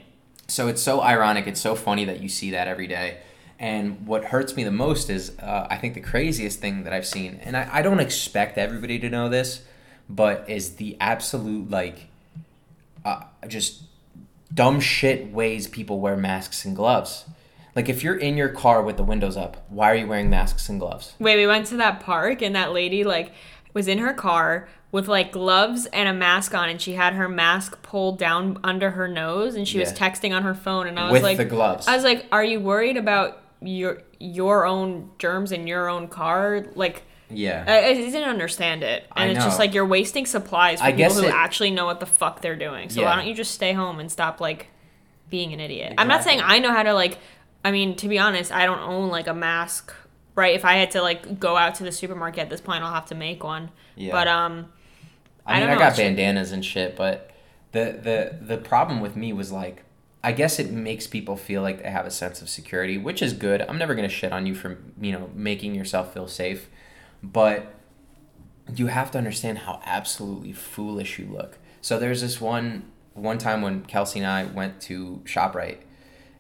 So 0.49 0.68
it's 0.68 0.81
so 0.81 1.01
ironic. 1.01 1.46
It's 1.49 1.61
so 1.61 1.75
funny 1.75 2.05
that 2.05 2.20
you 2.20 2.29
see 2.29 2.53
that 2.53 2.68
every 2.68 2.87
day. 2.87 3.18
And 3.59 4.07
what 4.07 4.27
hurts 4.27 4.55
me 4.55 4.64
the 4.64 4.70
most 4.70 5.11
is, 5.11 5.37
uh, 5.38 5.66
I 5.68 5.79
think 5.79 5.94
the 5.94 6.01
craziest 6.01 6.61
thing 6.61 6.85
that 6.85 6.92
I've 6.92 7.07
seen, 7.07 7.40
and 7.42 7.57
I, 7.57 7.68
I 7.72 7.83
don't 7.83 8.01
expect 8.01 8.59
everybody 8.59 8.99
to 9.01 9.09
know 9.09 9.29
this, 9.29 9.62
but 10.09 10.49
is 10.49 10.77
the 10.77 10.96
absolute, 11.01 11.70
like, 11.70 12.07
uh, 13.05 13.22
just 13.49 13.83
dumb 14.55 14.79
shit 14.79 15.33
ways 15.33 15.66
people 15.66 15.99
wear 16.01 16.16
masks 16.16 16.64
and 16.64 16.77
gloves. 16.77 17.25
Like, 17.76 17.88
if 17.90 18.02
you're 18.02 18.16
in 18.16 18.36
your 18.38 18.48
car 18.48 18.82
with 18.82 18.96
the 18.96 19.04
windows 19.04 19.36
up, 19.36 19.64
why 19.68 19.92
are 19.92 19.94
you 19.94 20.06
wearing 20.06 20.30
masks 20.30 20.68
and 20.70 20.80
gloves? 20.80 21.12
Wait, 21.18 21.36
we 21.36 21.46
went 21.46 21.66
to 21.66 21.76
that 21.76 22.00
park 22.00 22.40
and 22.42 22.56
that 22.56 22.72
lady 22.72 23.04
like 23.04 23.32
was 23.74 23.86
in 23.86 23.98
her 23.98 24.14
car 24.14 24.66
with 24.92 25.08
like 25.08 25.30
gloves 25.30 25.84
and 25.92 26.08
a 26.08 26.12
mask 26.14 26.54
on 26.54 26.70
and 26.70 26.80
she 26.80 26.94
had 26.94 27.12
her 27.12 27.28
mask 27.28 27.82
pulled 27.82 28.18
down 28.18 28.58
under 28.64 28.92
her 28.92 29.06
nose 29.06 29.54
and 29.54 29.68
she 29.68 29.78
was 29.78 29.92
texting 29.92 30.34
on 30.34 30.42
her 30.42 30.54
phone 30.54 30.86
and 30.86 30.98
I 30.98 31.04
was 31.04 31.12
With 31.12 31.22
like 31.22 31.36
the 31.36 31.44
gloves. 31.44 31.86
I 31.86 31.94
was 31.94 32.02
like, 32.04 32.24
"Are 32.32 32.42
you 32.42 32.60
worried 32.60 32.96
about 32.96 33.42
your 33.60 33.98
your 34.18 34.64
own 34.64 35.10
germs 35.18 35.52
in 35.52 35.66
your 35.66 35.90
own 35.90 36.08
car?" 36.08 36.64
Like 36.74 37.02
Yeah. 37.28 37.62
I, 37.68 37.90
I 37.90 37.92
didn't 37.94 38.26
understand 38.30 38.82
it, 38.82 39.04
and 39.14 39.32
it's 39.32 39.44
just 39.44 39.58
like 39.58 39.74
you're 39.74 39.84
wasting 39.84 40.24
supplies 40.24 40.78
for 40.78 40.86
I 40.86 40.92
people 40.92 41.12
who 41.12 41.24
it- 41.26 41.34
actually 41.34 41.72
know 41.72 41.84
what 41.84 42.00
the 42.00 42.06
fuck 42.06 42.40
they're 42.40 42.56
doing. 42.56 42.88
So 42.88 43.02
Yeah. 43.02 43.10
why 43.10 43.16
don't 43.16 43.26
you 43.26 43.34
just 43.34 43.50
stay 43.50 43.74
home 43.74 44.00
and 44.00 44.10
stop 44.10 44.40
like 44.40 44.68
being 45.28 45.52
an 45.52 45.60
idiot? 45.60 45.92
I'm 45.98 46.08
not 46.08 46.24
saying 46.24 46.40
I 46.42 46.58
know 46.58 46.72
how 46.72 46.84
to 46.84 46.94
like. 46.94 47.18
I 47.66 47.72
mean, 47.72 47.96
to 47.96 48.07
be 48.07 48.16
honest, 48.16 48.52
I 48.52 48.64
don't 48.64 48.79
own 48.79 49.09
like 49.09 49.26
a 49.26 49.35
mask. 49.35 49.92
Right? 50.37 50.55
If 50.55 50.64
I 50.64 50.74
had 50.74 50.92
to 50.92 51.02
like 51.02 51.40
go 51.40 51.57
out 51.57 51.74
to 51.76 51.83
the 51.83 51.90
supermarket 51.90 52.42
at 52.42 52.50
this 52.50 52.61
point, 52.61 52.85
I'll 52.85 52.94
have 52.94 53.07
to 53.07 53.16
make 53.16 53.42
one. 53.42 53.70
Yeah. 53.96 54.12
But 54.12 54.29
um, 54.29 54.66
I 55.44 55.57
I 55.57 55.61
mean, 55.61 55.70
I, 55.70 55.79
got 55.79 55.96
bandanas 55.96 56.52
and 56.52 56.64
shit, 56.64 56.94
but 56.94 57.33
the 57.72 57.98
the 58.00 58.38
the 58.40 58.57
problem 58.59 59.00
with 59.00 59.16
me 59.16 59.33
was 59.33 59.50
like, 59.50 59.83
I 60.22 60.31
guess 60.31 60.61
it 60.61 60.70
makes 60.70 61.09
people 61.09 61.37
feel 61.37 61.61
like 61.61 61.83
they 61.83 61.90
have 61.90 62.07
a 62.07 62.11
sense 62.12 62.40
of 62.40 62.48
security, 62.48 62.98
which 62.98 63.20
is 63.20 63.33
good. 63.33 63.62
I'm 63.62 63.79
never 63.79 63.96
gonna 63.96 64.09
shit 64.09 64.31
on 64.31 64.46
you 64.46 64.55
for 64.55 64.79
you 65.00 65.11
know 65.11 65.29
making 65.35 65.74
yourself 65.74 66.14
feel 66.14 66.29
safe, 66.29 66.68
but 67.20 67.74
you 68.72 68.87
have 68.87 69.11
to 69.11 69.18
understand 69.18 69.59
how 69.59 69.81
absolutely 69.85 70.52
foolish 70.52 71.18
you 71.18 71.26
look. 71.26 71.59
So 71.81 71.98
there's 71.98 72.20
this 72.20 72.40
one 72.40 72.92
one 73.14 73.38
time 73.38 73.61
when 73.62 73.87
Kelsey 73.87 74.20
and 74.20 74.29
I 74.29 74.44
went 74.44 74.81
to 74.83 75.22
Shoprite, 75.24 75.79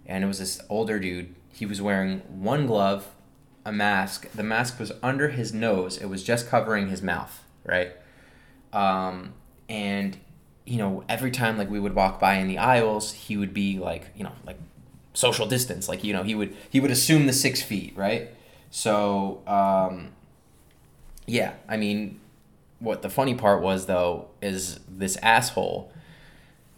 and 0.06 0.24
it 0.24 0.26
was 0.26 0.38
this 0.38 0.60
older 0.68 0.98
dude. 0.98 1.34
He 1.52 1.66
was 1.66 1.80
wearing 1.80 2.20
one 2.28 2.66
glove, 2.66 3.12
a 3.64 3.72
mask. 3.72 4.30
The 4.32 4.42
mask 4.42 4.78
was 4.78 4.92
under 5.02 5.28
his 5.30 5.52
nose. 5.52 5.96
It 5.98 6.06
was 6.06 6.22
just 6.22 6.48
covering 6.48 6.88
his 6.88 7.02
mouth, 7.02 7.44
right? 7.64 7.92
um, 8.72 9.32
and 9.68 10.16
you 10.64 10.78
know 10.78 11.02
every 11.08 11.30
time 11.30 11.56
like 11.56 11.70
we 11.70 11.80
would 11.80 11.94
walk 11.94 12.20
by 12.20 12.34
in 12.34 12.48
the 12.48 12.58
aisles 12.58 13.12
he 13.12 13.36
would 13.36 13.54
be 13.54 13.78
like 13.78 14.08
you 14.16 14.22
know 14.24 14.32
like 14.44 14.58
social 15.14 15.46
distance 15.46 15.88
like 15.88 16.04
you 16.04 16.12
know 16.12 16.22
he 16.22 16.34
would 16.34 16.54
he 16.68 16.78
would 16.78 16.90
assume 16.90 17.26
the 17.26 17.32
six 17.32 17.62
feet 17.62 17.92
right 17.96 18.30
so 18.70 19.42
um, 19.46 20.08
yeah 21.26 21.54
i 21.68 21.76
mean 21.76 22.20
what 22.80 23.02
the 23.02 23.08
funny 23.08 23.34
part 23.34 23.62
was 23.62 23.86
though 23.86 24.28
is 24.42 24.80
this 24.88 25.16
asshole 25.18 25.90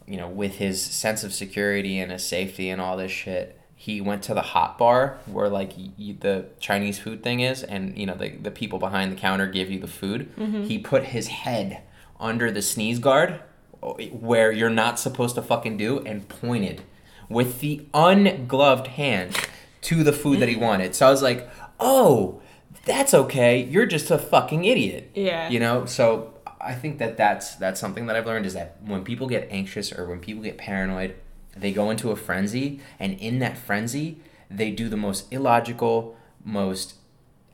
you 0.08 0.16
know 0.16 0.28
with 0.28 0.56
his 0.56 0.82
sense 0.82 1.22
of 1.22 1.32
security 1.32 1.98
and 1.98 2.10
his 2.10 2.24
safety 2.24 2.70
and 2.70 2.80
all 2.80 2.96
this 2.96 3.12
shit 3.12 3.58
he 3.80 4.00
went 4.00 4.24
to 4.24 4.34
the 4.34 4.42
hot 4.42 4.76
bar 4.76 5.18
where 5.26 5.48
like 5.48 5.72
the 5.96 6.46
chinese 6.58 6.98
food 6.98 7.22
thing 7.22 7.38
is 7.38 7.62
and 7.62 7.96
you 7.96 8.04
know 8.04 8.14
the, 8.16 8.30
the 8.30 8.50
people 8.50 8.80
behind 8.80 9.12
the 9.12 9.16
counter 9.16 9.46
give 9.46 9.70
you 9.70 9.78
the 9.78 9.86
food. 9.86 10.34
Mm-hmm. 10.36 10.64
He 10.64 10.78
put 10.78 11.04
his 11.04 11.28
head 11.28 11.82
under 12.18 12.50
the 12.50 12.60
sneeze 12.60 12.98
guard 12.98 13.40
where 13.80 14.50
you're 14.50 14.68
not 14.68 14.98
supposed 14.98 15.36
to 15.36 15.42
fucking 15.42 15.76
do 15.76 16.00
and 16.00 16.28
pointed 16.28 16.82
with 17.28 17.60
the 17.60 17.86
ungloved 17.94 18.88
hand 18.88 19.46
to 19.82 20.02
the 20.02 20.12
food 20.12 20.40
that 20.40 20.48
he 20.48 20.56
mm. 20.56 20.60
wanted. 20.60 20.96
So 20.96 21.06
i 21.06 21.10
was 21.10 21.22
like 21.22 21.48
oh 21.78 22.42
that's 22.84 23.14
okay. 23.14 23.62
You're 23.62 23.86
just 23.86 24.10
a 24.10 24.18
fucking 24.18 24.64
idiot. 24.64 25.12
Yeah. 25.14 25.48
you 25.50 25.60
know 25.60 25.84
so 25.86 26.34
i 26.60 26.74
think 26.74 26.98
that 26.98 27.16
that's 27.16 27.54
that's 27.56 27.80
something 27.80 28.06
that 28.06 28.16
i've 28.16 28.26
learned 28.26 28.46
is 28.46 28.54
that 28.54 28.76
when 28.84 29.04
people 29.04 29.26
get 29.26 29.46
anxious 29.50 29.92
or 29.92 30.06
when 30.06 30.20
people 30.20 30.42
get 30.42 30.56
paranoid 30.58 31.14
they 31.56 31.72
go 31.72 31.90
into 31.90 32.10
a 32.10 32.16
frenzy 32.16 32.80
and 32.98 33.18
in 33.18 33.38
that 33.38 33.56
frenzy 33.56 34.18
they 34.50 34.70
do 34.70 34.88
the 34.88 34.96
most 34.96 35.30
illogical 35.32 36.16
most 36.44 36.94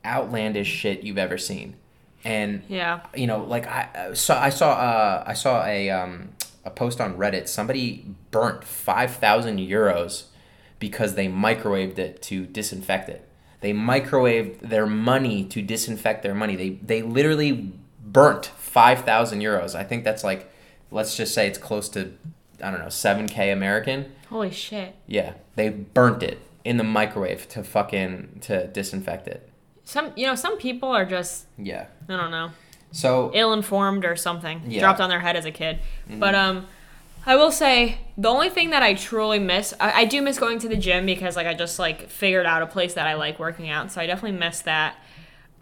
outlandish 0.05 0.69
shit 0.69 1.03
you've 1.03 1.19
ever 1.19 1.39
seen. 1.39 1.77
And 2.25 2.63
yeah. 2.69 3.01
you 3.15 3.27
know 3.27 3.45
like 3.45 3.67
i 3.67 3.89
uh, 3.95 4.15
saw 4.15 4.41
i 4.41 4.49
saw 4.49 4.73
uh, 4.73 5.25
i 5.27 5.35
saw 5.35 5.65
a 5.67 5.91
um, 5.91 6.31
a 6.65 6.71
post 6.71 7.01
on 7.01 7.19
reddit. 7.19 7.49
Somebody 7.49 8.15
burnt 8.31 8.65
5000 8.65 9.59
euros 9.59 10.25
because 10.79 11.15
they 11.15 11.29
microwaved 11.29 11.99
it 11.99 12.23
to 12.23 12.47
disinfect 12.47 13.11
it. 13.11 13.29
They 13.61 13.73
microwaved 13.73 14.61
their 14.61 14.87
money 14.87 15.45
to 15.45 15.61
disinfect 15.61 16.23
their 16.23 16.35
money. 16.35 16.57
They 16.57 16.71
they 16.71 17.03
literally 17.03 17.73
burnt 18.15 18.47
5000 18.47 19.41
euros. 19.41 19.75
I 19.75 19.85
think 19.85 20.05
that's 20.05 20.25
like 20.25 20.51
let's 20.91 21.15
just 21.17 21.35
say 21.35 21.47
it's 21.47 21.59
close 21.59 21.89
to 21.91 22.15
i 22.63 22.71
don't 22.71 22.81
know 22.81 22.87
7k 22.87 23.53
american. 23.53 24.13
Holy 24.31 24.51
shit. 24.51 24.95
yeah 25.07 25.35
they 25.57 25.69
burnt 25.69 26.23
it 26.23 26.41
in 26.65 26.79
the 26.79 26.85
microwave 26.85 27.47
to 27.51 27.63
fucking 27.63 28.39
to 28.43 28.67
disinfect 28.69 29.29
it. 29.29 29.51
Some 29.85 30.13
you 30.17 30.27
know 30.27 30.35
some 30.35 30.57
people 30.57 30.89
are 30.89 31.05
just 31.05 31.45
yeah. 31.59 31.89
I 32.09 32.17
don't 32.17 32.31
know 32.31 32.51
so 32.93 33.31
ill-informed 33.35 34.05
or 34.05 34.15
something. 34.15 34.63
Yeah. 34.69 34.81
dropped 34.81 35.01
on 35.01 35.11
their 35.11 35.19
head 35.21 35.35
as 35.37 35.45
a 35.45 35.51
kid. 35.51 35.81
But 36.09 36.35
um 36.35 36.67
i 37.27 37.37
will 37.37 37.51
say 37.51 37.99
the 38.19 38.29
only 38.29 38.51
thing 38.51 38.69
that 38.71 38.83
i 38.83 38.93
truly 38.93 39.39
miss 39.39 39.73
I, 39.81 40.03
I 40.03 40.05
do 40.05 40.21
miss 40.21 40.39
going 40.39 40.59
to 40.59 40.69
the 40.69 40.77
gym 40.77 41.07
because 41.07 41.37
like 41.37 41.47
i 41.47 41.55
just 41.55 41.79
like 41.79 42.11
figured 42.11 42.45
out 42.45 42.61
a 42.61 42.67
place 42.67 42.93
that 42.95 43.07
i 43.07 43.15
like 43.15 43.39
working 43.39 43.69
out. 43.69 43.91
So 43.93 44.01
i 44.01 44.07
definitely 44.07 44.39
miss 44.39 44.61
that 44.63 44.97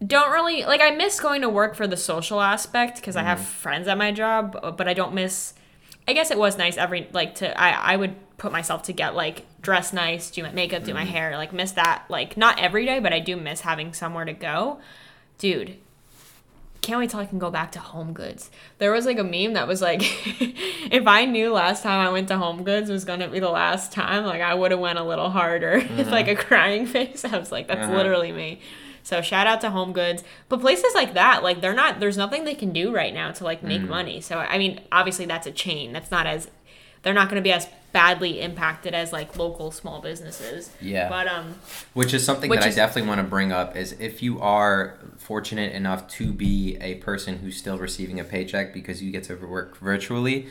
don't 0.07 0.33
really 0.33 0.65
like 0.65 0.81
i 0.81 0.91
miss 0.91 1.21
going 1.21 1.43
to 1.43 1.49
work 1.49 1.75
for 1.75 1.87
the 1.87 1.97
social 1.97 2.41
aspect 2.41 2.97
because 2.97 3.17
i 3.17 3.23
have 3.23 3.39
mm-hmm. 3.39 3.47
friends 3.47 3.89
at 3.89 3.97
my 3.99 4.13
job 4.13 4.59
uh, 4.63 4.71
but 4.71 4.89
i 4.89 4.95
don't 4.95 5.15
miss 5.15 5.55
i 6.09 6.13
guess 6.13 6.31
it 6.31 6.39
was 6.39 6.59
nice 6.59 6.77
every 6.77 7.09
like 7.13 7.35
to 7.35 7.61
i 7.61 7.93
i 7.93 7.97
would 7.97 8.15
put 8.37 8.51
myself 8.51 8.83
to 8.83 8.93
get 8.93 9.15
like 9.15 9.45
dress 9.61 9.93
nice 9.93 10.31
do 10.31 10.43
my 10.43 10.51
makeup 10.51 10.85
do 10.85 10.93
my 10.93 11.03
mm-hmm. 11.03 11.13
hair 11.13 11.37
like 11.37 11.53
miss 11.53 11.73
that 11.73 12.05
like 12.09 12.37
not 12.37 12.59
every 12.59 12.85
day 12.85 12.99
but 12.99 13.13
i 13.13 13.21
do 13.21 13.37
miss 13.37 13.61
having 13.61 13.93
somewhere 13.93 14.25
to 14.25 14.33
go 14.33 14.79
dude 15.39 15.77
can't 16.83 16.99
wait 16.99 17.11
till 17.11 17.21
I 17.21 17.27
can 17.27 17.39
go 17.39 17.49
back 17.51 17.71
to 17.73 17.79
Home 17.79 18.13
Goods. 18.13 18.51
There 18.79 18.91
was 18.91 19.07
like 19.07 19.19
a 19.19 19.25
meme 19.25 19.53
that 19.53 19.69
was 19.69 19.81
like, 19.81 20.01
if 20.91 21.07
I 21.07 21.25
knew 21.25 21.53
last 21.53 21.85
time 21.85 22.05
I 22.05 22.11
went 22.11 22.27
to 22.29 22.37
Home 22.37 22.65
Goods 22.65 22.91
was 22.91 23.05
gonna 23.05 23.29
be 23.29 23.39
the 23.39 23.49
last 23.49 23.93
time, 23.93 24.25
like 24.25 24.43
I 24.43 24.53
would 24.53 24.73
have 24.73 24.81
went 24.81 24.99
a 24.99 25.05
little 25.05 25.31
harder. 25.31 25.77
With 25.97 26.01
uh-huh. 26.01 26.11
like 26.11 26.27
a 26.27 26.35
crying 26.35 26.87
face, 26.89 27.25
I 27.25 27.39
was 27.39 27.53
like, 27.53 27.69
that's 27.69 27.87
Uh-huh. 27.87 27.97
literally 27.97 28.33
me. 28.33 28.61
So 29.03 29.21
shout 29.21 29.47
out 29.47 29.61
to 29.63 29.71
Home 29.71 29.93
Goods, 29.93 30.23
but 30.49 30.61
places 30.61 30.95
like 30.95 31.15
that, 31.15 31.43
like 31.43 31.61
they're 31.61 31.75
not. 31.75 32.01
There's 32.01 32.17
nothing 32.17 32.45
they 32.45 32.55
can 32.55 32.73
do 32.73 32.95
right 32.95 33.13
now 33.13 33.33
to 33.33 33.45
like 33.45 33.63
make 33.63 33.83
money. 33.83 34.21
So 34.21 34.39
I 34.39 34.59
mean, 34.59 34.81
obviously 34.93 35.27
that's 35.27 35.47
a 35.47 35.53
chain. 35.53 35.93
That's 35.93 36.11
not 36.11 36.27
as. 36.27 36.49
They're 37.03 37.15
not 37.15 37.29
going 37.29 37.43
to 37.43 37.43
be 37.43 37.53
as 37.53 37.67
badly 37.93 38.41
impacted 38.41 38.95
as 38.95 39.13
like 39.13 39.37
local 39.37 39.73
small 39.73 40.01
businesses. 40.01 40.71
Yeah. 40.81 41.09
But 41.09 41.27
um, 41.27 41.57
Which 41.95 42.15
is 42.15 42.25
something 42.25 42.49
Which 42.49 42.61
that 42.61 42.69
is- 42.69 42.79
I 42.79 42.87
definitely 42.87 43.09
want 43.09 43.19
to 43.21 43.27
bring 43.27 43.51
up 43.51 43.77
is 43.77 43.93
if 43.99 44.23
you 44.23 44.41
are 44.41 44.99
fortunate 45.19 45.73
enough 45.73 46.07
to 46.11 46.33
be 46.33 46.77
a 46.81 46.95
person 46.97 47.39
who's 47.39 47.57
still 47.57 47.77
receiving 47.77 48.21
a 48.21 48.25
paycheck 48.25 48.73
because 48.73 49.03
you 49.03 49.11
get 49.11 49.25
to 49.25 49.35
work 49.35 49.79
virtually, 49.79 50.47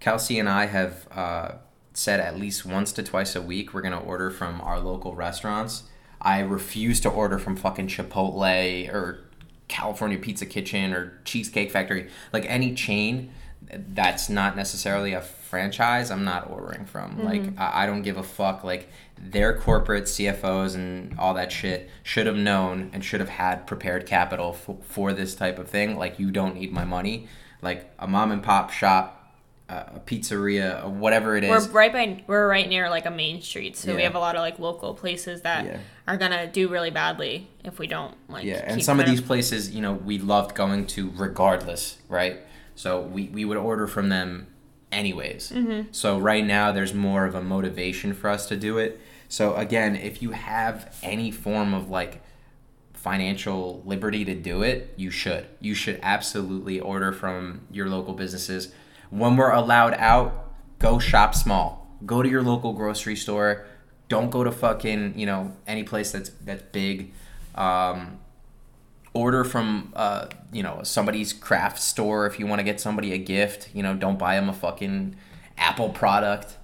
Kelsey 0.00 0.38
and 0.38 0.50
I 0.50 0.66
have 0.66 1.08
uh, 1.10 1.52
said 1.94 2.20
at 2.20 2.38
least 2.38 2.66
once 2.66 2.92
to 2.92 3.02
twice 3.02 3.34
a 3.34 3.40
week 3.42 3.72
we're 3.72 3.80
gonna 3.82 3.98
order 3.98 4.30
from 4.30 4.60
our 4.60 4.78
local 4.78 5.14
restaurants. 5.14 5.84
I 6.20 6.40
refuse 6.40 7.00
to 7.00 7.10
order 7.10 7.38
from 7.38 7.56
fucking 7.56 7.88
Chipotle 7.88 8.92
or 8.92 9.24
California 9.68 10.18
Pizza 10.18 10.46
Kitchen 10.46 10.92
or 10.92 11.20
Cheesecake 11.24 11.70
Factory, 11.70 12.08
like 12.32 12.44
any 12.48 12.74
chain 12.74 13.30
that's 13.70 14.28
not 14.28 14.56
necessarily 14.56 15.12
a 15.12 15.20
franchise 15.20 16.10
I'm 16.10 16.24
not 16.24 16.50
ordering 16.50 16.84
from. 16.84 17.16
Mm-hmm. 17.16 17.24
Like 17.24 17.58
I, 17.58 17.82
I 17.82 17.86
don't 17.86 18.02
give 18.02 18.16
a 18.16 18.22
fuck. 18.22 18.64
Like 18.64 18.88
their 19.18 19.58
corporate 19.58 20.04
CFOs 20.04 20.74
and 20.74 21.18
all 21.18 21.34
that 21.34 21.50
shit 21.50 21.90
should 22.02 22.26
have 22.26 22.36
known 22.36 22.90
and 22.92 23.04
should 23.04 23.20
have 23.20 23.28
had 23.28 23.66
prepared 23.66 24.06
capital 24.06 24.52
for, 24.52 24.76
for 24.82 25.12
this 25.12 25.34
type 25.34 25.58
of 25.58 25.68
thing. 25.68 25.98
Like 25.98 26.18
you 26.18 26.30
don't 26.30 26.54
need 26.54 26.72
my 26.72 26.84
money. 26.84 27.28
Like 27.62 27.90
a 27.98 28.06
mom 28.06 28.30
and 28.30 28.42
pop 28.42 28.70
shop, 28.70 29.25
a 29.68 30.00
pizzeria, 30.06 30.84
or 30.84 30.90
whatever 30.90 31.36
it 31.36 31.44
is. 31.44 31.50
We're 31.50 31.72
right 31.72 31.92
by 31.92 32.24
we're 32.26 32.48
right 32.48 32.68
near 32.68 32.88
like 32.88 33.06
a 33.06 33.10
main 33.10 33.42
street, 33.42 33.76
so 33.76 33.94
we 33.96 34.02
have 34.02 34.14
a 34.14 34.18
lot 34.20 34.36
of 34.36 34.40
like 34.40 34.58
local 34.58 34.94
places 34.94 35.42
that 35.42 35.64
Yeah. 35.64 35.78
are 36.06 36.16
gonna 36.16 36.46
do 36.46 36.68
really 36.68 36.90
badly 36.90 37.48
if 37.64 37.78
we 37.78 37.86
don't 37.86 38.14
like. 38.28 38.44
Yeah, 38.44 38.62
and 38.64 38.82
some 38.82 39.00
of 39.00 39.06
these 39.06 39.20
places, 39.20 39.74
you 39.74 39.82
know, 39.82 39.92
we 39.92 40.18
loved 40.18 40.54
going 40.54 40.86
to 40.88 41.10
regardless, 41.16 41.98
right? 42.08 42.38
So 42.76 43.00
we, 43.00 43.28
we 43.28 43.44
would 43.44 43.56
order 43.56 43.86
from 43.86 44.08
them 44.10 44.48
anyways. 44.92 45.50
Mm-hmm. 45.50 45.88
So 45.92 46.18
right 46.18 46.44
now, 46.44 46.72
there's 46.72 46.94
more 46.94 47.24
of 47.24 47.34
a 47.34 47.42
motivation 47.42 48.12
for 48.12 48.28
us 48.28 48.46
to 48.46 48.56
do 48.56 48.78
it. 48.78 49.00
So 49.28 49.54
again, 49.56 49.96
if 49.96 50.22
you 50.22 50.30
have 50.30 50.94
any 51.02 51.30
form 51.30 51.74
of 51.74 51.90
like 51.90 52.22
financial 52.92 53.82
liberty 53.84 54.24
to 54.24 54.34
do 54.34 54.62
it, 54.62 54.92
you 54.96 55.10
should. 55.10 55.46
You 55.60 55.74
should 55.74 55.98
absolutely 56.02 56.78
order 56.78 57.12
from 57.12 57.62
your 57.70 57.88
local 57.88 58.14
businesses. 58.14 58.72
When 59.10 59.36
we're 59.36 59.52
allowed 59.52 59.94
out, 59.94 60.52
go 60.78 60.98
shop 60.98 61.34
small. 61.34 61.96
Go 62.04 62.22
to 62.22 62.28
your 62.28 62.42
local 62.42 62.72
grocery 62.72 63.16
store. 63.16 63.66
Don't 64.08 64.30
go 64.30 64.44
to 64.44 64.52
fucking, 64.52 65.18
you 65.18 65.26
know, 65.26 65.56
any 65.66 65.84
place 65.84 66.12
that's 66.12 66.30
that's 66.30 66.62
big. 66.72 67.12
Um, 67.54 68.18
order 69.14 69.44
from 69.44 69.92
uh, 69.96 70.26
you 70.52 70.62
know 70.62 70.80
somebody's 70.82 71.32
craft 71.32 71.80
store 71.80 72.26
if 72.26 72.38
you 72.38 72.46
want 72.46 72.58
to 72.58 72.62
get 72.62 72.78
somebody 72.78 73.14
a 73.14 73.18
gift 73.18 73.70
you 73.72 73.82
know 73.82 73.94
don't 73.94 74.18
buy 74.18 74.34
them 74.34 74.50
a 74.50 74.52
fucking 74.52 75.16
apple 75.56 75.88
product 75.88 76.58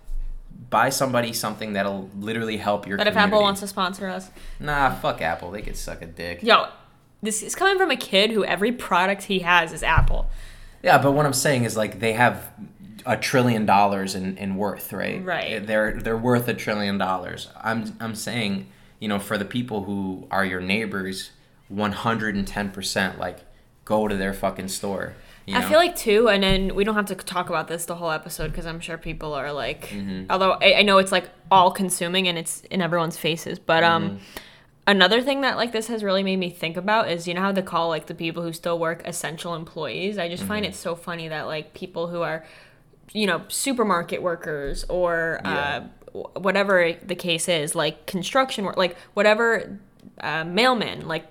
buy 0.69 0.91
somebody 0.91 1.33
something 1.33 1.73
that'll 1.73 2.11
literally 2.15 2.59
help 2.59 2.87
your 2.87 2.99
But 2.99 3.07
if. 3.07 3.17
Apple 3.17 3.41
wants 3.41 3.61
to 3.61 3.67
sponsor 3.67 4.07
us, 4.07 4.31
nah 4.61 4.95
fuck 4.95 5.23
apple 5.23 5.51
they 5.51 5.63
could 5.63 5.79
suck 5.79 6.03
a 6.03 6.07
dick 6.07 6.43
yo, 6.43 6.67
this 7.23 7.41
is 7.43 7.55
coming 7.55 7.79
from 7.79 7.91
a 7.91 7.97
kid 7.97 8.33
who 8.33 8.45
every 8.45 8.73
product 8.73 9.25
he 9.25 9.41
has 9.41 9.73
is 9.73 9.83
Apple. 9.85 10.29
Yeah 10.83 10.99
but 10.99 11.13
what 11.13 11.27
i'm 11.27 11.33
saying 11.33 11.65
is 11.65 11.77
like 11.77 12.01
they 12.01 12.13
have 12.13 12.51
a 13.07 13.17
trillion 13.17 13.67
dollars 13.67 14.15
in, 14.15 14.37
in 14.39 14.55
worth 14.57 14.93
right 14.93 15.25
Right. 15.25 15.67
they're 15.67 15.93
they're 16.01 16.17
worth 16.17 16.47
a 16.49 16.55
trillion 16.55 16.99
dollars 16.99 17.49
i'm 17.61 17.97
i'm 18.01 18.15
saying 18.15 18.67
you 19.01 19.09
know 19.09 19.19
for 19.19 19.37
the 19.37 19.45
people 19.45 19.85
who 19.85 20.27
are 20.31 20.45
your 20.45 20.61
neighbors 20.61 21.31
110% 21.75 23.19
like 23.19 23.39
go 23.85 24.09
to 24.09 24.17
their 24.17 24.33
fucking 24.33 24.69
store 24.69 25.15
you 25.45 25.57
I 25.57 25.63
feel 25.63 25.79
like 25.79 25.97
too, 25.97 26.29
and 26.29 26.41
then 26.41 26.73
we 26.77 26.85
don't 26.85 26.95
have 26.95 27.07
to 27.07 27.17
talk 27.17 27.49
about 27.49 27.67
this 27.67 27.85
the 27.87 27.97
whole 27.97 28.13
episode 28.13 28.53
because 28.53 28.65
I'm 28.65 28.79
sure 28.79 28.97
people 28.97 29.35
are 29.35 29.53
like, 29.53 29.89
Mm-hmm. 29.89 30.31
although 30.31 30.53
I, 30.53 30.75
I 30.75 30.83
know 30.83 30.99
it's 30.99 31.11
like 31.11 31.29
all 31.51 31.73
consuming 31.73 32.29
and 32.29 32.39
it's 32.39 32.61
in 32.71 32.81
everyone's 32.81 33.17
faces, 33.17 33.59
but 33.59 33.83
um. 33.83 34.21
Another 34.87 35.21
thing 35.23 35.43
that 35.43 35.57
like 35.57 35.71
this 35.73 35.87
has 35.87 36.03
really 36.03 36.25
made 36.25 36.39
me 36.39 36.51
think 36.51 36.77
about 36.77 37.09
is 37.11 37.29
you 37.29 37.35
know 37.35 37.41
how 37.41 37.53
they 37.53 37.63
call 37.63 37.89
like 37.89 38.07
the 38.07 38.15
people 38.15 38.43
who 38.43 38.53
still 38.53 38.79
work 38.79 39.03
essential 39.05 39.55
employees. 39.55 40.19
I 40.19 40.29
just 40.29 40.43
Mm-hmm. 40.43 40.49
find 40.49 40.67
it 40.67 40.75
so 40.75 40.97
funny 40.97 41.29
that 41.29 41.43
like 41.47 41.73
people 41.73 42.09
who 42.09 42.23
are, 42.23 42.45
you 43.13 43.27
know, 43.27 43.43
supermarket 43.49 44.23
workers 44.23 44.85
or 44.89 45.41
Yeah. 45.45 45.85
uh, 46.15 46.19
whatever 46.41 46.95
the 47.05 47.15
case 47.15 47.49
is, 47.49 47.75
like 47.75 48.07
construction 48.07 48.65
work, 48.65 48.77
like 48.77 48.97
whatever 49.15 49.79
uh, 50.21 50.43
mailmen, 50.45 51.05
like 51.07 51.27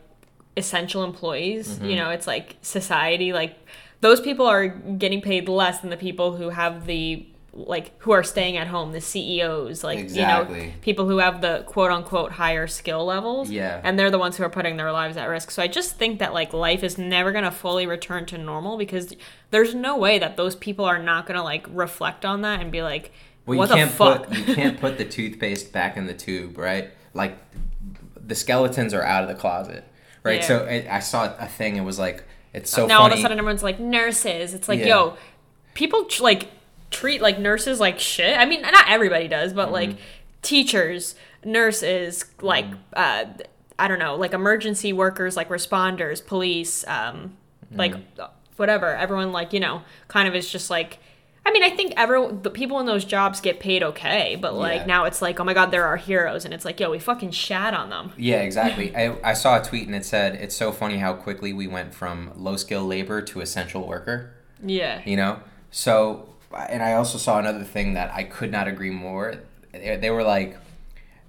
essential 0.55 1.03
employees. 1.03 1.75
Mm-hmm. 1.75 1.85
You 1.85 1.95
know, 1.97 2.09
it's 2.09 2.27
like 2.27 2.55
society, 2.61 3.33
like 3.33 3.55
those 3.99 4.21
people 4.21 4.47
are 4.47 4.67
getting 4.69 5.21
paid 5.21 5.49
less 5.49 5.79
than 5.81 5.89
the 5.89 5.97
people 5.97 6.35
who 6.37 6.49
have 6.49 6.85
the 6.85 7.27
like 7.53 7.91
who 8.03 8.11
are 8.11 8.23
staying 8.23 8.55
at 8.55 8.67
home, 8.67 8.93
the 8.93 9.01
CEOs, 9.01 9.83
like 9.83 10.09
you 10.09 10.21
know, 10.21 10.47
people 10.81 11.05
who 11.07 11.17
have 11.17 11.41
the 11.41 11.63
quote 11.67 11.91
unquote 11.91 12.31
higher 12.31 12.65
skill 12.65 13.03
levels. 13.05 13.49
Yeah. 13.49 13.81
And 13.83 13.99
they're 13.99 14.09
the 14.11 14.17
ones 14.19 14.37
who 14.37 14.43
are 14.43 14.49
putting 14.49 14.77
their 14.77 14.91
lives 14.91 15.17
at 15.17 15.25
risk. 15.25 15.51
So 15.51 15.61
I 15.61 15.67
just 15.67 15.97
think 15.97 16.19
that 16.19 16.33
like 16.33 16.53
life 16.53 16.81
is 16.83 16.97
never 16.97 17.31
gonna 17.33 17.51
fully 17.51 17.85
return 17.85 18.25
to 18.27 18.37
normal 18.37 18.77
because 18.77 19.13
there's 19.49 19.75
no 19.75 19.97
way 19.97 20.17
that 20.17 20.37
those 20.37 20.55
people 20.55 20.85
are 20.85 20.97
not 20.97 21.25
gonna 21.25 21.43
like 21.43 21.65
reflect 21.69 22.23
on 22.23 22.41
that 22.43 22.61
and 22.61 22.71
be 22.71 22.81
like, 22.81 23.11
Well, 23.45 23.57
what 23.57 23.69
you 23.69 23.75
the 23.75 23.81
can't 23.81 23.91
fuck? 23.91 24.27
put 24.29 24.37
you 24.37 24.55
can't 24.55 24.79
put 24.79 24.97
the 24.97 25.05
toothpaste 25.17 25.73
back 25.73 25.97
in 25.97 26.07
the 26.07 26.13
tube, 26.13 26.57
right? 26.57 26.91
Like 27.13 27.37
the 28.15 28.35
skeletons 28.35 28.93
are 28.93 29.03
out 29.03 29.23
of 29.23 29.27
the 29.29 29.35
closet, 29.35 29.83
right? 30.23 30.39
Yeah. 30.39 30.47
So 30.47 30.65
I, 30.65 30.87
I 30.89 30.99
saw 30.99 31.35
a 31.37 31.47
thing. 31.47 31.75
It 31.75 31.81
was 31.83 31.99
like 31.99 32.23
it's 32.53 32.71
so 32.71 32.85
now 32.87 33.01
all 33.01 33.07
of 33.07 33.13
a 33.13 33.21
sudden 33.21 33.37
everyone's 33.37 33.61
like 33.63 33.77
nurses. 33.79 34.53
It's 34.53 34.69
like, 34.69 34.79
Yeah. 34.79 34.85
yo, 34.87 35.17
people 35.73 36.05
tr- 36.05 36.23
like 36.23 36.49
treat 37.01 37.21
like 37.21 37.39
nurses 37.39 37.79
like 37.79 37.99
shit. 37.99 38.37
I 38.37 38.45
mean, 38.45 38.61
not 38.61 38.85
everybody 38.89 39.27
does, 39.27 39.53
but 39.53 39.71
like 39.71 39.89
Mm-hmm. 39.89 39.99
teachers, 40.43 41.15
nurses, 41.43 42.25
like 42.41 42.65
uh, 42.93 43.25
I 43.79 43.87
don't 43.87 43.99
know, 43.99 44.15
like 44.15 44.33
emergency 44.33 44.93
workers, 44.93 45.35
like 45.35 45.49
responders, 45.49 46.25
police, 46.25 46.85
um, 46.87 47.37
like 47.71 47.93
Mm-hmm. 47.93 48.23
whatever. 48.57 48.87
Everyone 48.95 49.31
like 49.31 49.53
you 49.53 49.59
know 49.59 49.81
kind 50.07 50.27
of 50.27 50.35
is 50.35 50.49
just 50.51 50.69
like. 50.69 50.99
I 51.43 51.51
mean, 51.51 51.63
I 51.63 51.71
think 51.71 51.93
every 51.97 52.19
the 52.43 52.51
people 52.51 52.79
in 52.79 52.85
those 52.85 53.03
jobs 53.03 53.41
get 53.41 53.59
paid 53.59 53.81
okay, 53.81 54.37
but 54.39 54.53
like 54.53 54.81
Yeah. 54.81 54.85
now 54.85 55.05
it's 55.05 55.23
like, 55.23 55.39
oh 55.39 55.43
my 55.43 55.55
god, 55.55 55.71
they're 55.71 55.87
our 55.87 55.97
heroes, 55.97 56.45
and 56.45 56.53
it's 56.53 56.65
like, 56.65 56.79
yo, 56.79 56.91
we 56.91 56.99
fucking 56.99 57.31
shat 57.31 57.73
on 57.73 57.89
them. 57.89 58.11
Yeah, 58.15 58.41
exactly. 58.49 58.95
I, 58.95 59.17
I 59.23 59.33
saw 59.33 59.59
a 59.59 59.63
tweet 59.63 59.87
and 59.87 59.95
it 59.95 60.05
said 60.05 60.35
it's 60.35 60.55
so 60.55 60.71
funny 60.71 60.97
how 60.99 61.13
quickly 61.13 61.51
we 61.51 61.65
went 61.65 61.95
from 61.95 62.31
low 62.35 62.57
skill 62.57 62.85
labor 62.85 63.23
to 63.23 63.41
essential 63.41 63.87
worker. 63.87 64.33
Yeah. 64.63 65.01
you 65.03 65.17
know 65.17 65.39
so 65.71 66.29
and 66.69 66.81
i 66.83 66.93
also 66.93 67.17
saw 67.17 67.39
another 67.39 67.63
thing 67.63 67.93
that 67.93 68.11
i 68.13 68.23
could 68.23 68.51
not 68.51 68.67
agree 68.67 68.89
more 68.91 69.35
they 69.73 70.09
were 70.09 70.23
like 70.23 70.57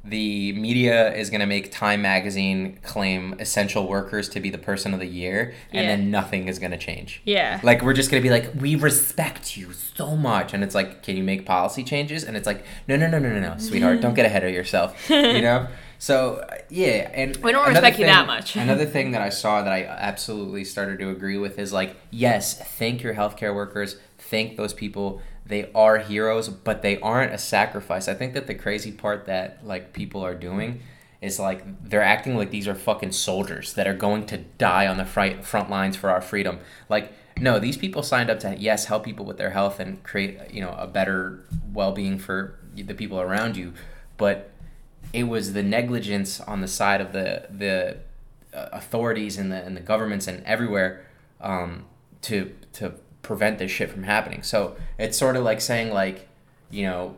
the 0.05 0.53
media 0.55 1.15
is 1.15 1.31
going 1.31 1.41
to 1.41 1.47
make 1.47 1.71
time 1.71 2.03
magazine 2.03 2.77
claim 2.83 3.37
essential 3.39 3.87
workers 3.87 4.29
to 4.29 4.41
be 4.41 4.51
the 4.51 4.59
person 4.59 4.93
of 4.93 4.99
the 4.99 5.07
year 5.07 5.55
and 5.71 5.83
Yeah. 5.85 5.95
then 5.95 6.11
nothing 6.11 6.49
is 6.49 6.59
going 6.59 6.73
to 6.73 6.77
change 6.77 7.21
Yeah. 7.25 7.61
like 7.63 7.83
we're 7.83 7.93
just 7.93 8.11
going 8.11 8.21
to 8.21 8.29
be 8.29 8.31
like 8.33 8.51
we 8.61 8.75
respect 8.75 9.57
you 9.57 9.73
so 9.73 10.17
much 10.17 10.55
and 10.55 10.65
it's 10.65 10.75
like 10.75 11.05
can 11.05 11.17
you 11.17 11.23
make 11.23 11.47
policy 11.47 11.85
changes 11.85 12.25
and 12.25 12.37
it's 12.37 12.47
like 12.49 12.65
no 12.89 12.97
no 12.97 13.07
no 13.07 13.21
no 13.21 13.29
no 13.29 13.39
no 13.39 13.57
sweetheart 13.59 14.01
don't 14.01 14.15
get 14.15 14.27
ahead 14.27 14.43
of 14.43 14.53
yourself 14.53 15.09
you 15.11 15.41
know 15.41 15.69
so 16.01 16.45
yeah 16.69 17.09
and 17.15 17.37
We 17.37 17.53
don't 17.53 17.69
respect 17.69 18.01
you 18.01 18.07
that 18.07 18.27
much. 18.27 18.57
another 18.67 18.87
thing 18.87 19.13
that 19.13 19.23
i 19.23 19.29
saw 19.29 19.63
that 19.63 19.73
i 19.73 19.85
absolutely 19.85 20.65
started 20.65 20.99
to 20.99 21.11
agree 21.11 21.39
with 21.39 21.61
is 21.61 21.73
like 21.73 21.95
yes 22.11 22.59
thank 22.59 23.05
your 23.05 23.15
healthcare 23.15 23.55
workers 23.55 23.95
thank 24.33 24.57
those 24.57 24.75
people 24.75 25.21
they 25.45 25.71
are 25.75 25.99
heroes 25.99 26.49
but 26.49 26.83
they 26.83 26.99
aren't 27.01 27.33
a 27.33 27.38
sacrifice. 27.38 28.09
I 28.09 28.14
think 28.14 28.35
that 28.35 28.47
the 28.47 28.55
crazy 28.55 28.90
part 28.90 29.27
that 29.27 29.64
like 29.66 29.92
people 29.92 30.25
are 30.25 30.35
doing 30.35 30.81
is 31.21 31.38
like 31.38 31.62
they're 31.88 32.03
acting 32.03 32.37
like 32.37 32.51
these 32.51 32.66
are 32.66 32.75
fucking 32.75 33.12
soldiers 33.12 33.75
that 33.75 33.87
are 33.87 33.95
going 33.95 34.27
to 34.27 34.38
die 34.38 34.87
on 34.87 34.97
the 34.97 35.05
front 35.05 35.45
front 35.45 35.68
lines 35.71 35.97
for 35.97 36.11
our 36.11 36.21
freedom. 36.21 36.59
Like 36.88 37.12
no 37.38 37.59
these 37.59 37.77
people 37.77 38.03
signed 38.03 38.31
up 38.31 38.40
to 38.40 38.57
yes 38.59 38.87
help 38.87 39.05
people 39.05 39.25
with 39.27 39.37
their 39.37 39.51
health 39.51 39.81
and 39.81 40.03
create 40.03 40.38
you 40.51 40.61
know 40.61 40.75
a 40.79 40.87
better 40.87 41.45
well-being 41.73 42.18
for 42.18 42.59
the 42.75 42.95
people 42.95 43.21
around 43.21 43.57
you 43.57 43.73
but 44.18 44.51
it 45.12 45.25
was 45.25 45.55
the 45.55 45.62
negligence 45.62 46.40
on 46.40 46.61
the 46.61 46.68
side 46.68 47.01
of 47.01 47.12
the 47.12 47.47
the 47.51 47.97
uh, 48.55 48.68
authorities 48.73 49.38
and 49.38 49.51
the 49.51 49.57
and 49.57 49.77
the 49.77 49.81
governments 49.81 50.27
and 50.27 50.45
everywhere 50.45 51.07
um, 51.40 51.85
to 52.21 52.55
to 52.73 52.92
prevent 53.23 53.59
this 53.59 53.71
shit 53.71 53.91
from 53.91 54.03
happening. 54.03 54.43
So 54.43 54.77
it's 54.99 55.17
sort 55.17 55.37
of 55.37 55.45
like 55.45 55.61
saying 55.61 55.93
like, 55.93 56.29
you 56.71 56.87
know, 56.87 57.17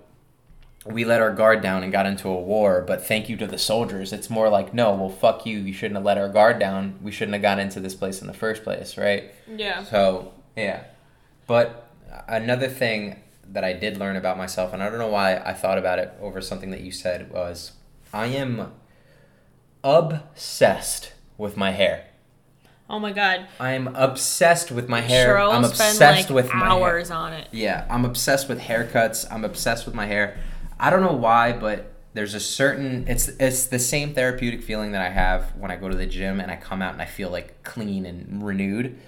we 0.86 1.04
let 1.04 1.22
our 1.22 1.32
guard 1.32 1.62
down 1.62 1.82
and 1.82 1.90
got 1.90 2.04
into 2.04 2.28
a 2.28 2.38
war, 2.38 2.84
but 2.86 3.06
thank 3.06 3.28
you 3.30 3.36
to 3.38 3.46
the 3.46 3.56
soldiers. 3.56 4.12
It's 4.12 4.28
more 4.28 4.50
like, 4.50 4.74
no, 4.74 4.94
well, 4.94 5.08
fuck 5.08 5.46
you. 5.46 5.58
You 5.58 5.72
shouldn't 5.72 5.96
have 5.96 6.04
let 6.04 6.18
our 6.18 6.28
guard 6.28 6.58
down. 6.58 6.98
We 7.02 7.10
shouldn't 7.10 7.32
have 7.32 7.42
got 7.42 7.58
into 7.58 7.80
this 7.80 7.94
place 7.94 8.20
in 8.20 8.26
the 8.26 8.34
first 8.34 8.64
place, 8.64 8.98
right? 8.98 9.32
Yeah. 9.48 9.82
So 9.84 10.34
yeah, 10.56 10.84
but 11.46 11.90
another 12.28 12.68
thing 12.68 13.20
that 13.48 13.64
I 13.64 13.72
did 13.72 13.96
learn 13.96 14.16
about 14.16 14.36
myself, 14.36 14.72
and 14.72 14.82
I 14.82 14.90
don't 14.90 14.98
know 14.98 15.08
why 15.08 15.36
I 15.36 15.52
thought 15.52 15.78
about 15.78 15.98
it 15.98 16.12
over 16.20 16.40
something 16.40 16.70
that 16.70 16.80
you 16.80 16.92
said 16.92 17.30
was, 17.30 17.72
I 18.12 18.26
am 18.26 18.72
obsessed 19.82 21.12
with 21.36 21.56
my 21.56 21.70
hair. 21.70 22.06
Oh 22.88 22.98
my 22.98 23.12
god. 23.12 23.46
I'm 23.58 23.88
obsessed 23.94 24.70
with 24.70 24.88
my 24.88 25.00
hair. 25.00 25.34
Cheryl 25.34 25.54
I'm 25.54 25.64
obsessed 25.64 26.00
like 26.00 26.28
with 26.28 26.52
my 26.52 26.58
hair. 26.58 26.68
hours 26.68 27.10
on 27.10 27.32
it. 27.32 27.48
Yeah, 27.50 27.86
I'm 27.88 28.04
obsessed 28.04 28.48
with 28.48 28.60
haircuts. 28.60 29.26
I'm 29.30 29.44
obsessed 29.44 29.86
with 29.86 29.94
my 29.94 30.06
hair. 30.06 30.38
I 30.78 30.90
don't 30.90 31.02
know 31.02 31.14
why, 31.14 31.52
but 31.52 31.92
there's 32.12 32.34
a 32.34 32.40
certain 32.40 33.06
it's 33.08 33.28
it's 33.28 33.66
the 33.66 33.78
same 33.78 34.14
therapeutic 34.14 34.62
feeling 34.62 34.92
that 34.92 35.00
I 35.00 35.08
have 35.08 35.56
when 35.56 35.70
I 35.70 35.76
go 35.76 35.88
to 35.88 35.96
the 35.96 36.06
gym 36.06 36.40
and 36.40 36.50
I 36.50 36.56
come 36.56 36.82
out 36.82 36.92
and 36.92 37.02
I 37.02 37.06
feel 37.06 37.30
like 37.30 37.62
clean 37.64 38.04
and 38.04 38.44
renewed. 38.44 38.98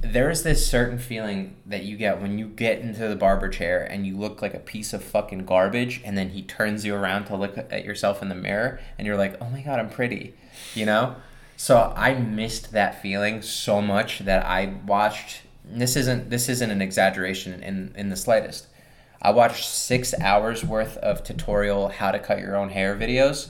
There 0.00 0.30
is 0.30 0.42
this 0.42 0.66
certain 0.66 0.98
feeling 0.98 1.56
that 1.66 1.84
you 1.84 1.96
get 1.96 2.20
when 2.20 2.38
you 2.38 2.48
get 2.48 2.80
into 2.80 3.08
the 3.08 3.16
barber 3.16 3.48
chair 3.48 3.84
and 3.84 4.06
you 4.06 4.16
look 4.16 4.40
like 4.40 4.54
a 4.54 4.58
piece 4.58 4.92
of 4.92 5.02
fucking 5.02 5.46
garbage 5.46 6.00
and 6.04 6.16
then 6.16 6.30
he 6.30 6.42
turns 6.42 6.84
you 6.84 6.94
around 6.94 7.24
to 7.26 7.36
look 7.36 7.56
at 7.58 7.84
yourself 7.84 8.22
in 8.22 8.28
the 8.28 8.34
mirror 8.34 8.80
and 8.98 9.06
you're 9.06 9.16
like, 9.16 9.36
"Oh 9.40 9.50
my 9.50 9.62
god, 9.62 9.80
I'm 9.80 9.90
pretty." 9.90 10.34
You 10.74 10.86
know? 10.86 11.16
So 11.56 11.92
I 11.96 12.14
missed 12.14 12.72
that 12.72 13.00
feeling 13.00 13.42
so 13.42 13.80
much 13.80 14.20
that 14.20 14.44
I 14.44 14.74
watched 14.86 15.42
this 15.64 15.96
isn't 15.96 16.28
this 16.30 16.48
isn't 16.48 16.70
an 16.70 16.82
exaggeration 16.82 17.62
in 17.62 17.94
in 17.96 18.10
the 18.10 18.16
slightest. 18.16 18.66
I 19.22 19.30
watched 19.30 19.66
six 19.66 20.12
hours 20.20 20.64
worth 20.64 20.98
of 20.98 21.24
tutorial 21.24 21.88
how 21.88 22.10
to 22.10 22.18
cut 22.18 22.40
your 22.40 22.56
own 22.56 22.70
hair 22.70 22.94
videos, 22.94 23.48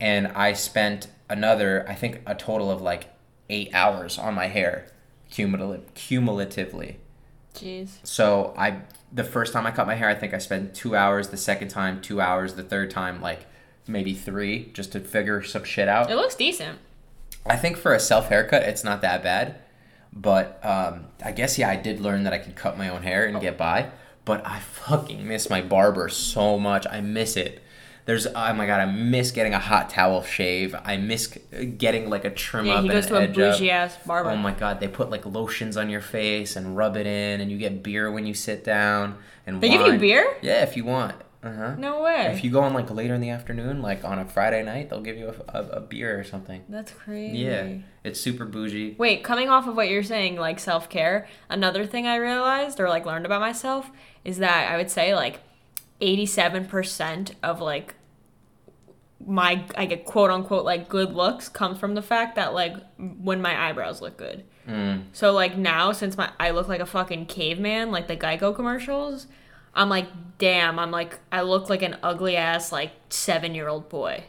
and 0.00 0.28
I 0.28 0.54
spent 0.54 1.08
another 1.28 1.86
I 1.88 1.94
think 1.94 2.20
a 2.26 2.34
total 2.34 2.70
of 2.70 2.82
like 2.82 3.08
eight 3.48 3.70
hours 3.72 4.18
on 4.18 4.34
my 4.34 4.48
hair, 4.48 4.88
cumulative 5.30 5.94
cumulatively. 5.94 6.98
Jeez. 7.54 7.98
So 8.02 8.54
I 8.56 8.80
the 9.12 9.24
first 9.24 9.52
time 9.52 9.66
I 9.66 9.70
cut 9.70 9.86
my 9.86 9.94
hair, 9.94 10.08
I 10.08 10.14
think 10.14 10.34
I 10.34 10.38
spent 10.38 10.74
two 10.74 10.96
hours. 10.96 11.28
The 11.28 11.36
second 11.36 11.68
time, 11.68 12.00
two 12.00 12.20
hours. 12.20 12.54
The 12.54 12.62
third 12.62 12.90
time, 12.90 13.20
like 13.20 13.46
maybe 13.86 14.14
three, 14.14 14.70
just 14.72 14.92
to 14.92 15.00
figure 15.00 15.42
some 15.42 15.64
shit 15.64 15.86
out. 15.86 16.10
It 16.10 16.16
looks 16.16 16.34
decent. 16.34 16.78
I 17.46 17.56
think 17.56 17.76
for 17.76 17.92
a 17.94 18.00
self 18.00 18.28
haircut, 18.28 18.62
it's 18.62 18.84
not 18.84 19.02
that 19.02 19.22
bad. 19.22 19.56
But 20.12 20.60
um, 20.64 21.06
I 21.24 21.32
guess 21.32 21.58
yeah, 21.58 21.70
I 21.70 21.76
did 21.76 22.00
learn 22.00 22.24
that 22.24 22.32
I 22.32 22.38
could 22.38 22.54
cut 22.54 22.76
my 22.76 22.88
own 22.88 23.02
hair 23.02 23.24
and 23.26 23.40
get 23.40 23.56
by. 23.56 23.90
But 24.24 24.46
I 24.46 24.60
fucking 24.60 25.26
miss 25.26 25.50
my 25.50 25.62
barber 25.62 26.08
so 26.08 26.58
much. 26.58 26.86
I 26.90 27.00
miss 27.00 27.36
it. 27.36 27.62
There's 28.04 28.26
oh 28.26 28.52
my 28.52 28.66
god, 28.66 28.80
I 28.80 28.86
miss 28.86 29.30
getting 29.30 29.54
a 29.54 29.58
hot 29.58 29.88
towel 29.90 30.22
shave. 30.22 30.74
I 30.84 30.96
miss 30.96 31.38
getting 31.78 32.10
like 32.10 32.24
a 32.24 32.30
trim 32.30 32.66
Yeah, 32.66 32.74
up 32.74 32.82
he 32.84 32.88
and 32.90 32.96
goes 32.96 33.06
to 33.06 33.16
a 33.16 33.22
edge 33.22 33.38
up. 33.38 33.62
ass 33.62 33.98
barber. 34.04 34.30
Oh 34.30 34.36
my 34.36 34.52
god, 34.52 34.80
they 34.80 34.88
put 34.88 35.08
like 35.10 35.24
lotions 35.24 35.76
on 35.76 35.88
your 35.88 36.00
face 36.00 36.56
and 36.56 36.76
rub 36.76 36.96
it 36.96 37.06
in, 37.06 37.40
and 37.40 37.50
you 37.50 37.58
get 37.58 37.82
beer 37.82 38.10
when 38.10 38.26
you 38.26 38.34
sit 38.34 38.64
down. 38.64 39.18
And 39.46 39.60
They 39.60 39.68
give 39.68 39.86
you 39.86 39.98
beer? 39.98 40.36
Yeah, 40.42 40.62
if 40.62 40.76
you 40.76 40.84
want. 40.84 41.14
Uh 41.42 41.52
huh. 41.52 41.74
No 41.76 42.02
way. 42.02 42.32
If 42.32 42.44
you 42.44 42.50
go 42.50 42.60
on 42.60 42.72
like 42.72 42.90
later 42.90 43.14
in 43.14 43.20
the 43.20 43.30
afternoon, 43.30 43.82
like 43.82 44.04
on 44.04 44.18
a 44.18 44.24
Friday 44.24 44.62
night, 44.62 44.90
they'll 44.90 45.00
give 45.00 45.16
you 45.16 45.34
a, 45.48 45.58
a, 45.58 45.68
a 45.68 45.80
beer 45.80 46.18
or 46.18 46.22
something. 46.22 46.62
That's 46.68 46.92
crazy. 46.92 47.38
Yeah, 47.38 47.78
it's 48.04 48.20
super 48.20 48.44
bougie. 48.44 48.94
Wait, 48.96 49.24
coming 49.24 49.48
off 49.48 49.66
of 49.66 49.74
what 49.74 49.88
you're 49.88 50.04
saying, 50.04 50.36
like 50.36 50.60
self 50.60 50.88
care, 50.88 51.26
another 51.48 51.84
thing 51.84 52.06
I 52.06 52.16
realized 52.16 52.78
or 52.78 52.88
like 52.88 53.06
learned 53.06 53.26
about 53.26 53.40
myself 53.40 53.90
is 54.24 54.38
that 54.38 54.70
I 54.70 54.76
would 54.76 54.90
say 54.90 55.16
like 55.16 55.40
87% 56.00 57.32
of 57.42 57.60
like 57.60 57.94
my 59.26 59.64
I 59.76 59.86
get 59.86 60.04
quote 60.04 60.30
unquote 60.30 60.64
like 60.64 60.88
good 60.88 61.12
looks 61.12 61.48
comes 61.48 61.78
from 61.78 61.94
the 61.94 62.02
fact 62.02 62.36
that 62.36 62.54
like 62.54 62.76
when 62.98 63.40
my 63.40 63.68
eyebrows 63.68 64.00
look 64.00 64.16
good. 64.16 64.44
Mm. 64.68 65.04
So 65.12 65.32
like 65.32 65.56
now 65.56 65.92
since 65.92 66.16
my 66.16 66.30
I 66.38 66.50
look 66.50 66.68
like 66.68 66.80
a 66.80 66.86
fucking 66.86 67.26
caveman 67.26 67.90
like 67.90 68.08
the 68.08 68.16
Geico 68.16 68.54
commercials, 68.54 69.26
I'm 69.74 69.88
like 69.88 70.08
damn, 70.38 70.78
I'm 70.78 70.90
like 70.90 71.20
I 71.30 71.42
look 71.42 71.70
like 71.70 71.82
an 71.82 71.96
ugly 72.02 72.36
ass 72.36 72.72
like 72.72 73.08
7-year-old 73.10 73.88
boy. 73.88 74.24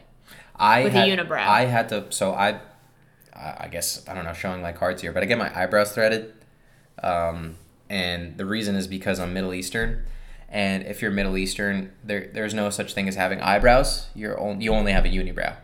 I 0.56 0.84
With 0.84 0.94
a 0.94 0.98
unibrow. 0.98 1.38
I 1.38 1.64
had 1.64 1.88
to. 1.88 2.06
So 2.10 2.32
I, 2.32 2.60
I 3.34 3.66
guess 3.66 4.08
I 4.08 4.14
don't 4.14 4.24
know, 4.24 4.32
showing 4.32 4.62
my 4.62 4.70
cards 4.70 5.02
here, 5.02 5.10
but 5.10 5.24
I 5.24 5.26
get 5.26 5.38
my 5.38 5.50
eyebrows 5.58 5.92
threaded, 5.92 6.32
um, 7.02 7.56
and 7.90 8.38
the 8.38 8.46
reason 8.46 8.76
is 8.76 8.86
because 8.86 9.18
I'm 9.18 9.34
Middle 9.34 9.52
Eastern, 9.52 10.04
and 10.48 10.84
if 10.84 11.02
you're 11.02 11.10
Middle 11.10 11.36
Eastern, 11.36 11.90
there 12.04 12.30
there's 12.32 12.54
no 12.54 12.70
such 12.70 12.94
thing 12.94 13.08
as 13.08 13.16
having 13.16 13.40
eyebrows. 13.40 14.06
You're 14.14 14.40
on, 14.40 14.60
you 14.60 14.72
only 14.72 14.92
have 14.92 15.04
a 15.04 15.08
unibrow. 15.08 15.56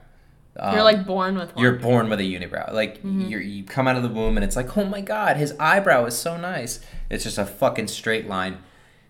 Um, 0.57 0.75
You're 0.75 0.83
like 0.83 1.07
born 1.07 1.39
with 1.39 1.55
one. 1.55 1.63
You're 1.63 1.77
born 1.77 2.11
with 2.11 2.19
a 2.19 2.25
unibrow. 2.25 2.73
Like 2.73 2.99
you're, 3.05 3.41
you 3.41 3.63
come 3.63 3.87
out 3.87 3.95
of 3.95 4.03
the 4.03 4.09
womb 4.09 4.37
and 4.37 4.43
it's 4.43 4.57
like, 4.57 4.77
oh 4.77 4.85
my 4.85 5.01
god, 5.01 5.37
his 5.37 5.55
eyebrow 5.61 6.07
is 6.07 6.19
so 6.19 6.37
nice. 6.37 6.81
It's 7.09 7.23
just 7.23 7.39
a 7.39 7.47
fucking 7.47 7.87
straight 7.87 8.29
line. 8.29 8.59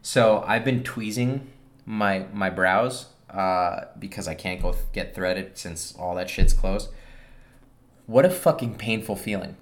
So 0.02 0.44
I've 0.46 0.64
been 0.64 0.82
tweezing 0.82 1.48
my 1.84 2.26
my 2.32 2.50
brows 2.50 3.06
uh, 3.28 3.84
because 3.98 4.28
I 4.28 4.34
can't 4.34 4.60
go 4.60 4.72
th- 4.72 4.84
get 4.92 5.14
threaded 5.14 5.58
since 5.58 5.94
all 5.96 6.14
that 6.16 6.30
shit's 6.30 6.52
closed. 6.52 6.90
What 8.06 8.24
a 8.24 8.30
fucking 8.30 8.76
painful 8.76 9.16
feeling. 9.16 9.56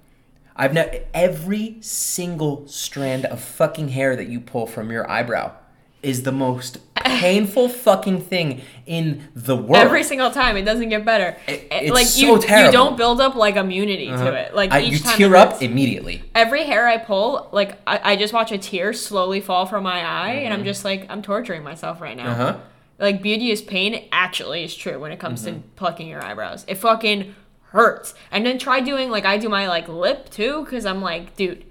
I've 0.55 0.73
never 0.73 0.99
every 1.13 1.77
single 1.81 2.67
strand 2.67 3.25
of 3.25 3.39
fucking 3.39 3.89
hair 3.89 4.15
that 4.15 4.27
you 4.27 4.39
pull 4.39 4.65
from 4.65 4.91
your 4.91 5.09
eyebrow 5.09 5.53
is 6.01 6.23
the 6.23 6.31
most 6.31 6.77
painful 6.95 7.67
fucking 7.69 8.21
thing 8.21 8.61
in 8.85 9.27
the 9.35 9.55
world. 9.55 9.75
Every 9.75 10.03
single 10.03 10.31
time, 10.31 10.55
it 10.57 10.63
doesn't 10.63 10.89
get 10.89 11.03
better. 11.05 11.37
It- 11.47 11.67
it's 11.71 11.91
like 11.91 12.05
so 12.07 12.19
you, 12.21 12.33
you 12.65 12.71
don't 12.71 12.97
build 12.97 13.19
up 13.21 13.35
like 13.35 13.55
immunity 13.55 14.07
to 14.07 14.33
it. 14.33 14.53
Like 14.55 14.71
I, 14.71 14.81
each 14.81 14.91
you 14.93 14.99
time 14.99 15.17
tear 15.17 15.35
up 15.35 15.49
hurts. 15.51 15.61
immediately. 15.61 16.23
Every 16.35 16.63
hair 16.63 16.87
I 16.87 16.97
pull, 16.97 17.49
like 17.51 17.77
I, 17.87 18.13
I 18.13 18.15
just 18.15 18.33
watch 18.33 18.51
a 18.51 18.57
tear 18.57 18.93
slowly 18.93 19.41
fall 19.41 19.65
from 19.65 19.83
my 19.83 20.01
eye, 20.03 20.33
and 20.43 20.53
I'm 20.53 20.63
just 20.63 20.83
like 20.85 21.05
I'm 21.09 21.21
torturing 21.21 21.63
myself 21.63 21.99
right 22.01 22.15
now. 22.17 22.31
Mm-hmm. 22.33 22.41
Uh 22.41 22.51
huh. 22.53 22.59
Like 22.99 23.21
beauty 23.21 23.51
is 23.51 23.61
pain 23.61 24.07
actually 24.11 24.63
is 24.65 24.75
true 24.75 24.99
when 24.99 25.11
it 25.11 25.19
comes 25.19 25.43
Mm-hmm. 25.45 25.57
to 25.61 25.67
plucking 25.77 26.07
your 26.07 26.23
eyebrows. 26.23 26.65
It 26.67 26.75
fucking 26.75 27.33
hurts. 27.71 28.13
And 28.31 28.45
then 28.45 28.57
try 28.57 28.81
doing 28.81 29.09
like 29.09 29.25
I 29.25 29.37
do 29.37 29.47
my 29.47 29.67
like 29.67 29.87
lip 29.87 30.29
too, 30.29 30.63
because 30.65 30.85
I'm 30.85 31.01
like, 31.01 31.35
dude, 31.37 31.65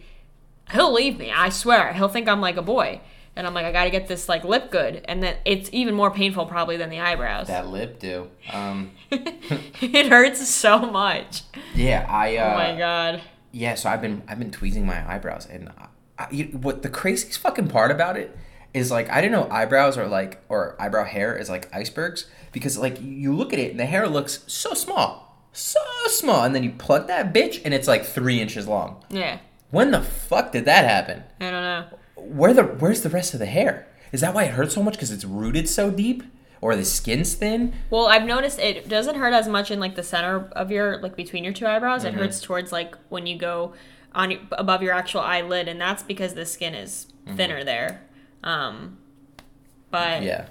he'll 0.73 0.93
leave 0.93 1.19
me. 1.19 1.31
I 1.31 1.49
swear, 1.51 1.93
he'll 1.93 2.09
think 2.09 2.29
I'm 2.29 2.41
like 2.41 2.57
a 2.57 2.63
boy. 2.63 3.01
And 3.39 3.47
I'm 3.47 3.55
like, 3.55 3.65
I 3.65 3.71
gotta 3.71 3.91
get 3.91 4.09
this 4.09 4.29
like 4.29 4.43
lip 4.43 4.73
good, 4.73 5.03
and 5.05 5.23
then 5.23 5.37
it's 5.45 5.71
even 5.73 5.95
more 5.95 6.11
painful 6.11 6.47
probably 6.47 6.77
than 6.77 6.91
the 6.91 6.99
eyebrows. 6.99 7.47
That 7.47 7.69
lip 7.69 8.01
do. 8.01 8.29
Um, 8.53 8.91
it 9.13 10.09
hurts 10.09 10.47
so 10.49 10.81
much. 10.81 11.43
yeah, 11.73 12.05
I. 12.09 12.37
Uh, 12.37 12.53
oh 12.53 12.55
my 12.57 12.77
god. 12.77 13.23
Yeah, 13.53 13.77
so 13.77 13.91
I've 13.91 14.03
been 14.03 14.25
I've 14.27 14.41
been 14.41 14.51
tweezing 14.51 14.85
my 14.85 15.09
eyebrows, 15.09 15.47
and 15.47 15.71
I, 16.19 16.25
what 16.51 16.83
the 16.83 16.89
craziest 16.89 17.39
fucking 17.39 17.69
part 17.69 17.93
about 17.93 18.17
it 18.17 18.37
is 18.75 18.91
like 18.91 19.09
I 19.09 19.21
didn't 19.21 19.33
know 19.33 19.49
eyebrows 19.53 19.97
are 19.97 20.09
like 20.09 20.43
or 20.49 20.75
eyebrow 20.81 21.05
hair 21.05 21.37
is 21.37 21.49
like 21.49 21.73
icebergs 21.73 22.27
because 22.51 22.77
like 22.77 23.01
you 23.01 23.33
look 23.33 23.53
at 23.53 23.61
it 23.61 23.71
and 23.71 23.79
the 23.79 23.87
hair 23.87 24.09
looks 24.09 24.43
so 24.49 24.75
small, 24.75 25.39
so 25.53 25.81
small, 26.09 26.43
and 26.43 26.57
then 26.57 26.65
you 26.65 26.73
plug 26.73 27.07
that 27.07 27.33
bitch 27.33 27.63
and 27.65 27.73
it's 27.73 27.87
like 27.87 28.05
three 28.05 28.41
inches 28.41 28.67
long. 28.67 29.05
Yeah. 29.11 29.39
When 29.71 29.93
the 29.93 30.03
fuck 30.03 30.53
did 30.53 30.65
that 30.65 30.85
happen? 30.87 31.23
I 31.41 31.51
don't 31.51 31.63
know. 31.63 31.85
Where 32.21 32.53
the 32.55 32.63
where's 32.65 33.03
the 33.03 33.09
rest 33.11 33.33
of 33.35 33.41
the 33.41 33.47
hair? 33.47 33.87
Is 34.13 34.21
that 34.23 34.35
why 34.35 34.45
it 34.45 34.53
hurts 34.53 34.75
so 34.75 34.83
much 34.83 34.95
because 34.95 35.11
it's 35.11 35.25
rooted 35.25 35.69
so 35.69 35.91
deep, 35.91 36.23
or 36.61 36.75
the 36.77 36.85
skin's 36.85 37.35
thin? 37.35 37.75
Well, 37.91 38.07
I've 38.07 38.25
noticed 38.25 38.59
it 38.59 38.89
doesn't 38.89 39.17
hurt 39.17 39.33
as 39.35 39.49
much 39.49 39.71
in 39.71 39.81
like 39.81 39.95
the 39.97 40.03
center 40.03 40.49
of 40.53 40.71
your 40.71 40.99
like 41.03 41.15
between 41.17 41.45
your 41.45 41.53
two 41.53 41.67
eyebrows. 41.67 42.05
Mm-hmm. 42.05 42.17
It 42.19 42.21
hurts 42.21 42.41
towards 42.41 42.73
like 42.73 42.95
when 43.11 43.27
you 43.27 43.37
go 43.39 43.75
on 44.15 44.31
your- 44.31 44.41
above 44.53 44.83
your 44.83 44.95
actual 44.95 45.21
eyelid, 45.21 45.69
and 45.69 45.81
that's 45.81 46.03
because 46.03 46.35
the 46.35 46.47
skin 46.47 46.75
is 46.75 47.07
thinner 47.37 47.63
there. 47.65 48.03
Um, 48.43 48.99
but 49.91 50.19
Mm-hmm. 50.19 50.25
Yeah. 50.27 50.47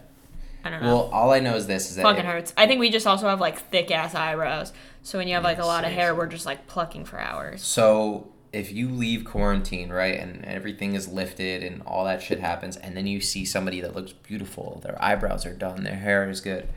I 0.64 0.70
don't 0.70 0.82
know. 0.84 0.88
Well, 0.96 1.10
all 1.14 1.32
I 1.32 1.40
know 1.40 1.56
is 1.56 1.66
this: 1.68 1.90
is 1.90 1.96
that 1.96 2.02
Fucking 2.04 2.26
it- 2.26 2.26
hurts. 2.26 2.54
I 2.58 2.68
think 2.68 2.80
we 2.80 2.90
just 2.90 3.08
also 3.08 3.28
have 3.30 3.40
like 3.40 3.58
thick 3.72 3.90
ass 3.90 4.14
eyebrows, 4.16 4.74
so 5.02 5.18
when 5.18 5.28
you 5.28 5.36
have 5.36 5.44
like 5.44 5.60
a 5.60 5.66
lot 5.66 5.86
of 5.86 5.92
hair, 5.92 6.14
we're 6.14 6.28
just 6.28 6.46
like 6.46 6.68
plucking 6.68 7.06
for 7.06 7.18
hours. 7.20 7.64
So 7.64 8.28
if 8.54 8.72
you 8.72 8.90
leave 8.90 9.26
quarantine, 9.26 9.90
right, 9.90 10.20
and 10.20 10.44
everything 10.46 10.96
is 10.96 11.08
lifted 11.08 11.64
and 11.64 11.82
all 11.84 12.06
that 12.06 12.22
shit 12.22 12.40
happens, 12.40 12.78
and 12.78 12.96
then 12.96 13.08
you 13.08 13.22
see 13.22 13.46
somebody 13.46 13.82
that 13.82 13.96
looks 13.96 14.14
beautiful, 14.14 14.82
their 14.84 15.02
eyebrows 15.04 15.46
are 15.46 15.54
done, 15.54 15.84
their 15.84 15.96
hair 15.96 16.30
is 16.30 16.42
good, 16.42 16.68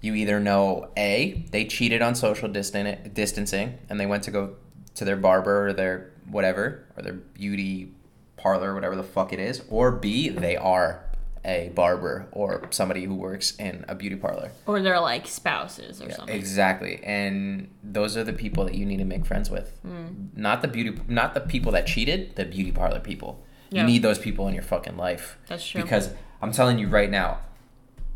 you 0.00 0.14
either 0.14 0.40
know 0.40 0.90
A, 0.96 1.44
they 1.50 1.64
cheated 1.64 2.02
on 2.02 2.14
social 2.14 2.48
distan- 2.48 3.14
distancing 3.14 3.78
and 3.88 4.00
they 4.00 4.06
went 4.06 4.24
to 4.24 4.30
go 4.30 4.56
to 4.96 5.04
their 5.04 5.16
barber 5.16 5.68
or 5.68 5.72
their 5.72 6.10
whatever, 6.28 6.84
or 6.96 7.02
their 7.02 7.12
beauty 7.12 7.92
parlor, 8.36 8.74
whatever 8.74 8.96
the 8.96 9.04
fuck 9.04 9.32
it 9.32 9.38
is, 9.38 9.62
or 9.70 9.92
B, 9.92 10.28
they 10.28 10.56
are 10.56 11.01
a 11.44 11.70
barber 11.74 12.28
or 12.32 12.68
somebody 12.70 13.04
who 13.04 13.14
works 13.14 13.56
in 13.56 13.84
a 13.88 13.94
beauty 13.94 14.16
parlor. 14.16 14.52
Or 14.66 14.80
they're 14.80 15.00
like 15.00 15.26
spouses 15.26 16.00
or 16.00 16.10
something. 16.10 16.34
Exactly, 16.34 17.00
and 17.02 17.68
those 17.82 18.16
are 18.16 18.24
the 18.24 18.32
people 18.32 18.64
that 18.64 18.74
you 18.74 18.86
need 18.86 18.98
to 18.98 19.04
make 19.04 19.26
friends 19.26 19.50
with. 19.50 19.78
Hmm. 19.82 20.26
Not 20.36 20.62
the 20.62 20.68
beauty, 20.68 21.00
not 21.08 21.34
the 21.34 21.40
people 21.40 21.72
that 21.72 21.86
cheated. 21.86 22.36
The 22.36 22.44
beauty 22.44 22.72
parlor 22.72 23.00
people. 23.00 23.44
Yeah. 23.70 23.82
You 23.82 23.86
need 23.86 24.02
those 24.02 24.18
people 24.18 24.48
in 24.48 24.54
your 24.54 24.62
fucking 24.62 24.96
life. 24.96 25.38
That's 25.48 25.66
true. 25.66 25.82
Because 25.82 26.10
I'm 26.40 26.52
telling 26.52 26.78
you 26.78 26.88
right 26.88 27.10
now, 27.10 27.38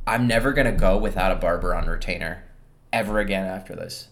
I'm 0.06 0.26
never 0.26 0.52
gonna 0.52 0.72
go 0.72 0.96
without 0.96 1.32
a 1.32 1.36
barber 1.36 1.74
on 1.74 1.86
retainer, 1.86 2.44
ever 2.92 3.18
again 3.18 3.46
after 3.46 3.74
this. 3.74 4.08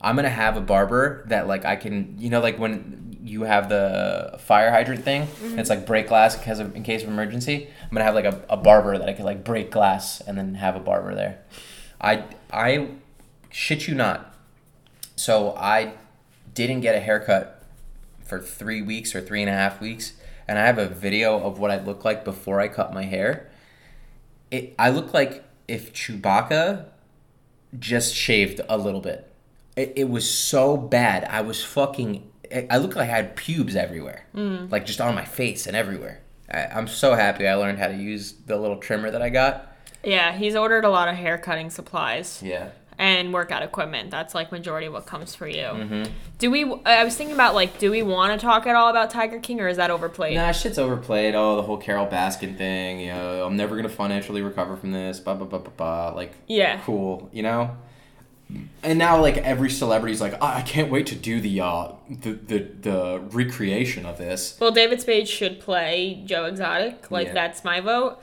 I'm 0.00 0.16
gonna 0.16 0.28
have 0.28 0.56
a 0.56 0.60
barber 0.60 1.24
that 1.28 1.48
like 1.48 1.64
I 1.64 1.76
can, 1.76 2.16
you 2.18 2.28
know, 2.28 2.40
like 2.40 2.58
when 2.58 3.03
you 3.24 3.42
have 3.44 3.68
the 3.70 4.36
fire 4.38 4.70
hydrant 4.70 5.02
thing, 5.02 5.22
Mm-hmm. 5.26 5.58
it's 5.58 5.70
like 5.70 5.86
break 5.86 6.08
glass 6.08 6.36
because 6.36 6.58
of 6.60 6.76
in 6.76 6.82
case 6.82 7.02
of 7.02 7.08
emergency. 7.08 7.68
I'm 7.82 7.88
gonna 7.90 8.04
have 8.04 8.14
like 8.14 8.26
a, 8.26 8.40
a 8.50 8.56
barber 8.56 8.98
that 8.98 9.08
I 9.08 9.14
could 9.14 9.24
like 9.24 9.42
break 9.42 9.70
glass 9.70 10.20
and 10.20 10.36
then 10.36 10.54
have 10.54 10.76
a 10.76 10.80
barber 10.80 11.14
there. 11.14 11.38
I 12.00 12.24
I 12.52 12.88
shit 13.50 13.88
you 13.88 13.94
not. 13.94 14.34
So 15.16 15.54
I 15.56 15.94
didn't 16.54 16.80
get 16.82 16.94
a 16.94 17.00
haircut 17.00 17.62
for 18.24 18.40
three 18.40 18.82
weeks 18.82 19.14
or 19.14 19.20
three 19.20 19.40
and 19.40 19.48
a 19.48 19.54
half 19.54 19.80
weeks, 19.80 20.12
and 20.46 20.58
I 20.58 20.66
have 20.66 20.78
a 20.78 20.86
video 20.88 21.38
of 21.40 21.58
what 21.58 21.70
I 21.70 21.78
look 21.82 22.04
like 22.04 22.24
before 22.24 22.60
I 22.60 22.68
cut 22.68 22.92
my 22.92 23.04
hair. 23.04 23.50
It 24.50 24.74
I 24.78 24.90
look 24.90 25.14
like 25.14 25.44
if 25.66 25.92
Chewbacca 25.94 26.86
just 27.78 28.14
shaved 28.14 28.60
a 28.68 28.76
little 28.76 29.00
bit. 29.00 29.30
It, 29.76 29.94
it 29.96 30.08
was 30.08 30.30
so 30.30 30.76
bad. 30.76 31.24
I 31.24 31.40
was 31.40 31.64
fucking. 31.64 32.30
I 32.70 32.76
looked 32.78 32.96
like 32.96 33.08
I 33.08 33.12
had 33.12 33.36
pubes 33.36 33.76
everywhere, 33.76 34.24
like 34.70 34.86
just 34.86 35.00
on 35.00 35.14
my 35.14 35.24
face 35.24 35.66
and 35.66 35.76
everywhere. 35.76 36.20
I, 36.50 36.66
I'm 36.66 36.86
so 36.88 37.14
happy 37.14 37.46
I 37.48 37.54
learned 37.54 37.78
how 37.78 37.88
to 37.88 37.94
use 37.96 38.32
the 38.46 38.56
little 38.56 38.76
trimmer 38.78 39.10
that 39.10 39.22
I 39.22 39.30
got. 39.30 39.72
Yeah, 40.02 40.32
he's 40.32 40.54
ordered 40.54 40.84
a 40.84 40.90
lot 40.90 41.08
of 41.08 41.14
hair 41.16 41.38
cutting 41.38 41.70
supplies. 41.70 42.42
Yeah. 42.44 42.68
and 42.98 43.32
workout 43.32 43.62
equipment. 43.64 44.10
That's 44.12 44.34
like 44.36 44.52
majority 44.52 44.86
of 44.86 44.92
what 44.92 45.04
comes 45.06 45.34
for 45.34 45.48
you. 45.48 45.62
Mm-hmm. 45.64 46.02
Do 46.38 46.50
we? 46.50 46.62
I 46.84 47.02
was 47.02 47.16
thinking 47.16 47.34
about 47.34 47.54
like, 47.54 47.78
do 47.78 47.90
we 47.90 48.02
want 48.02 48.38
to 48.38 48.44
talk 48.46 48.66
at 48.68 48.76
all 48.76 48.88
about 48.88 49.10
Tiger 49.10 49.40
King, 49.40 49.60
or 49.60 49.66
is 49.66 49.78
that 49.78 49.90
overplayed? 49.90 50.36
Nah, 50.36 50.52
shit's 50.52 50.78
overplayed. 50.78 51.34
Oh, 51.34 51.56
the 51.56 51.62
whole 51.62 51.78
Carole 51.78 52.06
Baskin 52.06 52.56
thing. 52.56 53.00
You 53.00 53.08
know, 53.08 53.44
I'm 53.46 53.56
never 53.56 53.74
gonna 53.76 53.88
financially 53.88 54.42
recover 54.42 54.76
from 54.76 54.92
this. 54.92 55.18
Blah 55.18 55.34
blah 55.34 55.46
blah 55.46 55.58
blah 55.58 55.72
blah. 55.76 56.08
Like, 56.14 56.34
Yeah. 56.46 56.80
cool. 56.84 57.28
You 57.32 57.42
know. 57.42 57.76
And 58.82 58.98
now, 58.98 59.20
like 59.20 59.38
every 59.38 59.70
celebrity's 59.70 60.20
like, 60.20 60.34
I, 60.42 60.58
I 60.58 60.62
can't 60.62 60.90
wait 60.90 61.06
to 61.08 61.14
do 61.14 61.40
the 61.40 61.60
uh 61.60 61.92
the, 62.08 62.32
the 62.32 62.58
the 62.82 63.22
recreation 63.30 64.04
of 64.06 64.18
this. 64.18 64.56
Well, 64.60 64.70
David 64.70 65.00
Spade 65.00 65.26
should 65.28 65.60
play 65.60 66.22
Joe 66.26 66.44
Exotic. 66.44 67.10
Like 67.10 67.28
Yeah. 67.28 67.32
that's 67.34 67.64
my 67.64 67.80
vote. 67.80 68.18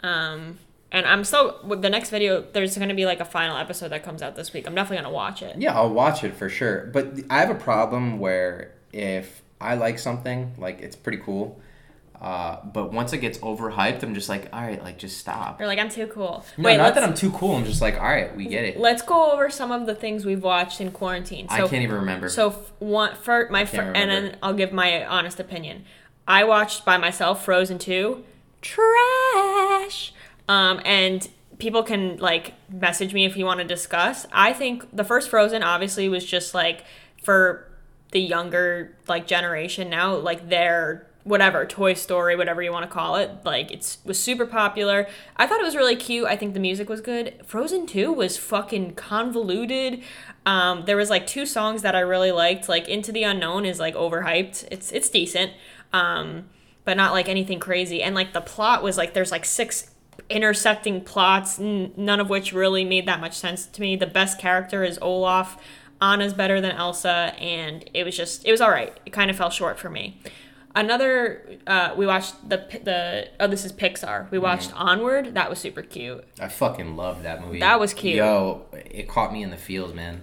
Um, 0.00 0.58
and 0.90 1.04
I'm 1.06 1.22
so 1.24 1.58
with 1.64 1.82
the 1.82 1.90
next 1.90 2.08
video. 2.10 2.40
There's 2.52 2.76
going 2.76 2.88
to 2.88 2.94
be 2.94 3.04
like 3.04 3.20
a 3.20 3.24
final 3.26 3.56
episode 3.58 3.88
that 3.88 4.02
comes 4.02 4.22
out 4.22 4.36
this 4.36 4.52
week. 4.54 4.66
I'm 4.66 4.74
definitely 4.74 5.02
going 5.02 5.12
to 5.12 5.14
watch 5.14 5.42
it. 5.42 5.56
Yeah, 5.58 5.74
I'll 5.76 5.92
watch 5.92 6.24
it 6.24 6.34
for 6.34 6.48
sure. 6.48 6.88
But 6.92 7.20
I 7.28 7.40
have 7.40 7.50
a 7.50 7.54
problem 7.54 8.18
where 8.18 8.72
if 8.92 9.42
I 9.60 9.74
like 9.74 9.98
something, 9.98 10.54
like 10.56 10.80
it's 10.80 10.96
pretty 10.96 11.18
cool. 11.18 11.60
Uh, 12.20 12.58
but 12.64 12.92
once 12.92 13.12
it 13.12 13.18
gets 13.18 13.38
overhyped, 13.38 14.02
I'm 14.02 14.12
just 14.12 14.28
like, 14.28 14.48
all 14.52 14.60
right, 14.60 14.82
like 14.82 14.98
just 14.98 15.18
stop. 15.18 15.60
You're 15.60 15.68
like, 15.68 15.78
I'm 15.78 15.88
too 15.88 16.08
cool. 16.08 16.44
No, 16.56 16.64
Wait, 16.64 16.76
not 16.76 16.94
that 16.96 17.04
I'm 17.04 17.14
too 17.14 17.30
cool. 17.30 17.54
I'm 17.54 17.64
just 17.64 17.80
like, 17.80 17.94
all 17.96 18.02
right, 18.08 18.34
we 18.36 18.46
get 18.46 18.64
it. 18.64 18.78
let's 18.78 19.02
go 19.02 19.30
over 19.32 19.48
some 19.50 19.70
of 19.70 19.86
the 19.86 19.94
things 19.94 20.24
we've 20.26 20.42
watched 20.42 20.80
in 20.80 20.90
quarantine. 20.90 21.48
So, 21.48 21.54
I 21.54 21.58
can't 21.68 21.82
even 21.84 21.96
remember. 21.96 22.28
So 22.28 22.48
f- 22.50 22.72
one 22.80 23.14
for 23.14 23.48
my 23.50 23.64
fir- 23.64 23.92
and 23.94 24.10
then 24.10 24.36
I'll 24.42 24.54
give 24.54 24.72
my 24.72 25.06
honest 25.06 25.38
opinion. 25.38 25.84
I 26.26 26.42
watched 26.44 26.84
by 26.84 26.96
myself 26.96 27.44
Frozen 27.44 27.78
2. 27.78 28.24
Trash. 28.60 30.12
Um 30.48 30.80
and 30.84 31.28
people 31.58 31.82
can 31.82 32.16
like 32.18 32.54
message 32.70 33.12
me 33.12 33.24
if 33.24 33.36
you 33.36 33.44
want 33.44 33.60
to 33.60 33.66
discuss. 33.66 34.26
I 34.32 34.52
think 34.52 34.94
the 34.96 35.04
first 35.04 35.28
Frozen 35.28 35.62
obviously 35.62 36.08
was 36.08 36.24
just 36.24 36.54
like 36.54 36.84
for 37.22 37.66
the 38.12 38.20
younger 38.20 38.96
like 39.06 39.26
generation 39.26 39.90
now 39.90 40.14
like 40.16 40.48
their 40.48 41.06
whatever 41.28 41.66
Toy 41.66 41.94
Story 41.94 42.36
whatever 42.36 42.62
you 42.62 42.72
want 42.72 42.88
to 42.88 42.92
call 42.92 43.16
it 43.16 43.30
like 43.44 43.70
it's 43.70 43.98
was 44.04 44.18
super 44.18 44.46
popular. 44.46 45.06
I 45.36 45.46
thought 45.46 45.60
it 45.60 45.64
was 45.64 45.76
really 45.76 45.96
cute. 45.96 46.26
I 46.26 46.36
think 46.36 46.54
the 46.54 46.60
music 46.60 46.88
was 46.88 47.00
good. 47.00 47.34
Frozen 47.44 47.86
2 47.86 48.12
was 48.12 48.36
fucking 48.36 48.94
convoluted. 48.94 50.02
Um, 50.46 50.84
there 50.86 50.96
was 50.96 51.10
like 51.10 51.26
two 51.26 51.44
songs 51.46 51.82
that 51.82 51.94
I 51.94 52.00
really 52.00 52.32
liked. 52.32 52.68
Like 52.68 52.88
Into 52.88 53.12
the 53.12 53.22
Unknown 53.22 53.64
is 53.64 53.78
like 53.78 53.94
overhyped. 53.94 54.66
It's 54.70 54.90
it's 54.92 55.10
decent. 55.10 55.52
Um, 55.92 56.48
but 56.84 56.96
not 56.96 57.12
like 57.12 57.28
anything 57.28 57.60
crazy. 57.60 58.02
And 58.02 58.14
like 58.14 58.32
the 58.32 58.40
plot 58.40 58.82
was 58.82 58.96
like 58.96 59.12
there's 59.12 59.30
like 59.30 59.44
six 59.44 59.90
intersecting 60.30 61.02
plots, 61.02 61.58
n- 61.58 61.92
none 61.96 62.20
of 62.20 62.30
which 62.30 62.52
really 62.52 62.84
made 62.84 63.06
that 63.06 63.20
much 63.20 63.34
sense 63.34 63.66
to 63.66 63.80
me. 63.80 63.96
The 63.96 64.06
best 64.06 64.38
character 64.38 64.84
is 64.84 64.98
Olaf. 65.02 65.58
Anna's 66.00 66.32
better 66.32 66.60
than 66.60 66.72
Elsa, 66.72 67.34
and 67.38 67.88
it 67.92 68.04
was 68.04 68.16
just 68.16 68.46
it 68.46 68.52
was 68.52 68.60
all 68.60 68.70
right. 68.70 68.96
It 69.04 69.12
kind 69.12 69.30
of 69.30 69.36
fell 69.36 69.50
short 69.50 69.78
for 69.78 69.90
me. 69.90 70.20
Another, 70.78 71.58
uh, 71.66 71.92
we 71.96 72.06
watched 72.06 72.48
the 72.48 72.58
the 72.84 73.28
oh 73.40 73.48
this 73.48 73.64
is 73.64 73.72
Pixar. 73.72 74.30
We 74.30 74.38
watched 74.38 74.72
Onward. 74.76 75.34
That 75.34 75.50
was 75.50 75.58
super 75.58 75.82
cute. 75.82 76.24
I 76.40 76.46
fucking 76.46 76.94
loved 76.94 77.24
that 77.24 77.44
movie. 77.44 77.58
That 77.58 77.80
was 77.80 77.92
cute. 77.92 78.14
Yo, 78.14 78.64
it 78.72 79.08
caught 79.08 79.32
me 79.32 79.42
in 79.42 79.50
the 79.50 79.56
feels, 79.56 79.92
man. 79.92 80.22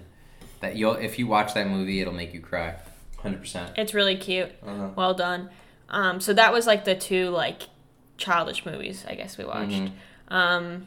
That 0.60 0.76
you'll 0.76 0.94
if 0.94 1.18
you 1.18 1.26
watch 1.26 1.52
that 1.52 1.68
movie, 1.68 2.00
it'll 2.00 2.14
make 2.14 2.32
you 2.32 2.40
cry, 2.40 2.76
hundred 3.18 3.40
percent. 3.40 3.72
It's 3.76 3.92
really 3.92 4.16
cute. 4.16 4.50
Uh-huh. 4.66 4.88
Well 4.96 5.12
done. 5.12 5.50
Um, 5.90 6.20
so 6.20 6.32
that 6.32 6.54
was 6.54 6.66
like 6.66 6.86
the 6.86 6.94
two 6.94 7.28
like 7.28 7.64
childish 8.16 8.64
movies 8.64 9.04
I 9.06 9.14
guess 9.14 9.36
we 9.36 9.44
watched. 9.44 9.72
Mm-hmm. 9.72 10.34
Um, 10.34 10.86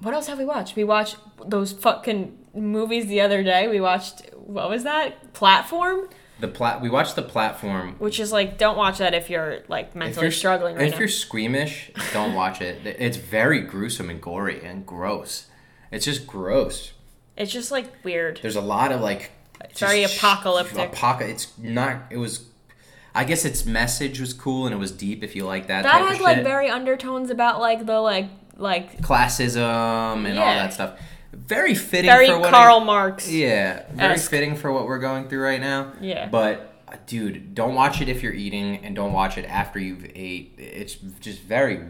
what 0.00 0.14
else 0.14 0.28
have 0.28 0.38
we 0.38 0.46
watched? 0.46 0.76
We 0.76 0.84
watched 0.84 1.18
those 1.44 1.72
fucking 1.72 2.38
movies 2.54 3.06
the 3.08 3.20
other 3.20 3.42
day. 3.42 3.68
We 3.68 3.82
watched 3.82 4.22
what 4.34 4.70
was 4.70 4.84
that? 4.84 5.34
Platform, 5.34 6.08
The 6.40 6.48
plat 6.48 6.80
we 6.80 6.88
watched 6.88 7.16
the 7.16 7.22
platform. 7.22 7.96
which 7.98 8.20
is 8.20 8.30
like 8.32 8.58
don't 8.58 8.76
watch 8.76 8.98
that 8.98 9.12
if 9.14 9.28
you're 9.28 9.60
like 9.68 9.96
mentally 9.96 10.24
you're 10.26 10.30
struggling 10.32 10.76
right 10.76 10.86
if 10.86 10.92
now. 10.92 10.98
you're 11.00 11.08
squeamish, 11.08 11.90
don't 12.12 12.34
watch 12.34 12.60
it. 12.60 12.78
It's 12.84 13.16
very 13.16 13.60
gruesome 13.60 14.08
and 14.08 14.20
gory 14.22 14.64
and 14.64 14.86
gross. 14.86 15.46
It's 15.90 16.04
just 16.04 16.26
gross. 16.26 16.92
It's 17.36 17.50
just 17.52 17.70
like 17.70 17.92
weird. 18.04 18.38
There's 18.42 18.56
a 18.56 18.60
lot 18.60 18.92
of 18.92 19.00
like 19.00 19.30
It's 19.64 19.80
very 19.80 20.04
apocalyptic. 20.04 20.92
Apoca- 20.92 21.28
it's 21.28 21.56
not. 21.58 22.02
It 22.10 22.18
was. 22.18 22.44
I 23.14 23.24
guess 23.24 23.44
its 23.44 23.64
message 23.66 24.20
was 24.20 24.32
cool 24.32 24.66
and 24.66 24.74
it 24.74 24.78
was 24.78 24.92
deep. 24.92 25.24
If 25.24 25.34
you 25.34 25.44
like 25.44 25.66
that, 25.68 25.82
That 25.82 25.92
type 25.92 26.04
had 26.04 26.14
of 26.14 26.20
like 26.20 26.36
shit. 26.36 26.44
very 26.44 26.68
undertones 26.70 27.30
about 27.30 27.58
like 27.60 27.84
the 27.86 28.00
like 28.00 28.28
like 28.56 29.00
classism 29.00 29.56
and 30.26 30.38
all 30.38 30.46
Yeah. 30.46 30.54
that 30.54 30.72
stuff. 30.74 31.00
Very 31.32 31.74
fitting 31.74 32.10
very 32.10 32.26
for 32.28 32.38
what 32.38 32.50
Karl 32.50 32.80
I- 32.80 32.84
Marx. 32.84 33.30
Yeah, 33.30 33.84
very 33.92 34.14
esque. 34.14 34.30
fitting 34.30 34.56
for 34.56 34.72
what 34.72 34.86
we're 34.86 34.98
going 34.98 35.28
through 35.28 35.42
right 35.42 35.60
now. 35.60 35.92
Yeah. 36.00 36.28
But 36.28 36.74
uh, 36.88 36.96
dude, 37.06 37.54
don't 37.54 37.74
watch 37.74 38.00
it 38.00 38.08
if 38.08 38.22
you're 38.22 38.32
eating, 38.32 38.78
and 38.84 38.96
don't 38.96 39.12
watch 39.12 39.36
it 39.38 39.44
after 39.44 39.78
you've 39.78 40.04
ate. 40.14 40.54
It's 40.58 40.94
just 41.20 41.40
very, 41.40 41.80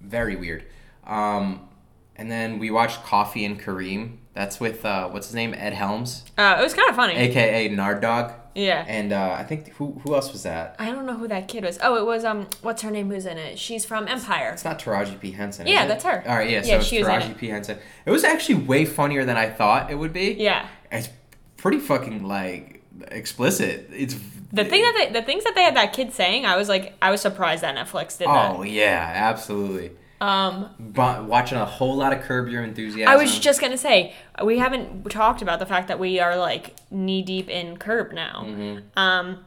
very 0.00 0.36
weird. 0.36 0.64
Um, 1.06 1.68
and 2.16 2.30
then 2.30 2.58
we 2.58 2.70
watched 2.70 3.02
Coffee 3.04 3.44
and 3.44 3.60
Kareem. 3.60 4.16
That's 4.34 4.58
with 4.58 4.84
uh, 4.86 5.08
what's 5.10 5.26
his 5.26 5.34
name, 5.34 5.52
Ed 5.54 5.74
Helms, 5.74 6.24
Uh, 6.38 6.56
it 6.58 6.62
was 6.62 6.72
kind 6.72 6.88
of 6.88 6.96
funny. 6.96 7.14
aka 7.16 7.68
Nard 7.68 8.00
Dog. 8.00 8.32
Yeah. 8.54 8.84
And 8.88 9.12
uh, 9.12 9.36
I 9.38 9.44
think 9.44 9.68
who 9.74 10.00
who 10.04 10.14
else 10.14 10.32
was 10.32 10.42
that? 10.42 10.76
I 10.78 10.90
don't 10.90 11.06
know 11.06 11.14
who 11.16 11.28
that 11.28 11.48
kid 11.48 11.64
was. 11.64 11.78
Oh, 11.82 11.96
it 11.96 12.04
was 12.06 12.24
um, 12.24 12.46
what's 12.62 12.82
her 12.82 12.90
name? 12.90 13.10
Who's 13.10 13.26
in 13.26 13.38
it? 13.38 13.58
She's 13.58 13.84
from 13.84 14.08
Empire. 14.08 14.50
It's 14.52 14.64
not 14.64 14.78
Taraji 14.78 15.18
P 15.20 15.30
Henson. 15.32 15.66
Yeah, 15.66 15.86
that's 15.86 16.04
her. 16.04 16.22
All 16.26 16.36
right, 16.36 16.48
yeah. 16.50 16.62
Yeah, 16.64 16.78
so 16.78 16.84
she 16.84 16.98
it's 16.98 17.08
was 17.08 17.24
in 17.24 17.30
Taraji. 17.32 17.38
P 17.38 17.48
Henson. 17.48 17.78
It 18.06 18.10
was 18.10 18.24
actually 18.24 18.56
way 18.56 18.84
funnier 18.84 19.24
than 19.24 19.36
I 19.36 19.48
thought 19.50 19.90
it 19.90 19.94
would 19.94 20.12
be. 20.12 20.32
Yeah. 20.32 20.66
It's 20.90 21.08
pretty 21.56 21.78
fucking 21.78 22.24
like 22.24 22.82
explicit. 23.10 23.88
It's 23.92 24.14
The 24.52 24.64
thing 24.64 24.82
that 24.82 24.94
they, 24.96 25.20
the 25.20 25.24
things 25.24 25.44
that 25.44 25.54
they 25.54 25.62
had 25.62 25.76
that 25.76 25.92
kid 25.92 26.12
saying, 26.12 26.44
I 26.44 26.56
was 26.56 26.68
like, 26.68 26.94
I 27.00 27.10
was 27.10 27.20
surprised 27.20 27.62
that 27.62 27.74
Netflix 27.76 28.18
did 28.18 28.28
that. 28.28 28.56
Oh 28.56 28.62
yeah, 28.62 29.10
absolutely. 29.14 29.92
That. 30.22 30.26
Um, 30.26 30.70
But 30.78 31.24
watching 31.24 31.58
a 31.58 31.64
whole 31.64 31.96
lot 31.96 32.12
of 32.12 32.20
Curb 32.22 32.48
Your 32.48 32.62
Enthusiasm. 32.62 33.12
I 33.12 33.16
was 33.16 33.38
just 33.38 33.60
gonna 33.60 33.76
say 33.78 34.14
we 34.44 34.58
haven't 34.58 35.10
talked 35.10 35.42
about 35.42 35.58
the 35.58 35.66
fact 35.66 35.88
that 35.88 35.98
we 35.98 36.20
are 36.20 36.36
like 36.36 36.76
knee 36.90 37.22
deep 37.22 37.48
in 37.48 37.76
Curb 37.76 38.12
now. 38.12 38.44
Mm-hmm. 38.46 38.98
Um, 38.98 39.44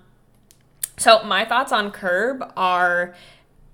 so 0.98 1.24
my 1.24 1.46
thoughts 1.46 1.72
on 1.72 1.92
Curb 1.92 2.52
are, 2.56 3.16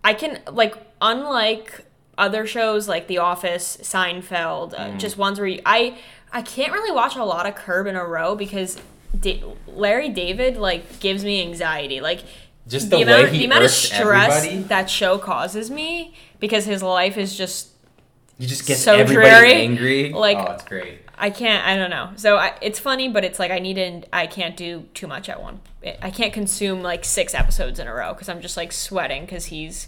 I 0.03 0.13
can 0.13 0.39
like 0.51 0.75
unlike 1.01 1.85
other 2.17 2.45
shows 2.45 2.87
like 2.87 3.07
The 3.07 3.17
Office, 3.19 3.77
Seinfeld, 3.81 4.73
Mm-hmm. 4.73 4.95
uh, 4.95 4.97
just 4.97 5.17
ones 5.17 5.39
where 5.39 5.47
you, 5.47 5.61
I 5.65 5.97
I 6.33 6.41
can't 6.41 6.71
really 6.71 6.91
watch 6.91 7.15
a 7.15 7.23
lot 7.25 7.45
of 7.45 7.55
Curb 7.55 7.87
in 7.87 7.95
a 7.95 8.05
row 8.05 8.35
because 8.35 8.77
Da- 9.19 9.43
Larry 9.67 10.09
David 10.09 10.57
like 10.57 10.99
gives 10.99 11.23
me 11.25 11.41
anxiety. 11.41 11.99
Like 11.99 12.23
Just 12.67 12.89
the 12.89 13.03
way 13.03 13.29
he 13.29 13.39
the 13.39 13.45
amount 13.45 13.65
of 13.65 13.71
stress 13.71 14.45
everybody. 14.45 14.63
that 14.69 14.89
show 14.89 15.17
causes 15.17 15.69
me 15.69 16.13
because 16.41 16.65
his 16.65 16.83
life 16.83 17.17
is 17.17 17.37
just 17.37 17.69
you 18.37 18.47
just 18.47 18.67
get 18.67 18.77
so 18.77 18.95
everybody 18.95 19.29
dreary, 19.29 19.53
angry. 19.53 20.09
like- 20.11 20.37
oh, 20.37 20.51
it's 20.53 20.63
great. 20.65 20.99
I 21.17 21.29
can't. 21.29 21.63
I 21.65 21.75
don't 21.75 21.91
know. 21.91 22.09
So 22.15 22.37
I, 22.37 22.53
it's 22.61 22.79
funny, 22.79 23.07
but 23.07 23.23
it's 23.23 23.37
like 23.37 23.51
I 23.51 23.59
need 23.59 23.75
to. 23.75 24.01
I 24.11 24.25
can't 24.25 24.57
do 24.57 24.85
too 24.95 25.05
much 25.05 25.29
at 25.29 25.39
one. 25.41 25.59
I 26.01 26.09
can't 26.09 26.33
consume 26.33 26.81
like 26.81 27.05
six 27.05 27.35
episodes 27.35 27.79
in 27.79 27.85
a 27.87 27.93
row 27.93 28.13
because 28.13 28.27
I'm 28.27 28.41
just 28.41 28.57
like 28.57 28.71
sweating 28.71 29.25
because 29.25 29.45
he's 29.45 29.87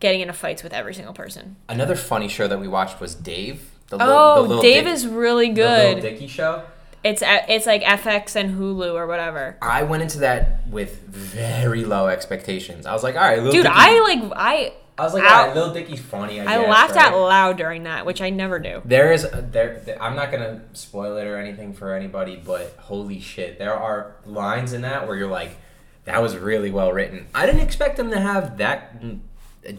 getting 0.00 0.20
into 0.20 0.34
fights 0.34 0.62
with 0.62 0.74
every 0.74 0.92
single 0.92 1.14
person. 1.14 1.56
Another 1.70 1.96
funny 1.96 2.28
show 2.28 2.46
that 2.46 2.60
we 2.60 2.68
watched 2.68 3.00
was 3.00 3.14
Dave. 3.14 3.70
The 3.88 3.96
Oh, 3.98 4.60
Dave 4.60 4.86
is 4.86 5.06
really 5.06 5.48
good. 5.48 5.96
the 5.96 6.00
good. 6.02 6.10
Dicky 6.10 6.26
show. 6.26 6.62
It's 7.02 7.22
a- 7.22 7.50
it's 7.50 7.64
like 7.64 7.82
FX 7.82 8.36
and 8.36 8.58
Hulu 8.60 8.92
or 8.94 9.06
whatever. 9.06 9.56
I 9.62 9.84
went 9.84 10.02
into 10.02 10.18
that 10.18 10.66
with 10.68 11.00
very 11.06 11.84
low 11.86 12.08
expectations. 12.08 12.84
I 12.84 12.92
was 12.92 13.02
like, 13.02 13.14
all 13.14 13.22
right, 13.22 13.36
Dude, 13.42 13.52
Dicky. 13.52 13.68
I 13.70 14.00
like 14.00 14.32
I 14.36 14.72
I 14.98 15.04
was 15.04 15.12
like, 15.12 15.24
right, 15.24 15.54
Lil 15.54 15.74
Dicky's 15.74 16.00
funny. 16.00 16.40
I, 16.40 16.44
I 16.44 16.58
guess, 16.58 16.68
laughed 16.70 16.94
right? 16.94 17.12
out 17.12 17.18
loud 17.20 17.56
during 17.58 17.82
that, 17.82 18.06
which 18.06 18.22
I 18.22 18.30
never 18.30 18.58
do. 18.58 18.80
There 18.84 19.12
is 19.12 19.28
there. 19.30 19.98
I'm 20.00 20.16
not 20.16 20.30
gonna 20.30 20.62
spoil 20.72 21.16
it 21.18 21.26
or 21.26 21.36
anything 21.36 21.74
for 21.74 21.94
anybody, 21.94 22.36
but 22.36 22.74
holy 22.78 23.20
shit, 23.20 23.58
there 23.58 23.74
are 23.74 24.16
lines 24.24 24.72
in 24.72 24.82
that 24.82 25.06
where 25.06 25.16
you're 25.16 25.30
like, 25.30 25.56
that 26.04 26.22
was 26.22 26.36
really 26.36 26.70
well 26.70 26.92
written. 26.92 27.26
I 27.34 27.44
didn't 27.44 27.60
expect 27.60 27.98
them 27.98 28.10
to 28.10 28.20
have 28.20 28.56
that 28.56 29.02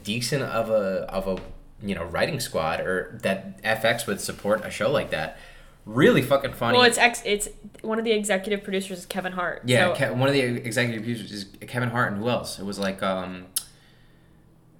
decent 0.04 0.44
of 0.44 0.70
a 0.70 1.10
of 1.12 1.28
a 1.28 1.42
you 1.86 1.96
know 1.96 2.04
writing 2.04 2.40
squad 2.40 2.82
or 2.82 3.18
that 3.24 3.62
FX 3.64 4.06
would 4.08 4.22
support 4.22 4.64
a 4.66 4.70
show 4.70 4.92
like 4.92 5.10
that. 5.12 5.40
Really 5.86 6.22
fucking 6.22 6.52
funny. 6.52 6.78
Well, 6.78 6.86
it's 6.86 6.98
ex. 6.98 7.22
It's 7.26 7.48
one 7.82 7.98
of 7.98 8.04
the 8.04 8.12
executive 8.12 8.62
producers 8.62 9.00
is 9.00 9.06
Kevin 9.06 9.32
Hart. 9.32 9.62
yeah. 9.66 9.94
So, 9.96 10.14
Ke- 10.14 10.18
one 10.18 10.28
of 10.28 10.34
the 10.34 10.42
executive 10.42 11.02
producers 11.04 11.32
is 11.32 11.46
Kevin 11.66 11.90
Hart 11.90 12.12
and 12.12 12.22
who 12.22 12.30
else? 12.30 12.60
It 12.60 12.66
was 12.66 12.78
like 12.78 13.02
um, 13.02 13.46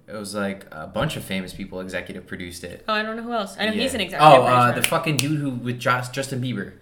it 0.08 0.14
was 0.16 0.34
like 0.34 0.66
a 0.72 0.86
bunch 0.86 1.16
of 1.16 1.24
famous 1.24 1.52
people 1.52 1.80
executive 1.80 2.26
produced 2.26 2.64
it. 2.64 2.84
oh, 2.88 2.92
I 2.94 3.02
don't 3.02 3.16
know 3.16 3.22
who 3.22 3.32
else. 3.32 3.56
I 3.58 3.66
know 3.66 3.72
he's 3.72 3.94
an 3.94 4.00
executive 4.00 4.38
Oh, 4.38 4.42
uh, 4.46 4.72
the 4.72 4.82
fucking 4.82 5.16
dude 5.18 5.38
who 5.40 5.50
with 5.50 5.78
Josh, 5.78 6.08
Justin 6.08 6.40
Bieber. 6.40 6.72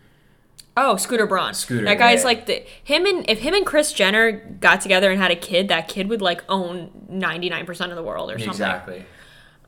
Oh, 0.78 0.96
Scooter 0.96 1.26
Braun. 1.26 1.54
Scooter, 1.54 1.84
That 1.86 1.98
guy's 1.98 2.20
yeah. 2.20 2.24
like 2.26 2.46
the 2.46 2.64
him 2.84 3.06
and 3.06 3.24
if 3.28 3.38
him 3.38 3.54
and 3.54 3.64
Kris 3.64 3.92
Jenner 3.92 4.32
got 4.60 4.82
together 4.82 5.10
and 5.10 5.18
had 5.20 5.30
a 5.30 5.36
kid, 5.36 5.68
that 5.68 5.88
kid 5.88 6.08
would 6.08 6.20
like 6.20 6.44
own 6.48 6.90
ninety 7.08 7.48
nine 7.48 7.64
percent 7.66 7.92
of 7.92 7.96
the 7.96 8.02
world 8.02 8.30
or 8.30 8.34
something. 8.38 8.50
Exactly. 8.50 9.04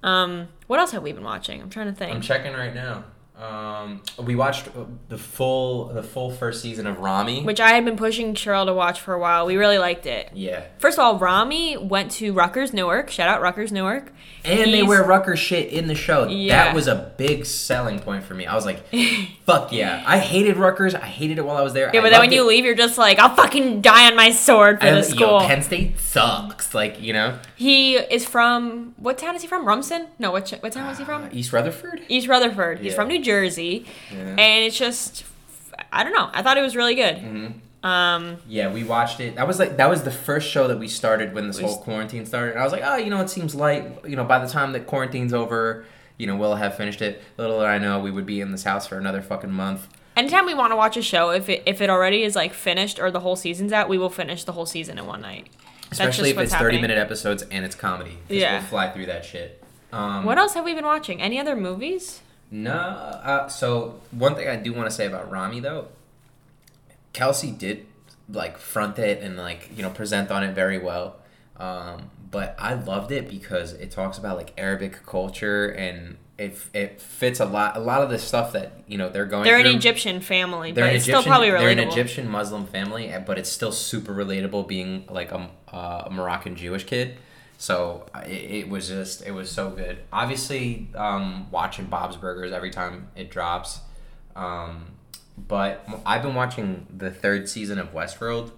Um, 0.03 0.49
what 0.67 0.79
else 0.79 0.93
have 0.93 1.03
we 1.03 1.13
been 1.13 1.25
watching? 1.25 1.61
I'm 1.63 1.71
trying 1.71 1.87
to 1.87 1.93
think. 1.95 2.15
I'm 2.15 2.21
checking 2.21 2.53
right 2.53 2.75
now. 2.75 3.05
Um, 3.39 4.03
we 4.19 4.35
watched 4.35 4.67
uh, 4.69 4.85
the 5.09 5.17
full 5.17 5.87
the 5.87 6.03
full 6.03 6.33
first 6.33 6.61
season 6.61 6.89
of 6.89 6.99
Ramy. 6.99 7.45
which 7.45 7.61
I 7.61 7.71
had 7.71 7.85
been 7.85 7.97
pushing 7.97 8.35
Cheryl 8.35 8.67
to 8.67 8.75
watch 8.75 9.01
for 9.01 9.15
a 9.15 9.19
while. 9.19 9.47
We 9.47 9.57
really 9.57 9.79
liked 9.79 10.07
it. 10.07 10.31
yeah, 10.35 10.65
First 10.79 10.99
of 10.99 11.05
all, 11.05 11.19
Ramy 11.19 11.77
went 11.77 12.11
to 12.13 12.33
Rutgers, 12.33 12.73
Newark. 12.73 13.11
Shout 13.11 13.29
out 13.29 13.41
Rutgers, 13.41 13.71
Newark. 13.71 14.13
And 14.49 14.73
they 14.75 14.83
wear 14.83 15.03
Rutgers 15.03 15.39
shit 15.39 15.69
in 15.73 15.87
the 15.87 15.95
show. 15.95 16.27
Yeah. 16.29 16.65
That 16.65 16.75
was 16.75 16.87
a 16.89 17.13
big 17.17 17.47
selling 17.47 17.99
point 17.99 18.25
for 18.25 18.35
me. 18.35 18.47
I 18.47 18.55
was 18.55 18.65
like, 18.67 18.83
"Fuck 19.47 19.73
yeah!" 19.73 20.03
I 20.07 20.19
hated 20.19 20.57
Rutgers. 20.57 20.95
I 20.95 21.01
hated 21.07 21.39
it 21.39 21.45
while 21.45 21.57
I 21.57 21.63
was 21.63 21.73
there. 21.73 21.91
Yeah, 21.93 22.01
I 22.01 22.03
but 22.03 22.11
then 22.11 22.21
when 22.21 22.31
loved 22.31 22.35
you 22.35 22.47
leave, 22.47 22.65
you're 22.65 22.75
just 22.75 22.99
like, 22.99 23.19
I'll 23.19 23.35
fucking 23.35 23.81
die 23.83 24.07
on 24.09 24.17
my 24.17 24.31
sword 24.31 24.81
for 24.81 24.87
I- 24.87 24.91
the 24.91 24.97
yo, 24.97 25.03
school. 25.03 25.41
Penn 25.41 25.63
State 25.63 25.99
sucks. 25.99 26.75
Like 26.75 27.01
you 27.01 27.13
know, 27.13 27.39
he 27.57 27.97
is 27.97 28.25
from 28.27 28.95
what 28.97 29.19
town 29.19 29.37
is 29.37 29.43
he 29.43 29.49
from? 29.49 29.67
Rumson? 29.67 30.07
No, 30.19 30.31
what 30.33 30.49
what 30.61 30.73
town 30.73 30.87
was 30.89 30.99
he 30.99 31.05
from? 31.05 31.29
East 31.33 31.53
Rutherford. 31.53 32.03
East 32.09 32.29
Rutherford. 32.29 32.79
He's 32.81 32.93
Yeah. 32.93 32.95
from 32.97 33.09
New 33.09 33.23
Jersey, 33.23 33.87
Yeah. 34.13 34.19
and 34.39 34.65
it's 34.65 34.77
just 34.79 35.25
I 35.93 36.03
don't 36.05 36.13
know. 36.13 36.29
I 36.33 36.43
thought 36.43 36.57
it 36.59 36.63
was 36.63 36.75
really 36.77 36.95
good. 36.95 37.17
Mm-hmm. 37.17 37.47
Um, 37.89 38.37
Yeah, 38.49 38.73
we 38.73 38.85
watched 38.85 39.21
it. 39.21 39.37
That 39.37 39.47
was 39.47 39.59
like 39.59 39.77
that 39.79 39.89
was 39.89 40.03
the 40.03 40.11
first 40.11 40.49
show 40.51 40.69
that 40.69 40.79
we 40.79 40.89
started 40.89 41.35
when 41.35 41.47
this 41.47 41.59
whole 41.59 41.79
quarantine 41.79 42.27
started. 42.27 42.53
And 42.53 42.61
I 42.61 42.65
was 42.65 42.73
like, 42.73 42.83
oh, 42.85 42.97
you 42.97 43.11
know, 43.11 43.21
it 43.21 43.31
seems 43.31 43.55
light. 43.55 43.85
You 44.07 44.17
know, 44.17 44.25
by 44.25 44.39
the 44.45 44.49
time 44.51 44.73
that 44.73 44.87
quarantine's 44.87 45.33
over, 45.33 45.85
you 46.17 46.27
know, 46.27 46.37
we'll 46.37 46.57
have 46.57 46.77
finished 46.77 47.01
it. 47.03 47.23
Little 47.37 47.59
did 47.61 47.67
I 47.69 47.79
know, 47.79 48.01
we 48.01 48.11
would 48.11 48.27
be 48.27 48.41
in 48.41 48.53
this 48.53 48.65
house 48.65 48.87
for 48.87 48.99
another 48.99 49.23
fucking 49.23 49.53
month. 49.53 49.87
anytime 50.17 50.47
we 50.47 50.55
want 50.55 50.73
to 50.73 50.77
watch 50.77 50.97
a 50.97 51.03
show, 51.03 51.31
if 51.31 51.49
it 51.49 51.63
if 51.67 51.81
it 51.81 51.89
already 51.91 52.23
is 52.23 52.35
like 52.37 52.53
finished 52.53 52.99
or 52.99 53.11
the 53.11 53.21
whole 53.21 53.37
season's 53.37 53.73
out, 53.73 53.89
we 53.89 53.99
will 53.99 54.11
finish 54.11 54.45
the 54.45 54.53
whole 54.53 54.67
season 54.67 54.99
in 54.99 55.07
one 55.07 55.21
night. 55.23 55.49
Especially 55.91 56.31
if 56.31 56.39
it's 56.39 56.53
thirty 56.53 56.77
happening. 56.77 56.83
minute 56.83 56.99
episodes 56.99 57.43
and 57.51 57.65
it's 57.65 57.75
comedy. 57.75 58.19
Yeah. 58.29 58.59
we'll 58.59 58.63
fly 58.69 58.91
through 58.91 59.07
that 59.07 59.25
shit. 59.25 59.63
Um, 59.93 60.25
What 60.25 60.37
else 60.37 60.53
have 60.55 60.65
we 60.65 60.75
been 60.75 60.85
watching? 60.85 61.23
Any 61.23 61.39
other 61.39 61.57
movies? 61.57 62.21
No. 62.51 62.73
Uh, 62.73 63.49
so 63.49 64.01
one 64.11 64.35
thing 64.35 64.49
I 64.49 64.57
do 64.57 64.73
want 64.75 64.89
to 64.91 64.95
say 64.95 65.07
about 65.07 65.31
Ramy 65.31 65.61
though, 65.61 65.89
Kelsey 67.19 67.51
did 67.51 67.85
like 68.29 68.59
front 68.59 68.99
it 69.01 69.23
and 69.23 69.37
like 69.37 69.71
you 69.77 69.83
know 69.83 69.91
present 69.91 70.31
on 70.31 70.45
it 70.45 70.55
very 70.55 70.79
well. 70.79 71.17
Um, 71.57 72.11
but 72.31 72.55
I 72.59 72.75
loved 72.75 73.11
it 73.11 73.29
because 73.29 73.73
it 73.73 73.91
talks 73.91 74.19
about 74.19 74.37
like 74.37 74.53
Arabic 74.57 75.05
culture 75.05 75.67
and 75.71 76.17
it 76.39 76.57
it 76.73 77.01
fits 77.01 77.41
a 77.41 77.45
lot 77.45 77.77
a 77.77 77.81
lot 77.81 78.03
of 78.03 78.11
the 78.11 78.19
stuff 78.21 78.53
that 78.53 78.85
you 78.87 78.97
know 78.97 79.09
they're 79.09 79.27
going. 79.27 79.43
They're 79.43 79.59
an. 79.59 79.67
Egyptian 79.67 80.21
family, 80.21 80.71
They're 80.71 80.85
but 80.85 80.95
it's 80.95 81.07
Egyptian, 81.07 81.23
still 81.23 81.33
probably 81.33 81.51
related. 81.51 81.79
They're 81.79 81.85
an. 81.85 81.91
Egyptian 81.91 82.29
Muslim 82.29 82.67
family, 82.67 83.09
eh, 83.09 83.19
but 83.19 83.37
it's 83.37 83.51
still 83.51 83.73
super 83.73 84.15
relatable 84.15 84.69
being 84.69 85.05
like 85.11 85.33
a, 85.33 85.51
a 85.73 86.09
Moroccan 86.11 86.55
Jewish 86.55 86.85
kid. 86.85 87.17
So 87.57 88.07
it, 88.25 88.31
it 88.31 88.69
was 88.69 88.87
just 88.87 89.27
it 89.27 89.33
was 89.33 89.51
so 89.51 89.71
good. 89.71 89.99
Obviously, 90.13 90.89
um, 90.95 91.51
watching 91.51 91.87
Bob's 91.87 92.17
Burgers 92.17 92.53
every 92.53 92.71
time 92.71 93.09
it 93.17 93.29
drops. 93.29 93.81
Um, 94.37 94.93
but 95.47 95.87
I've 96.05 96.23
been 96.23 96.35
watching 96.35 96.87
the 96.95 97.11
third 97.11 97.49
season 97.49 97.79
of 97.79 97.93
Westworld. 97.93 98.53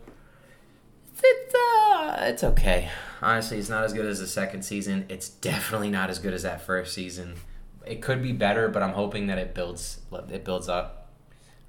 It's 1.23 1.55
uh, 1.55 2.17
it's 2.23 2.45
okay. 2.45 2.89
Honestly, 3.21 3.59
it's 3.59 3.69
not 3.69 3.85
as 3.85 3.93
good 3.93 4.07
as 4.07 4.21
the 4.21 4.27
second 4.27 4.63
season. 4.63 5.05
It's 5.09 5.29
definitely 5.29 5.91
not 5.91 6.09
as 6.09 6.19
good 6.19 6.33
as 6.33 6.43
that 6.45 6.63
first 6.63 6.95
season. 6.95 7.35
It 7.87 8.01
could 8.01 8.23
be 8.23 8.33
better, 8.33 8.69
but 8.69 8.83
I'm 8.83 8.93
hoping 8.93 9.27
that 9.27 9.39
it 9.39 9.55
builds 9.55 10.01
it 10.31 10.45
builds 10.45 10.69
up. 10.69 11.09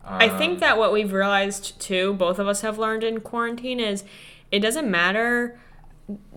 I 0.03 0.30
Um, 0.30 0.38
think 0.38 0.59
that 0.62 0.78
what 0.78 0.93
we've 0.93 1.12
realized 1.12 1.80
too, 1.82 2.14
both 2.14 2.39
of 2.39 2.47
us 2.47 2.62
have 2.62 2.78
learned 2.80 3.03
in 3.03 3.20
quarantine, 3.20 3.80
is 3.80 4.03
it 4.51 4.59
doesn't 4.59 4.89
matter. 4.89 5.59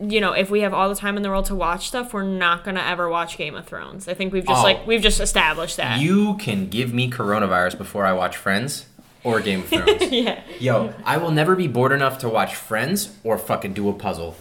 You 0.00 0.20
know, 0.20 0.32
if 0.32 0.50
we 0.50 0.60
have 0.60 0.72
all 0.72 0.88
the 0.88 0.94
time 0.94 1.16
in 1.16 1.22
the 1.24 1.28
world 1.28 1.46
to 1.46 1.54
watch 1.54 1.88
stuff, 1.88 2.12
we're 2.14 2.22
not 2.22 2.64
gonna 2.64 2.82
ever 2.86 3.08
watch 3.08 3.36
Game 3.36 3.56
of 3.56 3.66
Thrones. 3.66 4.06
I 4.08 4.14
think 4.14 4.32
we've 4.32 4.46
just 4.46 4.60
Oh. 4.60 4.62
like 4.62 4.86
we've 4.86 5.02
just 5.02 5.20
established 5.20 5.76
that. 5.78 6.00
You 6.00 6.36
can 6.36 6.68
give 6.68 6.94
me 6.94 7.10
coronavirus 7.10 7.78
before 7.78 8.04
I 8.06 8.12
watch 8.12 8.36
Friends 8.36 8.86
or 9.24 9.40
Game 9.40 9.60
of 9.60 9.68
Thrones. 9.70 10.12
yeah. 10.12 10.40
Yo, 10.60 10.94
I 11.04 11.16
will 11.16 11.32
never 11.32 11.56
be 11.56 11.66
bored 11.66 11.90
enough 11.92 12.18
to 12.18 12.28
watch 12.28 12.54
Friends 12.54 13.16
or 13.24 13.36
fucking 13.36 13.72
do 13.72 13.88
a 13.88 13.92
puzzle. 13.92 14.36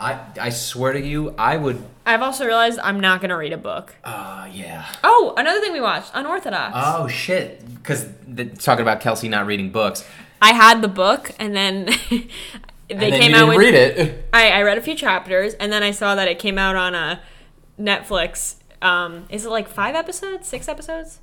I 0.00 0.20
I 0.40 0.50
swear 0.50 0.92
to 0.92 1.00
you, 1.04 1.34
I 1.36 1.56
would. 1.56 1.82
I've 2.06 2.22
also 2.22 2.46
realized 2.46 2.78
I'm 2.78 3.00
not 3.00 3.20
gonna 3.20 3.36
read 3.36 3.52
a 3.52 3.58
book. 3.58 3.94
Uh, 4.04 4.48
yeah. 4.50 4.86
Oh, 5.04 5.34
another 5.36 5.60
thing 5.60 5.72
we 5.72 5.80
watched, 5.80 6.12
Unorthodox. 6.14 6.72
Oh 6.76 7.08
shit! 7.08 7.62
Because 7.74 8.06
talking 8.58 8.82
about 8.82 9.00
Kelsey 9.00 9.28
not 9.28 9.44
reading 9.44 9.70
books. 9.70 10.06
I 10.40 10.52
had 10.52 10.82
the 10.82 10.88
book, 10.88 11.32
and 11.40 11.54
then 11.56 11.88
they 12.88 13.10
came 13.10 13.30
you 13.30 13.36
out 13.36 13.40
didn't 13.40 13.48
with. 13.48 13.58
read 13.58 13.74
it. 13.74 14.28
I, 14.32 14.50
I 14.50 14.62
read 14.62 14.78
a 14.78 14.80
few 14.80 14.94
chapters, 14.94 15.54
and 15.54 15.72
then 15.72 15.82
I 15.82 15.90
saw 15.90 16.14
that 16.14 16.28
it 16.28 16.38
came 16.38 16.58
out 16.58 16.76
on 16.76 16.94
a 16.94 17.20
Netflix. 17.78 18.56
Um, 18.82 19.26
is 19.28 19.44
it 19.44 19.50
like 19.50 19.68
five 19.68 19.94
episodes, 19.94 20.46
six 20.48 20.68
episodes? 20.68 21.20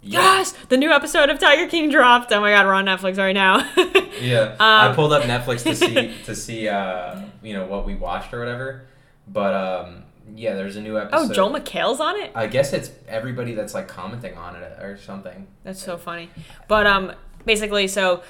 Yes, 0.00 0.52
the 0.68 0.76
new 0.76 0.92
episode 0.92 1.28
of 1.28 1.38
Tiger 1.40 1.66
King 1.66 1.90
dropped. 1.90 2.32
Oh 2.32 2.40
my 2.40 2.50
god, 2.50 2.66
we're 2.66 2.72
on 2.74 2.86
Netflix 2.86 3.18
right 3.18 3.32
now. 3.34 3.68
Yeah. 4.20 4.56
I 4.58 4.86
Um, 4.88 4.94
pulled 4.96 5.12
up 5.12 5.22
Netflix 5.22 5.62
to 5.62 5.76
see 5.76 6.12
to 6.24 6.34
see 6.34 6.66
uh 6.68 7.20
you 7.40 7.52
know 7.52 7.66
what 7.66 7.86
we 7.86 7.94
watched 7.94 8.34
or 8.34 8.40
whatever, 8.40 8.86
but 9.28 9.54
um 9.54 10.04
yeah, 10.34 10.54
there's 10.54 10.74
a 10.76 10.80
new 10.80 10.98
episode. 10.98 11.30
oh, 11.30 11.32
Joel 11.34 11.50
McHale's 11.52 12.00
on 12.00 12.16
it. 12.16 12.32
I 12.34 12.48
guess 12.48 12.72
it's 12.72 12.90
everybody 13.06 13.54
that's 13.54 13.74
like 13.74 13.86
commenting 13.86 14.36
on 14.36 14.56
it 14.56 14.82
or 14.82 14.98
something. 14.98 15.46
That's 15.62 15.80
so 15.82 15.96
funny. 15.96 16.30
But 16.66 16.86
um, 16.88 17.12
basically, 17.44 17.86
so 17.88 18.22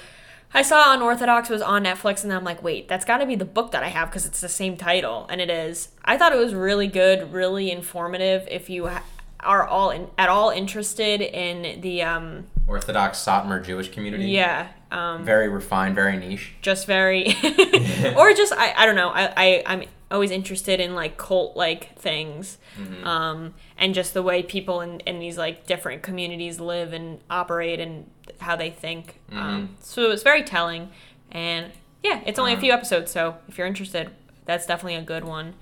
I 0.54 0.62
saw 0.62 0.94
Unorthodox 0.94 1.48
was 1.50 1.60
on 1.62 1.84
Netflix, 1.84 2.24
and 2.24 2.32
I'm 2.32 2.42
like, 2.44 2.62
wait, 2.62 2.88
that's 2.88 3.04
got 3.04 3.18
to 3.18 3.26
be 3.26 3.34
the 3.36 3.44
book 3.44 3.70
that 3.72 3.82
I 3.82 3.88
have 3.88 4.08
because 4.08 4.24
it's 4.26 4.40
the 4.40 4.48
same 4.48 4.76
title, 4.76 5.26
and 5.30 5.40
it 5.40 5.50
is. 5.50 5.88
I 6.04 6.16
thought 6.16 6.32
it 6.32 6.38
was 6.38 6.54
really 6.54 6.86
good, 6.86 7.32
really 7.32 7.70
informative. 7.70 8.48
If 8.50 8.70
you 8.70 8.86
ha- 8.86 9.02
are 9.40 9.66
all 9.66 9.90
in, 9.90 10.08
at 10.16 10.28
all 10.28 10.50
interested 10.50 11.20
in 11.20 11.80
the 11.82 12.02
um, 12.02 12.46
Orthodox 12.66 13.18
Satmar 13.24 13.64
Jewish 13.64 13.90
community. 13.90 14.24
yeah, 14.26 14.68
um, 14.90 15.24
Very 15.24 15.48
refined, 15.48 15.94
very 15.94 16.16
niche. 16.16 16.54
just 16.62 16.86
very, 16.86 17.26
or 18.16 18.32
just 18.32 18.52
I, 18.54 18.72
I 18.76 18.86
don't 18.86 18.96
know. 18.96 19.10
I, 19.10 19.32
I 19.36 19.62
I'm 19.66 19.82
always 20.10 20.30
interested 20.30 20.80
in 20.80 20.94
like 20.94 21.16
cult 21.16 21.56
like 21.56 21.98
things, 21.98 22.58
um, 23.04 23.54
and 23.76 23.94
just 23.94 24.14
the 24.14 24.22
way 24.22 24.42
people 24.42 24.80
in 24.80 25.00
in 25.00 25.18
these 25.18 25.36
like 25.38 25.66
different 25.66 26.02
communities 26.02 26.60
live 26.60 26.92
and 26.92 27.20
operate 27.28 27.80
and 27.80 28.08
how 28.40 28.56
they 28.56 28.70
think. 28.70 29.20
Um, 29.32 29.76
so 29.80 30.10
it's 30.10 30.22
very 30.22 30.42
telling, 30.42 30.90
and 31.30 31.72
yeah, 32.02 32.20
it's 32.26 32.38
only 32.38 32.52
a 32.54 32.58
few 32.60 32.72
episodes. 32.72 33.10
So 33.10 33.36
if 33.48 33.58
you're 33.58 33.66
interested. 33.66 34.10
That's 34.46 34.64
definitely 34.64 34.94
a 34.94 35.02
good 35.02 35.24
one. 35.24 35.52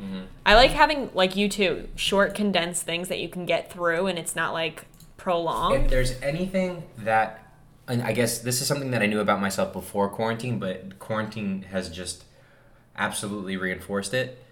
I 0.47 0.55
like 0.55 0.71
having 0.71 1.11
like 1.13 1.35
you 1.35 1.49
too, 1.49 1.89
short 1.97 2.37
condensed 2.37 2.85
things 2.85 3.09
that 3.09 3.19
you 3.19 3.29
can 3.29 3.45
get 3.45 3.73
through, 3.73 4.07
and 4.07 4.17
it's 4.17 4.37
not 4.37 4.53
like 4.53 4.85
prolonged. 5.17 5.87
If 5.87 5.91
there's 5.91 6.13
anything 6.23 6.85
that, 6.99 7.43
and 7.89 8.01
I 8.01 8.13
guess 8.13 8.39
this 8.39 8.61
is 8.61 8.69
something 8.69 8.93
that 8.93 9.03
I 9.03 9.07
knew 9.07 9.19
about 9.19 9.41
myself 9.41 9.73
before 9.73 10.09
quarantine, 10.09 10.61
but 10.61 11.01
quarantine 11.01 11.63
has 11.73 11.91
just 11.91 12.26
absolutely 12.97 13.57
reinforced 13.57 14.15
it. 14.15 14.43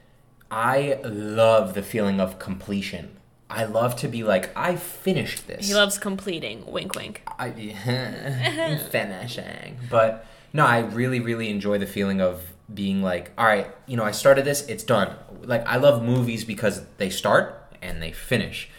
I 0.51 1.01
love 1.05 1.75
the 1.75 1.83
feeling 1.83 2.21
of 2.21 2.39
completion. 2.39 3.17
I 3.51 3.65
love 3.65 3.97
to 3.97 4.09
be 4.09 4.23
like, 4.23 4.51
I 4.57 4.77
finished 4.77 5.47
this. 5.47 5.69
he 5.69 5.75
loves 5.75 5.99
completing. 5.99 6.65
Wink, 6.67 6.95
wink. 6.95 7.23
I 7.39 7.51
finishing. 8.91 9.79
But 9.91 10.27
no, 10.53 10.65
I 10.65 10.81
really, 10.81 11.21
really 11.21 11.51
enjoy 11.51 11.79
the 11.79 11.87
feeling 11.87 12.21
of 12.21 12.53
being 12.73 13.03
like, 13.03 13.33
all 13.37 13.45
right, 13.45 13.67
you 13.87 13.97
know, 13.97 14.05
I 14.05 14.13
started 14.13 14.45
this, 14.45 14.67
it's 14.67 14.85
done. 14.85 15.15
Like 15.43 15.67
I 15.67 15.77
love 15.77 16.03
movies 16.03 16.45
because 16.45 16.83
they 16.97 17.11
start 17.11 17.77
and 17.83 18.03
they 18.03 18.13
finish. 18.13 18.71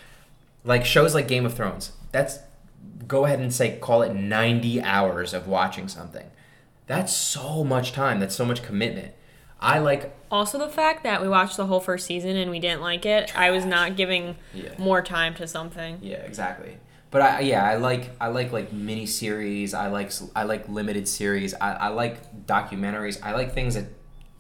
Like 0.63 0.86
shows 0.86 1.13
like 1.13 1.28
Game 1.28 1.45
of 1.45 1.53
Thrones. 1.53 1.91
That's 2.11 2.39
go 3.07 3.26
ahead 3.26 3.39
and 3.39 3.53
say 3.53 3.78
call 3.78 4.01
it 4.01 4.13
90 4.13 4.82
hours 4.82 5.34
of 5.34 5.47
watching 5.47 5.88
something. 5.88 6.26
That's 6.88 7.13
so 7.13 7.63
much 7.63 7.91
time. 7.91 8.20
That's 8.20 8.36
so 8.36 8.45
much 8.45 8.63
commitment. 8.63 9.13
I 9.66 9.80
like 9.80 10.13
Also, 10.32 10.57
the 10.57 10.68
fact 10.70 11.03
that 11.03 11.22
we 11.22 11.28
watched 11.28 11.57
the 11.57 11.66
whole 11.66 11.80
first 11.80 12.05
season 12.05 12.36
and 12.36 12.51
we 12.51 12.59
didn't 12.59 12.82
like 12.82 13.05
it, 13.05 13.32
I 13.38 13.51
was 13.51 13.66
not 13.66 13.95
giving 13.95 14.36
Yeah. 14.53 14.70
more 14.78 15.01
time 15.01 15.34
to 15.36 15.47
something. 15.47 15.99
Yeah, 16.01 16.18
exactly. 16.18 16.78
But 17.11 17.22
I 17.22 17.39
yeah, 17.41 17.63
I 17.63 17.76
like 17.78 18.11
I 18.20 18.28
like 18.28 18.51
like 18.51 18.74
mini 18.74 19.05
series. 19.05 19.74
I 19.74 19.88
like 19.88 20.11
I 20.36 20.43
like 20.43 20.68
limited 20.68 21.07
series. 21.07 21.53
I, 21.53 21.74
I 21.74 21.88
like 21.88 22.45
documentaries. 22.45 23.20
I 23.24 23.34
like 23.34 23.53
things 23.53 23.76
that 23.76 23.86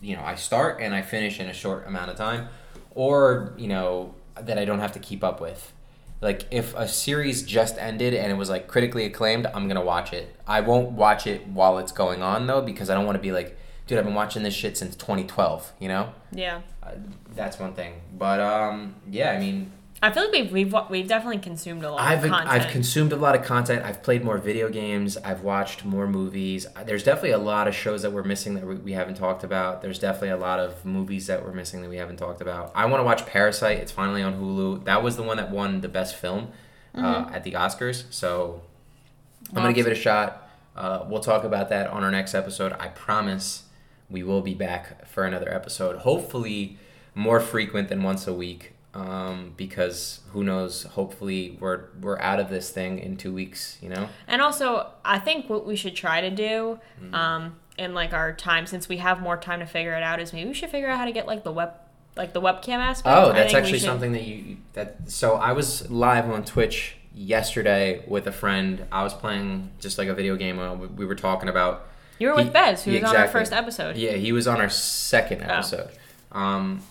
you 0.01 0.15
know 0.15 0.23
I 0.23 0.35
start 0.35 0.81
and 0.81 0.93
I 0.93 1.01
finish 1.01 1.39
in 1.39 1.47
a 1.47 1.53
short 1.53 1.87
amount 1.87 2.11
of 2.11 2.17
time, 2.17 2.49
or 2.93 3.53
you 3.57 3.67
know 3.67 4.13
that 4.39 4.57
I 4.57 4.65
don't 4.65 4.79
have 4.79 4.91
to 4.93 4.99
keep 4.99 5.23
up 5.23 5.39
with. 5.39 5.71
Like 6.21 6.47
if 6.51 6.75
a 6.75 6.87
series 6.87 7.43
just 7.43 7.77
ended 7.77 8.13
and 8.13 8.31
it 8.31 8.35
was 8.35 8.49
like 8.49 8.67
critically 8.67 9.05
acclaimed, 9.05 9.47
I'm 9.53 9.67
gonna 9.67 9.83
watch 9.83 10.11
it. 10.11 10.35
I 10.47 10.61
won't 10.61 10.91
watch 10.91 11.27
it 11.27 11.47
while 11.47 11.77
it's 11.77 11.91
going 11.91 12.21
on 12.21 12.47
though 12.47 12.61
because 12.61 12.89
I 12.89 12.95
don't 12.95 13.05
want 13.05 13.15
to 13.15 13.21
be 13.21 13.31
like, 13.31 13.57
dude, 13.87 13.97
I've 13.99 14.05
been 14.05 14.13
watching 14.15 14.43
this 14.43 14.53
shit 14.53 14.77
since 14.77 14.95
2012. 14.95 15.73
You 15.79 15.87
know, 15.87 16.13
Yeah. 16.31 16.61
uh, 16.83 16.91
that's 17.35 17.59
one 17.59 17.73
thing. 17.73 17.93
But 18.17 18.39
um, 18.39 18.95
yeah, 19.09 19.31
I 19.31 19.39
mean, 19.39 19.71
I 20.03 20.11
feel 20.11 20.23
like 20.23 20.31
we've 20.33 20.51
we've, 20.51 20.75
we've 20.89 21.07
definitely 21.07 21.39
consumed 21.39 21.83
a 21.83 21.89
lot 21.91 22.01
I've 22.01 22.23
of 22.23 22.29
content. 22.29 22.49
I've 22.51 22.71
consumed 22.71 23.11
a 23.13 23.15
lot 23.15 23.35
of 23.35 23.43
content. 23.43 23.83
I've 23.83 24.03
played 24.03 24.23
more 24.23 24.37
video 24.37 24.69
games. 24.69 25.17
I've 25.17 25.41
watched 25.41 25.85
more 25.85 26.05
movies. 26.07 26.67
There's 26.85 27.03
definitely 27.03 27.31
a 27.31 27.37
lot 27.37 27.67
of 27.67 27.73
shows 27.73 28.01
that 28.03 28.11
we're 28.11 28.23
missing 28.23 28.53
that 28.55 28.65
we, 28.67 28.75
we 28.75 28.91
haven't 28.91 29.15
talked 29.15 29.43
about. 29.43 29.81
There's 29.81 29.97
definitely 29.97 30.29
a 30.29 30.37
lot 30.37 30.59
of 30.59 30.83
movies 30.85 31.27
that 31.27 31.43
we're 31.43 31.53
missing 31.53 31.81
that 31.81 31.89
we 31.89 31.97
haven't 31.97 32.17
talked 32.17 32.41
about. 32.41 32.71
I 32.75 32.85
want 32.85 32.99
to 32.99 33.03
watch 33.05 33.25
Parasite. 33.25 33.79
It's 33.79 33.91
finally 33.91 34.21
on 34.21 34.35
Hulu. 34.39 34.83
That 34.85 35.01
was 35.01 35.15
the 35.15 35.23
one 35.23 35.37
that 35.37 35.49
won 35.49 35.81
the 35.81 35.89
best 35.89 36.15
film. 36.15 36.49
uh, 36.93 37.29
at 37.33 37.43
the 37.43 37.51
Oscars. 37.53 38.03
So 38.09 38.61
I'm 39.49 39.55
gonna 39.55 39.73
give 39.73 39.85
it 39.87 39.91
a 39.91 39.95
shot. 39.95 40.49
Uh, 40.77 41.05
we'll 41.09 41.19
talk 41.21 41.43
about 41.43 41.67
that 41.69 41.87
on 41.87 42.03
our 42.05 42.11
next 42.11 42.33
episode. 42.33 42.71
I 42.79 42.87
promise 42.87 43.63
we 44.09 44.23
will 44.23 44.41
be 44.41 44.53
back 44.53 45.07
for 45.07 45.23
another 45.25 45.53
episode. 45.53 45.97
Hopefully, 45.97 46.77
more 47.13 47.39
frequent 47.39 47.89
than 47.89 48.03
once 48.03 48.27
a 48.27 48.33
week. 48.33 48.73
Um, 48.93 49.53
because 49.57 50.21
who 50.31 50.41
knows? 50.43 50.83
Hopefully, 50.83 51.57
we're 51.59 51.85
we're 51.99 52.17
out 52.19 52.39
of 52.39 52.49
this 52.49 52.69
thing 52.69 52.97
in 52.99 53.17
two 53.17 53.33
weeks. 53.33 53.77
You 53.81 53.89
know. 53.89 54.07
And 54.27 54.41
also, 54.41 54.89
I 55.03 55.19
think 55.19 55.49
what 55.49 55.65
we 55.65 55.75
should 55.75 55.95
try 55.95 56.21
to 56.21 56.29
do, 56.31 56.79
Mm-hmm. 57.01 57.13
um, 57.13 57.55
in 57.77 57.93
like 57.93 58.13
our 58.13 58.31
time, 58.31 58.65
since 58.65 58.87
we 58.87 58.97
have 58.97 59.21
more 59.21 59.35
time 59.35 59.59
to 59.59 59.65
figure 59.65 59.93
it 59.95 60.01
out, 60.03 60.21
is 60.21 60.31
maybe 60.31 60.47
we 60.47 60.53
should 60.55 60.69
figure 60.69 60.89
out 60.89 60.97
how 60.97 61.03
to 61.05 61.11
get 61.11 61.27
like 61.27 61.43
the 61.43 61.51
web, 61.51 61.73
like 62.15 62.31
the 62.31 62.39
webcam 62.41 62.77
aspect. 62.77 63.13
Oh, 63.17 63.33
that's 63.33 63.53
actually 63.53 63.79
should- 63.79 63.85
something 63.87 64.13
that 64.13 64.23
you 64.23 64.57
that. 64.73 65.11
So 65.11 65.35
I 65.35 65.51
was 65.51 65.89
live 65.91 66.29
on 66.29 66.45
Twitch 66.45 66.95
yesterday 67.13 68.01
with 68.07 68.27
a 68.27 68.31
friend. 68.31 68.85
I 68.93 69.03
was 69.03 69.13
playing 69.13 69.71
just 69.81 69.97
like 69.97 70.07
a 70.07 70.13
video 70.13 70.37
game. 70.37 70.57
Uh, 70.57 70.73
we 70.75 71.05
were 71.05 71.15
talking 71.15 71.49
about. 71.49 71.87
You 72.19 72.29
were 72.29 72.35
with 72.35 72.45
He- 72.45 72.51
Bez, 72.51 72.83
who 72.83 72.91
yeah, 72.91 73.01
was 73.01 73.09
on 73.11 73.15
our 73.17 73.27
first 73.27 73.51
episode. 73.53 73.95
Yeah, 73.97 74.11
he 74.13 74.31
was 74.31 74.47
on 74.47 74.59
our 74.61 74.69
second 74.69 75.41
Oh. 75.43 75.53
episode. 75.53 75.89
Um, 76.31 76.81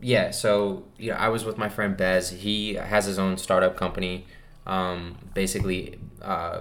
yeah, 0.00 0.30
so 0.30 0.84
yeah, 0.98 1.16
I 1.16 1.28
was 1.28 1.44
with 1.44 1.56
my 1.58 1.68
friend 1.68 1.96
Bez. 1.96 2.30
He 2.30 2.74
has 2.74 3.04
his 3.06 3.18
own 3.18 3.38
startup 3.38 3.76
company, 3.76 4.26
um, 4.66 5.16
basically 5.34 5.98
uh, 6.22 6.60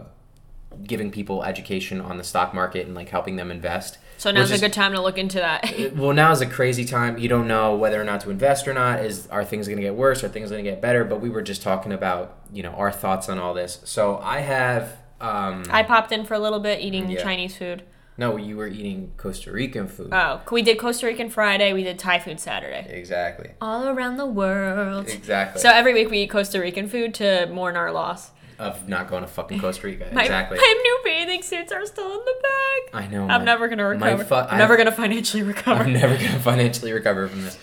giving 0.84 1.12
people 1.12 1.44
education 1.44 2.02
on 2.02 2.18
the 2.18 2.24
stock 2.24 2.54
market 2.54 2.86
and 2.86 2.96
like 2.96 3.10
helping 3.10 3.36
them 3.38 3.52
invest. 3.52 3.98
So 4.18 4.32
now's 4.32 4.50
Which 4.52 4.60
a 4.60 4.62
good 4.62 4.74
time 4.74 4.94
to 4.94 5.02
look 5.02 5.18
into 5.18 5.40
that. 5.40 5.94
well 5.96 6.14
now 6.14 6.32
is 6.32 6.40
a 6.42 6.46
crazy 6.46 6.86
time 6.86 7.18
you 7.18 7.28
don't 7.28 7.48
know 7.48 7.76
whether 7.76 8.00
or 8.00 8.06
not 8.06 8.22
to 8.22 8.30
invest 8.30 8.66
or 8.68 8.74
not 8.74 9.04
is 9.04 9.28
are 9.28 9.44
things 9.44 9.68
going 9.68 9.78
to 9.78 9.84
get 9.84 9.94
worse 9.96 10.24
are 10.24 10.30
things 10.30 10.50
going 10.52 10.64
to 10.64 10.70
get 10.70 10.82
better 10.82 11.04
but 11.04 11.20
we 11.20 11.30
were 11.30 11.42
just 11.42 11.62
talking 11.62 11.92
about 11.92 12.38
you 12.54 12.64
know 12.64 12.70
our 12.72 12.94
thoughts 12.94 13.28
on 13.28 13.38
all 13.38 13.54
this 13.54 13.82
so 13.84 14.18
i 14.24 14.40
have 14.40 14.96
um 15.20 15.64
I 15.70 15.84
popped 15.84 16.14
in 16.14 16.24
for 16.26 16.34
a 16.34 16.40
little 16.40 16.62
bit 16.62 16.80
eating 16.80 17.10
Yeah. 17.10 17.22
Chinese 17.24 17.58
food. 17.58 17.84
No 18.18 18.38
you 18.38 18.56
were 18.58 18.68
eating 18.68 19.12
costa 19.18 19.52
rican 19.52 19.88
food 19.88 20.10
Oh, 20.12 20.42
we 20.52 20.62
did 20.62 20.78
Costa 20.80 21.06
Rican 21.06 21.30
Friday. 21.30 21.74
We 21.74 21.84
did 21.84 22.00
Thai 22.00 22.20
food 22.20 22.40
Saturday. 22.40 22.86
exactly 22.90 23.52
All 23.62 23.88
around 23.88 24.18
the 24.18 24.26
world. 24.26 25.08
exactly 25.10 25.62
So 25.62 25.70
every 25.70 25.94
week 25.94 26.10
we 26.10 26.20
eat 26.20 26.30
Costa 26.30 26.60
Rican 26.60 26.88
food 26.88 27.14
to 27.16 27.48
mourn 27.48 27.76
our 27.76 27.92
loss. 27.92 28.32
of 28.58 28.88
not 28.88 29.10
going 29.10 29.22
to 29.22 29.28
fucking 29.28 29.60
costa 29.60 29.86
rica 29.88 30.08
My, 30.14 30.22
exactly 30.24 30.58
my 30.58 30.74
new 30.84 31.00
bathing 31.04 31.42
suits 31.42 31.72
are 31.74 31.86
still 31.86 32.12
in 32.20 32.20
the 32.26 32.36
bag. 32.42 33.04
i 33.04 33.08
know 33.12 33.24
I'm 33.24 33.42
my- 33.42 33.44
never 33.44 33.68
gonna 33.68 33.86
recover. 33.88 34.24
fu- 34.24 34.36
I'm 34.36 34.58
never 34.58 34.78
gonna 34.78 34.94
financially 34.94 35.44
recover. 35.44 35.84
i'm 35.84 35.92
never 35.94 36.16
going 36.18 36.32
to 36.32 36.40
financially 36.40 36.94
recover 36.94 37.28
from 37.28 37.42
this 37.44 37.58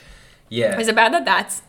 yeah 0.51 0.79
Is 0.79 0.89
it 0.89 0.95
bad 0.95 1.15
that 1.15 1.25
that's 1.25 1.63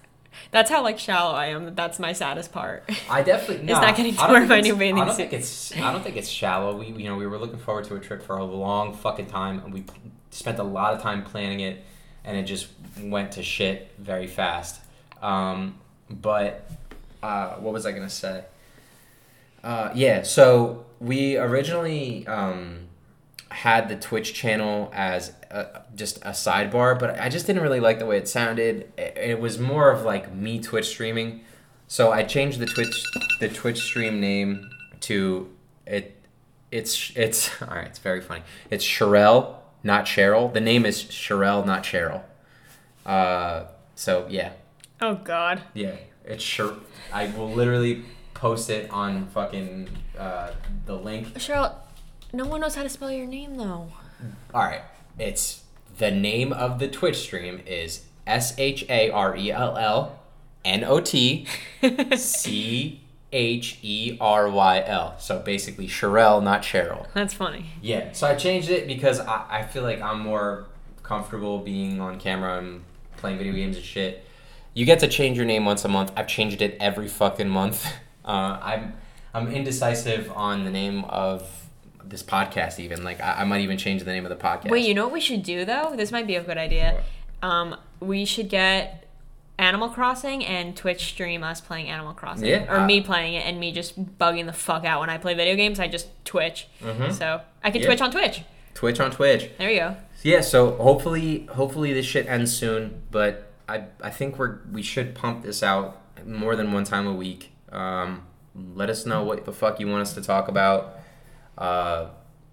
that's 0.53 0.69
how 0.69 0.81
like 0.83 0.99
shallow 0.99 1.33
I 1.35 1.47
am? 1.47 1.75
That's 1.75 1.99
my 1.99 2.13
saddest 2.13 2.53
part. 2.53 2.89
I 3.09 3.23
definitely 3.23 3.65
no, 3.73 3.73
not 3.73 3.97
getting 3.97 4.15
to 4.15 4.27
wear 4.27 4.45
my 4.45 4.61
new 4.61 4.75
bathing 4.75 5.01
I 5.01 5.05
don't 5.05 5.15
suit. 5.15 5.29
think 5.29 5.33
it's 5.33 5.75
I 5.75 5.91
don't 5.91 6.03
think 6.03 6.15
it's 6.15 6.29
shallow. 6.29 6.77
We 6.77 6.85
you 6.87 7.09
know 7.09 7.17
we 7.17 7.27
were 7.27 7.37
looking 7.37 7.59
forward 7.59 7.85
to 7.85 7.95
a 7.95 7.99
trip 7.99 8.23
for 8.23 8.37
a 8.37 8.45
long 8.45 8.93
fucking 8.93 9.25
time, 9.25 9.59
and 9.65 9.73
we 9.73 9.83
spent 10.29 10.59
a 10.59 10.63
lot 10.63 10.93
of 10.93 11.01
time 11.01 11.23
planning 11.23 11.59
it, 11.59 11.83
and 12.23 12.37
it 12.37 12.43
just 12.43 12.67
went 13.01 13.33
to 13.33 13.43
shit 13.43 13.91
very 13.97 14.27
fast. 14.27 14.79
Um, 15.21 15.75
but 16.09 16.69
uh, 17.21 17.55
what 17.55 17.73
was 17.73 17.85
I 17.85 17.91
gonna 17.91 18.09
say? 18.09 18.45
Uh, 19.63 19.91
yeah, 19.95 20.23
so 20.23 20.85
we 20.99 21.37
originally 21.37 22.27
um, 22.27 22.82
had 23.53 23.87
the 23.89 23.95
Twitch 23.95 24.33
channel 24.33 24.89
as 24.93 25.31
a, 25.51 25.81
just 25.95 26.17
a 26.17 26.29
sidebar, 26.31 26.97
but 26.97 27.19
I 27.19 27.29
just 27.29 27.45
didn't 27.47 27.61
really 27.61 27.79
like 27.79 27.99
the 27.99 28.05
way 28.05 28.17
it 28.17 28.27
sounded. 28.27 28.91
It, 28.97 29.17
it 29.17 29.39
was 29.39 29.59
more 29.59 29.91
of 29.91 30.03
like 30.03 30.33
me 30.33 30.59
Twitch 30.59 30.87
streaming, 30.87 31.41
so 31.87 32.11
I 32.11 32.23
changed 32.23 32.59
the 32.59 32.65
Twitch 32.65 33.03
the 33.39 33.49
Twitch 33.49 33.79
stream 33.79 34.19
name 34.19 34.69
to 35.01 35.49
it. 35.85 36.19
It's 36.71 37.11
it's 37.15 37.49
all 37.61 37.67
right. 37.69 37.87
It's 37.87 37.99
very 37.99 38.21
funny. 38.21 38.41
It's 38.71 38.83
Sharell, 38.85 39.55
not 39.83 40.05
Cheryl. 40.05 40.51
The 40.53 40.61
name 40.61 40.85
is 40.85 41.03
Sharell, 41.03 41.65
not 41.65 41.83
Cheryl. 41.83 42.23
Uh, 43.05 43.65
so 43.95 44.25
yeah, 44.29 44.53
Oh 45.01 45.15
God. 45.15 45.61
yeah, 45.73 45.95
it's 46.25 46.43
sure. 46.43 46.75
I 47.11 47.27
will 47.27 47.51
literally 47.51 48.05
post 48.33 48.69
it 48.69 48.89
on 48.89 49.27
fucking 49.27 49.89
uh, 50.17 50.51
the 50.85 50.95
link. 50.95 51.33
Cheryl, 51.35 51.73
no 52.33 52.45
one 52.45 52.61
knows 52.61 52.75
how 52.75 52.83
to 52.83 52.89
spell 52.89 53.11
your 53.11 53.27
name 53.27 53.55
though. 53.57 53.91
All 54.53 54.63
right, 54.63 54.81
it's 55.19 55.63
the 55.97 56.11
name 56.11 56.51
of 56.51 56.79
the 56.79 56.87
Twitch 56.87 57.17
stream 57.17 57.61
is 57.65 58.05
S 58.25 58.57
H 58.57 58.85
A 58.89 59.11
R 59.11 59.37
E 59.37 59.51
L 59.51 59.77
L 59.77 60.19
N 60.65 60.83
O 60.83 60.99
T 60.99 61.45
C 62.17 63.01
H 63.31 63.79
E 63.81 64.17
R 64.19 64.49
Y 64.49 64.83
L. 64.85 65.15
So 65.19 65.39
basically, 65.39 65.87
Sharell, 65.87 66.41
not 66.41 66.63
Cheryl. 66.63 67.07
That's 67.13 67.33
funny. 67.33 67.67
Yeah. 67.81 68.11
So 68.13 68.27
I 68.27 68.35
changed 68.35 68.69
it 68.69 68.87
because 68.87 69.19
I, 69.19 69.45
I 69.49 69.63
feel 69.63 69.83
like 69.83 70.01
I'm 70.01 70.19
more 70.19 70.65
comfortable 71.03 71.59
being 71.59 72.01
on 72.01 72.19
camera 72.19 72.57
and 72.57 72.83
playing 73.17 73.37
video 73.37 73.53
games 73.53 73.75
and 73.75 73.85
shit. 73.85 74.25
You 74.73 74.85
get 74.85 74.99
to 75.01 75.07
change 75.07 75.37
your 75.37 75.45
name 75.45 75.65
once 75.65 75.85
a 75.85 75.87
month. 75.87 76.11
I've 76.15 76.27
changed 76.27 76.61
it 76.61 76.77
every 76.79 77.07
fucking 77.07 77.49
month. 77.49 77.85
Uh, 78.25 78.57
I'm 78.61 78.93
I'm 79.33 79.49
indecisive 79.49 80.31
on 80.31 80.63
the 80.63 80.71
name 80.71 81.03
of 81.03 81.62
this 82.03 82.23
podcast. 82.23 82.79
Even 82.79 83.03
like 83.03 83.21
I, 83.21 83.41
I 83.41 83.43
might 83.43 83.61
even 83.61 83.77
change 83.77 84.03
the 84.03 84.11
name 84.11 84.25
of 84.25 84.29
the 84.29 84.35
podcast. 84.35 84.69
Wait, 84.69 84.87
you 84.87 84.93
know 84.93 85.03
what 85.05 85.13
we 85.13 85.21
should 85.21 85.43
do 85.43 85.65
though? 85.65 85.93
This 85.95 86.11
might 86.11 86.27
be 86.27 86.35
a 86.35 86.43
good 86.43 86.57
idea. 86.57 87.03
Um, 87.41 87.75
we 87.99 88.25
should 88.25 88.49
get 88.49 89.07
Animal 89.57 89.89
Crossing 89.89 90.45
and 90.45 90.75
Twitch 90.75 91.03
stream 91.05 91.43
us 91.43 91.61
playing 91.61 91.89
Animal 91.89 92.13
Crossing, 92.13 92.47
Yeah, 92.47 92.71
or 92.71 92.79
uh, 92.81 92.85
me 92.85 93.01
playing 93.01 93.33
it 93.35 93.45
and 93.45 93.59
me 93.59 93.71
just 93.71 94.17
bugging 94.17 94.45
the 94.45 94.53
fuck 94.53 94.85
out 94.85 94.99
when 95.01 95.09
I 95.09 95.17
play 95.17 95.33
video 95.33 95.55
games. 95.55 95.79
I 95.79 95.87
just 95.87 96.07
Twitch, 96.25 96.67
so 97.11 97.41
I 97.63 97.71
can 97.71 97.81
Yeah. 97.81 97.87
Twitch 97.87 98.01
on 98.01 98.11
Twitch. 98.11 98.41
Twitch 98.73 98.99
on 98.99 99.11
Twitch. 99.11 99.49
There 99.57 99.69
you 99.69 99.79
go. 99.79 99.95
Yeah. 100.23 100.41
So 100.41 100.71
hopefully 100.77 101.45
hopefully 101.47 101.93
this 101.93 102.05
shit 102.05 102.25
ends 102.27 102.55
soon. 102.55 103.01
But 103.11 103.51
I 103.69 103.83
I 104.01 104.09
think 104.09 104.37
we're 104.39 104.59
we 104.71 104.81
should 104.81 105.13
pump 105.15 105.43
this 105.43 105.61
out 105.61 106.01
more 106.25 106.55
than 106.55 106.71
one 106.71 106.83
time 106.83 107.05
a 107.07 107.13
week. 107.13 107.51
Um, 107.71 108.23
let 108.55 108.89
us 108.89 109.05
know 109.05 109.23
what 109.23 109.45
the 109.45 109.51
fuck 109.51 109.79
you 109.79 109.87
want 109.87 110.01
us 110.01 110.13
to 110.15 110.21
talk 110.21 110.47
about. 110.47 110.99
Uh, 111.57 112.07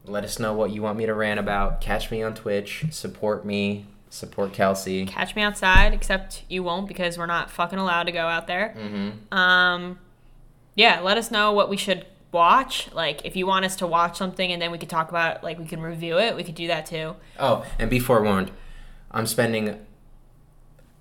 let 0.05 0.25
us 0.25 0.39
know 0.39 0.53
what 0.53 0.71
you 0.71 0.83
want 0.83 0.99
me 0.99 1.07
to 1.07 1.15
rant 1.15 1.41
about. 1.41 1.81
Catch 1.81 2.11
me 2.11 2.23
on 2.23 2.35
Twitch. 2.35 2.85
Support 2.91 3.45
me. 3.45 3.87
Support 4.09 4.53
Kelsey. 4.53 5.07
Catch 5.07 5.37
me 5.37 5.43
outside, 5.43 5.95
except 5.95 6.43
you 6.49 6.63
won't 6.63 6.89
because 6.89 7.17
we're 7.17 7.27
not 7.27 7.51
fucking 7.51 7.79
allowed 7.79 8.05
to 8.05 8.13
go 8.13 8.27
out 8.27 8.47
there. 8.47 8.75
Mm-hmm. 8.77 9.33
Um, 9.33 9.99
yeah, 10.75 11.01
let 11.01 11.17
us 11.17 11.31
know 11.31 11.53
what 11.53 11.69
we 11.69 11.77
should 11.77 12.07
watch. 12.33 12.93
Like, 12.93 13.25
if 13.25 13.37
you 13.37 13.47
want 13.47 13.65
us 13.65 13.77
to 13.77 13.87
watch 13.87 14.17
something 14.17 14.51
and 14.51 14.61
then 14.61 14.73
we 14.73 14.79
could 14.79 14.91
talk 14.91 15.11
about, 15.11 15.45
like, 15.45 15.59
we 15.59 15.65
can 15.67 15.81
review 15.81 16.19
it, 16.19 16.35
we 16.35 16.43
could 16.43 16.55
do 16.57 16.67
that 16.67 16.87
too. 16.87 17.15
Oh, 17.39 17.65
and 17.79 17.89
be 17.89 18.01
forewarned, 18.01 18.51
I'm 19.13 19.27
spending 19.27 19.79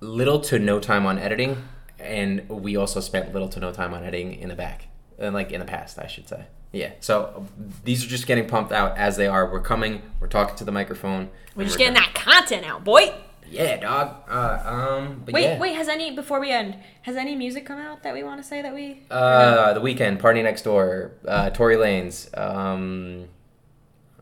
little 0.00 0.40
to 0.42 0.58
no 0.58 0.78
time 0.78 1.04
on 1.04 1.18
editing, 1.18 1.64
and 1.98 2.48
we 2.48 2.76
also 2.76 3.00
spent 3.00 3.32
little 3.32 3.48
to 3.48 3.60
no 3.60 3.72
time 3.72 3.92
on 3.92 4.04
editing 4.04 4.34
in 4.34 4.48
the 4.48 4.54
back, 4.54 4.86
and 5.18 5.34
like 5.34 5.50
in 5.50 5.60
the 5.60 5.66
past, 5.66 5.98
I 5.98 6.06
should 6.06 6.28
say. 6.28 6.46
Yeah. 6.72 6.92
So 7.00 7.46
these 7.84 8.04
are 8.04 8.08
just 8.08 8.26
getting 8.26 8.46
pumped 8.46 8.72
out 8.72 8.96
as 8.96 9.16
they 9.16 9.26
are. 9.26 9.50
We're 9.50 9.60
coming. 9.60 10.02
We're 10.20 10.28
talking 10.28 10.56
to 10.56 10.64
the 10.64 10.72
microphone. 10.72 11.30
We're 11.54 11.64
just 11.64 11.74
we're 11.76 11.86
getting 11.86 11.94
that 11.94 12.14
content 12.14 12.64
out, 12.64 12.84
boy. 12.84 13.12
Yeah, 13.48 13.76
dog. 13.78 14.14
Uh, 14.28 14.62
um. 14.64 15.22
But 15.24 15.34
Wait, 15.34 15.42
yeah. 15.42 15.58
wait, 15.58 15.74
has 15.74 15.88
any, 15.88 16.12
before 16.14 16.38
we 16.38 16.52
end, 16.52 16.76
has 17.02 17.16
any 17.16 17.34
music 17.34 17.66
come 17.66 17.80
out 17.80 18.04
that 18.04 18.14
we 18.14 18.22
want 18.22 18.40
to 18.40 18.46
say 18.46 18.62
that 18.62 18.72
we. 18.72 19.02
Uh, 19.10 19.74
the 19.74 19.80
Weeknd 19.80 20.20
party 20.20 20.42
next 20.42 20.62
door. 20.62 21.12
Uh, 21.26 21.50
Tory 21.50 21.74
Lanez. 21.74 22.36
Um, 22.38 23.26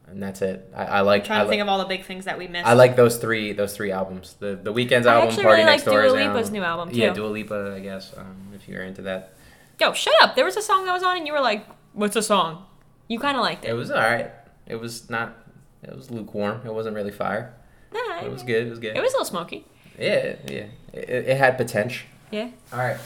and 0.06 0.22
that's 0.22 0.40
it. 0.40 0.72
I, 0.74 0.84
I 0.84 1.00
like. 1.02 1.24
trying 1.24 1.40
I 1.40 1.44
to 1.44 1.50
think 1.50 1.60
like, 1.60 1.66
of 1.66 1.68
all 1.68 1.78
the 1.78 1.84
big 1.84 2.04
things 2.06 2.24
that 2.24 2.38
we 2.38 2.48
missed. 2.48 2.66
I 2.66 2.72
like 2.72 2.96
those 2.96 3.18
three. 3.18 3.52
Those 3.52 3.76
three 3.76 3.92
albums. 3.92 4.36
The 4.38 4.56
the 4.56 4.72
Weeknd's 4.72 5.06
I 5.06 5.16
album. 5.16 5.34
Party 5.34 5.46
really 5.46 5.64
next 5.64 5.86
like 5.86 5.92
door. 5.92 6.02
Dua 6.04 6.18
is 6.20 6.26
Lipa's 6.26 6.50
new 6.50 6.62
album, 6.62 6.94
Yeah, 6.94 7.10
too. 7.10 7.16
Dua 7.16 7.26
Lipa. 7.26 7.74
I 7.76 7.80
guess. 7.80 8.16
Um, 8.16 8.48
if 8.54 8.66
you're 8.66 8.82
into 8.82 9.02
that. 9.02 9.34
Yo, 9.78 9.92
shut 9.92 10.14
up. 10.22 10.34
There 10.34 10.46
was 10.46 10.56
a 10.56 10.62
song 10.62 10.86
that 10.86 10.92
was 10.92 11.02
on 11.02 11.18
and 11.18 11.26
you 11.26 11.32
were 11.32 11.40
like, 11.40 11.66
what's 11.98 12.14
the 12.14 12.22
song? 12.22 12.64
You 13.08 13.18
kind 13.18 13.36
of 13.36 13.42
liked 13.42 13.64
It 13.64 13.70
it. 13.70 13.74
was 13.74 13.90
all 13.90 13.98
right. 13.98 14.30
It 14.66 14.76
was 14.76 15.08
not. 15.10 15.34
It 15.82 15.94
was 15.94 16.10
lukewarm. 16.10 16.62
It 16.64 16.72
wasn't 16.72 16.94
really 16.96 17.10
fire. 17.12 17.54
Nah, 17.92 18.20
It 18.24 18.30
was 18.30 18.42
good. 18.42 18.66
It 18.66 18.70
was 18.70 18.78
good. 18.78 18.96
It 18.96 19.00
was 19.00 19.12
a 19.12 19.16
little 19.16 19.24
smoky. 19.24 19.64
Yeah, 19.98 20.36
yeah. 20.46 20.66
It, 20.92 21.08
it 21.32 21.36
had 21.38 21.56
potential. 21.56 22.06
Yeah. 22.30 22.50
All 22.72 22.78
right. 22.78 22.98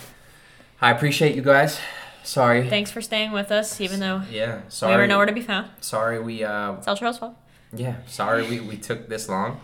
I 0.81 0.91
appreciate 0.91 1.37
you 1.37 1.43
guys. 1.43 1.79
Sorry. 2.25 2.69
Thanks 2.69 2.91
for 2.91 3.01
staying 3.01 3.33
with 3.33 3.51
us, 3.53 3.81
even 3.81 4.01
though 4.01 4.23
yeah. 4.31 4.63
Sorry. 4.69 4.95
we 4.95 5.01
were 5.01 5.07
nowhere 5.07 5.27
to 5.27 5.33
be 5.33 5.41
found. 5.43 5.71
Sorry 5.81 6.19
we 6.21 6.43
uh 6.45 6.73
It's 6.75 6.89
El 6.89 6.97
Churro's 6.97 7.19
fault. 7.19 7.35
yeah, 7.73 7.97
sorry 8.07 8.49
we, 8.49 8.61
we 8.61 8.77
took 8.77 9.09
this 9.09 9.29
long. 9.29 9.61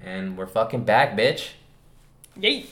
And 0.00 0.36
we're 0.38 0.46
fucking 0.46 0.84
back, 0.84 1.16
bitch. 1.16 1.50
Yay. 2.36 2.66